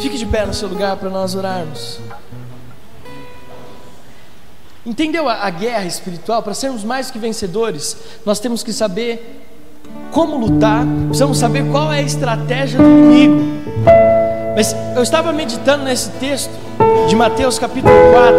Fique 0.00 0.16
de 0.16 0.24
pé 0.24 0.46
no 0.46 0.54
seu 0.54 0.68
lugar 0.68 0.96
para 0.96 1.10
nós 1.10 1.34
orarmos. 1.34 2.00
Entendeu 4.84 5.28
a, 5.28 5.44
a 5.44 5.50
guerra 5.50 5.84
espiritual? 5.84 6.42
Para 6.42 6.54
sermos 6.54 6.82
mais 6.82 7.10
que 7.10 7.18
vencedores, 7.18 7.96
nós 8.24 8.40
temos 8.40 8.62
que 8.62 8.72
saber 8.72 9.42
como 10.10 10.38
lutar, 10.38 10.86
precisamos 11.06 11.38
saber 11.38 11.70
qual 11.70 11.92
é 11.92 11.98
a 11.98 12.02
estratégia 12.02 12.78
do 12.78 12.84
inimigo. 12.84 13.60
Mas 14.56 14.74
eu 14.96 15.02
estava 15.02 15.32
meditando 15.32 15.84
nesse 15.84 16.10
texto 16.12 16.52
de 17.06 17.14
Mateus 17.14 17.58
capítulo 17.58 17.94
4. 18.12 18.38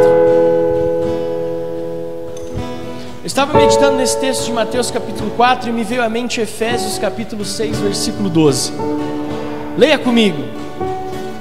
Eu 3.22 3.26
estava 3.26 3.58
meditando 3.58 3.98
nesse 3.98 4.20
texto 4.20 4.46
de 4.46 4.52
Mateus 4.52 4.90
capítulo 4.90 5.30
4 5.38 5.70
e 5.70 5.72
me 5.74 5.84
veio 5.84 6.04
à 6.04 6.10
mente 6.10 6.42
Efésios 6.42 6.98
capítulo 6.98 7.46
6, 7.46 7.78
versículo 7.78 8.30
12. 8.30 8.74
Leia 9.78 10.00
comigo. 10.00 10.62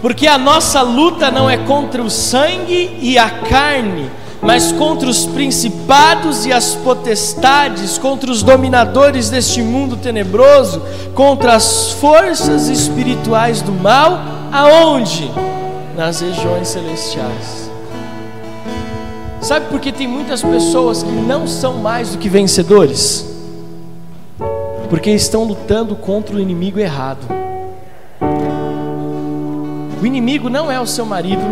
Porque 0.00 0.26
a 0.26 0.38
nossa 0.38 0.80
luta 0.80 1.30
não 1.30 1.48
é 1.48 1.58
contra 1.58 2.02
o 2.02 2.10
sangue 2.10 2.96
e 3.00 3.18
a 3.18 3.28
carne, 3.28 4.10
mas 4.40 4.72
contra 4.72 5.08
os 5.08 5.26
principados 5.26 6.46
e 6.46 6.52
as 6.52 6.74
potestades, 6.74 7.98
contra 7.98 8.30
os 8.30 8.42
dominadores 8.42 9.28
deste 9.28 9.62
mundo 9.62 9.96
tenebroso, 9.96 10.82
contra 11.14 11.54
as 11.54 11.92
forças 11.92 12.68
espirituais 12.68 13.60
do 13.60 13.72
mal, 13.72 14.18
aonde? 14.50 15.30
Nas 15.94 16.20
regiões 16.20 16.68
celestiais. 16.68 17.70
Sabe 19.42 19.66
por 19.66 19.80
que 19.80 19.92
tem 19.92 20.06
muitas 20.06 20.42
pessoas 20.42 21.02
que 21.02 21.10
não 21.10 21.46
são 21.46 21.74
mais 21.74 22.10
do 22.10 22.18
que 22.18 22.28
vencedores? 22.28 23.26
Porque 24.88 25.10
estão 25.10 25.44
lutando 25.44 25.94
contra 25.94 26.36
o 26.36 26.40
inimigo 26.40 26.78
errado. 26.78 27.26
O 30.00 30.06
inimigo 30.06 30.48
não 30.48 30.72
é 30.72 30.80
o 30.80 30.86
seu 30.86 31.04
marido, 31.04 31.42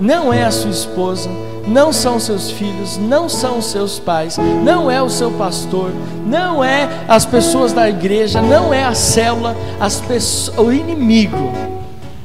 não 0.00 0.32
é 0.32 0.44
a 0.44 0.50
sua 0.50 0.70
esposa, 0.70 1.30
não 1.68 1.92
são 1.92 2.18
seus 2.18 2.50
filhos, 2.50 2.98
não 2.98 3.28
são 3.28 3.62
seus 3.62 4.00
pais, 4.00 4.36
não 4.64 4.90
é 4.90 5.00
o 5.00 5.08
seu 5.08 5.30
pastor, 5.30 5.92
não 6.26 6.64
é 6.64 6.88
as 7.06 7.24
pessoas 7.24 7.72
da 7.72 7.88
igreja, 7.88 8.42
não 8.42 8.74
é 8.74 8.82
a 8.82 8.92
célula, 8.94 9.56
as 9.78 10.00
pessoas, 10.00 10.58
o 10.58 10.72
inimigo, 10.72 11.52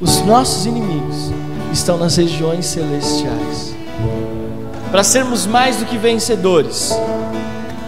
os 0.00 0.20
nossos 0.22 0.66
inimigos 0.66 1.30
estão 1.72 1.96
nas 1.96 2.16
regiões 2.16 2.66
celestiais. 2.66 3.76
Para 4.90 5.04
sermos 5.04 5.46
mais 5.46 5.76
do 5.76 5.84
que 5.84 5.96
vencedores, 5.96 6.98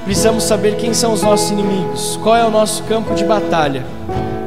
precisamos 0.05 0.45
saber 0.45 0.76
quem 0.76 0.95
são 0.95 1.12
os 1.12 1.22
nossos 1.22 1.51
inimigos, 1.51 2.16
qual 2.22 2.36
é 2.36 2.45
o 2.45 2.51
nosso 2.51 2.84
campo 2.84 3.14
de 3.14 3.24
batalha 3.24 3.84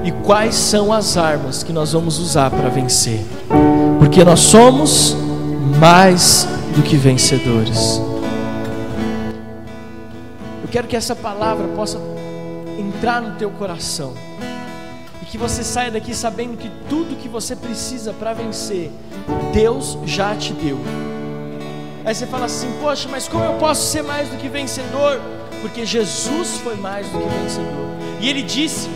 e 0.04 0.12
quais 0.12 0.56
são 0.56 0.92
as 0.92 1.16
armas 1.16 1.64
que 1.64 1.72
nós 1.72 1.94
vamos 1.94 2.20
usar 2.20 2.52
para 2.52 2.70
vencer, 2.70 3.22
porque 4.00 4.24
nós 4.24 4.42
somos 4.42 5.16
mais 5.80 6.48
do 6.76 6.84
que 6.84 6.98
vencedores. 6.98 8.02
Eu 10.62 10.70
quero 10.70 10.88
que 10.88 10.96
essa 10.96 11.16
palavra 11.16 11.68
possa 11.70 12.00
entrar 12.78 13.22
no 13.22 13.36
teu 13.36 13.50
coração 13.52 14.14
e 15.22 15.26
que 15.26 15.38
você 15.38 15.64
saia 15.64 15.90
daqui 15.90 16.14
sabendo 16.14 16.58
que 16.58 16.70
tudo 16.90 17.16
que 17.16 17.30
você 17.30 17.56
precisa 17.56 18.12
para 18.12 18.34
vencer, 18.34 18.92
Deus 19.54 19.98
já 20.06 20.36
te 20.36 20.52
deu. 20.52 20.78
Aí 22.04 22.14
você 22.14 22.28
fala 22.28 22.46
assim: 22.46 22.70
Poxa, 22.82 23.08
mas 23.10 23.30
como 23.30 23.46
eu 23.46 23.54
posso 23.54 23.90
ser 23.90 24.04
mais 24.04 24.28
do 24.28 24.36
que 24.36 24.50
vencedor? 24.50 25.22
Porque 25.62 25.86
Jesus 25.86 26.58
foi 26.58 26.76
mais 26.76 27.08
do 27.08 27.20
que 27.20 27.30
vencedor. 27.40 27.94
E 28.20 28.28
Ele 28.28 28.42
disse 28.42 28.90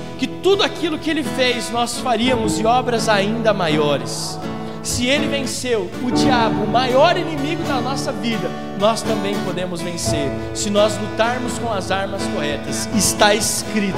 tudo 0.44 0.64
aquilo 0.64 0.98
que 0.98 1.10
Ele 1.10 1.24
fez 1.24 1.70
nós 1.72 2.00
faríamos 2.00 2.60
e 2.60 2.66
obras 2.66 3.10
ainda 3.10 3.54
maiores. 3.54 4.40
Se 4.84 5.06
Ele 5.06 5.28
venceu 5.28 5.90
o 6.02 6.12
diabo, 6.12 6.64
o 6.64 6.68
maior 6.68 7.18
inimigo 7.18 7.62
da 7.64 7.82
nossa 7.82 8.12
vida, 8.12 8.50
nós 8.80 9.02
também 9.02 9.36
podemos 9.44 9.82
vencer. 9.82 10.30
Se 10.54 10.70
nós 10.70 10.98
lutarmos 10.98 11.60
com 11.60 11.72
as 11.72 11.92
armas 11.92 12.24
corretas, 12.28 12.88
está 12.96 13.36
escrito. 13.36 13.98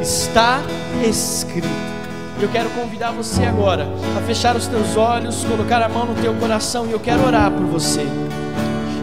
Está 0.00 0.60
escrito. 1.04 1.66
Eu 2.40 2.48
quero 2.50 2.70
convidar 2.70 3.10
você 3.10 3.44
agora 3.44 3.88
a 4.16 4.20
fechar 4.22 4.54
os 4.54 4.68
teus 4.68 4.96
olhos, 4.96 5.44
colocar 5.44 5.82
a 5.82 5.88
mão 5.88 6.06
no 6.06 6.14
teu 6.22 6.32
coração 6.34 6.86
e 6.86 6.92
eu 6.92 7.00
quero 7.00 7.26
orar 7.26 7.50
por 7.50 7.66
você. 7.66 8.06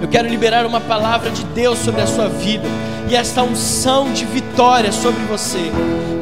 Eu 0.02 0.08
quero 0.08 0.30
liberar 0.30 0.66
uma 0.66 0.80
palavra 0.80 1.30
de 1.30 1.44
Deus 1.46 1.80
sobre 1.80 2.02
a 2.02 2.08
sua 2.08 2.30
vida 2.30 2.68
e 3.08 3.16
esta 3.16 3.44
unção 3.44 4.12
de 4.12 4.26
vitória 4.26 4.92
sobre 4.92 5.24
você. 5.26 5.72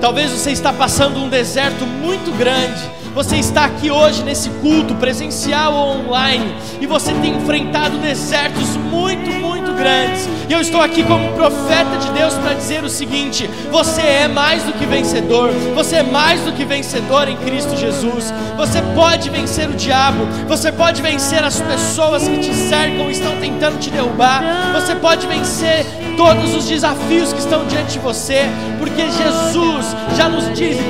Talvez 0.02 0.32
você 0.32 0.52
está 0.52 0.74
passando 0.74 1.20
um 1.20 1.30
deserto 1.30 1.86
muito 1.86 2.32
grande. 2.38 2.82
Você 3.14 3.38
está 3.38 3.66
aqui 3.66 3.92
hoje 3.92 4.24
nesse 4.24 4.50
culto 4.50 4.96
presencial 4.96 5.74
ou 5.74 6.00
online 6.00 6.56
e 6.82 6.88
você 6.88 7.14
tem 7.14 7.36
enfrentado 7.36 7.98
desertos 8.00 8.76
muito, 8.76 9.30
muito 9.30 9.63
grandes. 9.74 10.28
E 10.50 10.54
eu 10.54 10.62
estou 10.62 10.82
aqui 10.82 11.04
como 11.04 11.34
profeta 11.34 11.98
de 12.00 12.10
Deus 12.12 12.34
para 12.36 12.54
dizer 12.54 12.84
o 12.84 12.90
seguinte: 12.90 13.50
você 13.72 14.02
é 14.02 14.28
mais 14.28 14.64
do 14.64 14.74
que 14.74 14.86
vencedor. 14.86 15.52
Você 15.76 15.98
é 15.98 16.04
mais 16.04 16.42
do 16.42 16.52
que 16.52 16.66
vencedor 16.66 17.28
em 17.28 17.38
Cristo 17.38 17.76
Jesus. 17.76 18.34
Você 18.58 18.82
pode 18.96 19.30
vencer 19.30 19.70
o 19.70 19.74
diabo. 19.74 20.26
Você 20.48 20.72
pode 20.72 21.02
vencer 21.02 21.44
as 21.44 21.60
pessoas 21.62 22.28
que 22.28 22.38
te 22.38 22.54
cercam 22.54 23.10
e 23.10 23.12
estão 23.12 23.36
tentando 23.38 23.80
te 23.80 23.90
derrubar. 23.90 24.44
Você 24.74 24.96
pode 24.96 25.28
vencer 25.28 25.86
todos 26.16 26.56
os 26.56 26.68
desafios 26.68 27.34
que 27.34 27.40
estão 27.40 27.66
diante 27.66 27.94
de 27.94 28.00
você, 28.00 28.44
porque 28.80 29.02
Jesus 29.02 29.96
já 30.16 30.30
nos 30.30 30.46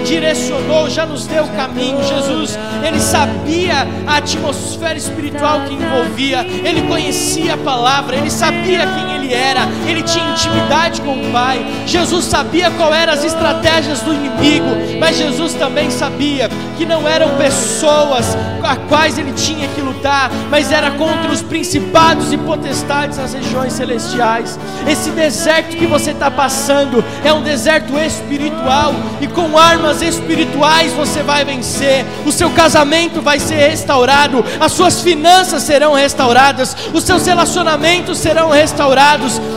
direcionou, 0.07 0.89
já 0.89 1.05
nos 1.05 1.25
deu 1.25 1.43
o 1.43 1.47
caminho, 1.49 2.03
Jesus, 2.03 2.57
ele 2.85 2.99
sabia 2.99 3.87
a 4.05 4.17
atmosfera 4.17 4.97
espiritual 4.97 5.61
que 5.61 5.73
envolvia, 5.73 6.45
ele 6.63 6.81
conhecia 6.83 7.53
a 7.53 7.57
palavra, 7.57 8.15
ele 8.15 8.29
sabia 8.29 8.72
quem 8.79 9.15
ele 9.15 9.33
era, 9.33 9.67
ele 9.87 10.01
tinha 10.03 10.31
intimidade 10.31 11.01
com 11.01 11.13
o 11.13 11.31
Pai. 11.31 11.65
Jesus 11.85 12.25
sabia 12.25 12.71
qual 12.71 12.93
eram 12.93 13.13
as 13.13 13.23
estratégias 13.23 14.01
do 14.01 14.13
inimigo, 14.13 14.99
mas 14.99 15.17
Jesus 15.17 15.53
também 15.53 15.89
sabia 15.89 16.49
que 16.77 16.85
não 16.85 17.07
eram 17.07 17.29
pessoas 17.37 18.37
a 18.63 18.75
quais 18.75 19.17
ele 19.17 19.33
tinha 19.33 19.67
que 19.69 19.81
lutar, 19.81 20.31
mas 20.49 20.71
era 20.71 20.91
contra 20.91 21.31
os 21.31 21.41
principados 21.41 22.31
e 22.31 22.37
potestades 22.37 23.17
nas 23.17 23.33
regiões 23.33 23.73
celestiais. 23.73 24.57
Esse 24.87 25.09
deserto 25.11 25.75
que 25.75 25.85
você 25.85 26.11
está 26.11 26.31
passando 26.31 27.03
é 27.23 27.31
um 27.33 27.41
deserto 27.41 27.97
espiritual, 27.99 28.93
e 29.21 29.27
com 29.27 29.57
armas 29.57 30.01
espirituais 30.01 30.93
você 30.93 31.21
vai 31.21 31.43
vencer. 31.45 32.05
O 32.25 32.31
seu 32.31 32.49
casamento 32.51 33.21
vai 33.21 33.39
ser 33.39 33.55
restaurado, 33.55 34.43
as 34.59 34.71
suas 34.71 35.01
finanças 35.01 35.63
serão 35.63 35.93
restauradas, 35.93 36.75
os 36.93 37.03
seus 37.03 37.25
relacionamentos 37.25 38.17
serão 38.17 38.49
restaurados. 38.49 38.62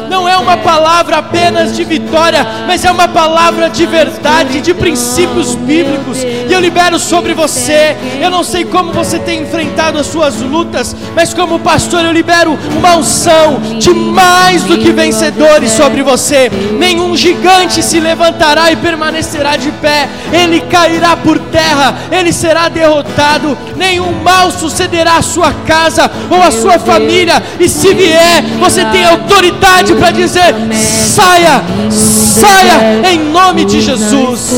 Não 0.08 0.28
é 0.28 0.36
uma 0.36 0.56
palavra 0.56 1.18
apenas 1.18 1.76
de 1.76 1.84
vitória, 1.84 2.46
mas 2.66 2.84
é 2.84 2.90
uma 2.90 3.08
palavra 3.08 3.68
de 3.68 3.84
verdade, 3.86 4.60
de 4.60 4.72
princípios 4.72 5.54
bíblicos. 5.54 6.22
E 6.22 6.52
eu 6.52 6.60
libero 6.60 6.98
sobre 6.98 7.34
você. 7.34 7.96
Eu 8.20 8.30
não 8.30 8.42
sei 8.42 8.64
como 8.64 8.92
você 8.92 9.18
tem 9.18 9.42
enfrentado 9.42 9.98
as 9.98 10.06
suas 10.06 10.40
lutas, 10.40 10.94
mas 11.14 11.34
como 11.34 11.58
pastor 11.58 12.04
eu 12.04 12.12
libero 12.12 12.58
uma 12.78 12.96
unção 12.96 13.60
de 13.78 13.90
mais 13.90 14.62
do 14.62 14.78
que 14.78 14.90
vencedores 14.92 15.72
sobre 15.72 16.02
você. 16.02 16.50
Nenhum 16.78 17.16
gigante 17.16 17.82
se 17.82 18.00
levantará 18.00 18.70
e 18.72 18.76
permanecerá 18.76 19.56
de 19.56 19.70
pé. 19.72 20.08
Ele 20.32 20.60
cairá 20.60 21.16
por 21.16 21.38
terra, 21.38 21.94
ele 22.10 22.32
será 22.32 22.68
derrotado. 22.68 23.56
Nenhum 23.76 24.12
mal 24.22 24.50
sucederá 24.50 25.16
à 25.16 25.22
sua 25.22 25.52
casa 25.66 26.10
ou 26.30 26.42
à 26.42 26.50
sua 26.50 26.78
família. 26.78 27.42
E 27.58 27.68
se 27.68 27.92
vier, 27.92 28.42
você 28.58 28.84
tem 28.96 29.04
autoridade 29.04 29.94
para 29.94 30.10
dizer: 30.10 30.54
saia, 30.72 31.62
saia 31.90 33.12
em 33.12 33.30
nome 33.30 33.64
de 33.66 33.82
Jesus. 33.82 34.50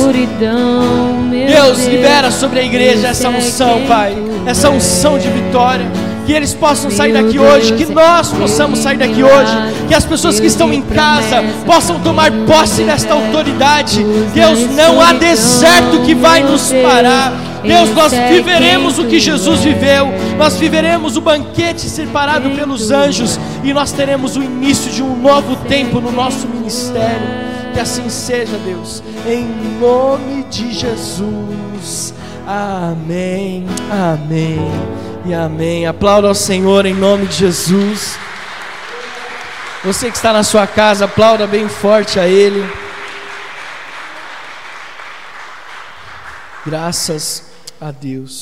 Deus, 1.46 1.86
libera 1.86 2.30
sobre 2.30 2.60
a 2.60 2.62
igreja 2.62 3.08
essa 3.08 3.28
unção, 3.28 3.82
Pai, 3.88 4.16
essa 4.46 4.70
unção 4.70 5.18
de 5.18 5.28
vitória. 5.28 5.86
Que 6.24 6.34
eles 6.34 6.52
possam 6.52 6.90
sair 6.90 7.14
daqui 7.14 7.38
hoje, 7.38 7.72
que 7.72 7.86
nós 7.86 8.30
possamos 8.30 8.80
sair 8.80 8.98
daqui 8.98 9.22
hoje, 9.22 9.50
que 9.88 9.94
as 9.94 10.04
pessoas 10.04 10.38
que 10.38 10.46
estão 10.46 10.70
em 10.70 10.82
casa 10.82 11.42
possam 11.64 11.98
tomar 12.00 12.30
posse 12.46 12.82
desta 12.82 13.14
autoridade. 13.14 14.04
Deus, 14.34 14.58
não 14.76 15.00
há 15.00 15.14
deserto 15.14 16.02
que 16.04 16.14
vai 16.14 16.42
nos 16.42 16.70
parar. 16.70 17.32
Deus, 17.62 17.90
nós 17.90 18.12
viveremos 18.12 18.98
o 18.98 19.06
que 19.06 19.18
Jesus 19.18 19.60
viveu, 19.60 20.08
nós 20.36 20.56
viveremos 20.56 21.16
o 21.16 21.20
banquete 21.20 21.88
separado 21.88 22.50
pelos 22.50 22.90
anjos 22.90 23.38
e 23.64 23.72
nós 23.72 23.92
teremos 23.92 24.36
o 24.36 24.42
início 24.42 24.90
de 24.92 25.02
um 25.02 25.16
novo 25.16 25.56
tempo 25.68 26.00
no 26.00 26.12
nosso 26.12 26.46
ministério. 26.48 27.48
Que 27.72 27.80
assim 27.80 28.08
seja, 28.08 28.56
Deus, 28.64 29.02
em 29.26 29.44
nome 29.80 30.44
de 30.44 30.72
Jesus. 30.72 32.14
Amém, 32.46 33.66
amém 33.90 34.58
e 35.26 35.34
amém. 35.34 35.86
Aplauda 35.86 36.28
ao 36.28 36.34
Senhor 36.34 36.86
em 36.86 36.94
nome 36.94 37.26
de 37.26 37.36
Jesus. 37.36 38.18
Você 39.84 40.10
que 40.10 40.16
está 40.16 40.32
na 40.32 40.42
sua 40.42 40.66
casa, 40.66 41.04
aplauda 41.04 41.46
bem 41.46 41.68
forte 41.68 42.18
a 42.18 42.26
Ele. 42.26 42.68
Graças 46.66 47.47
a 47.80 47.92
Deus. 47.92 48.36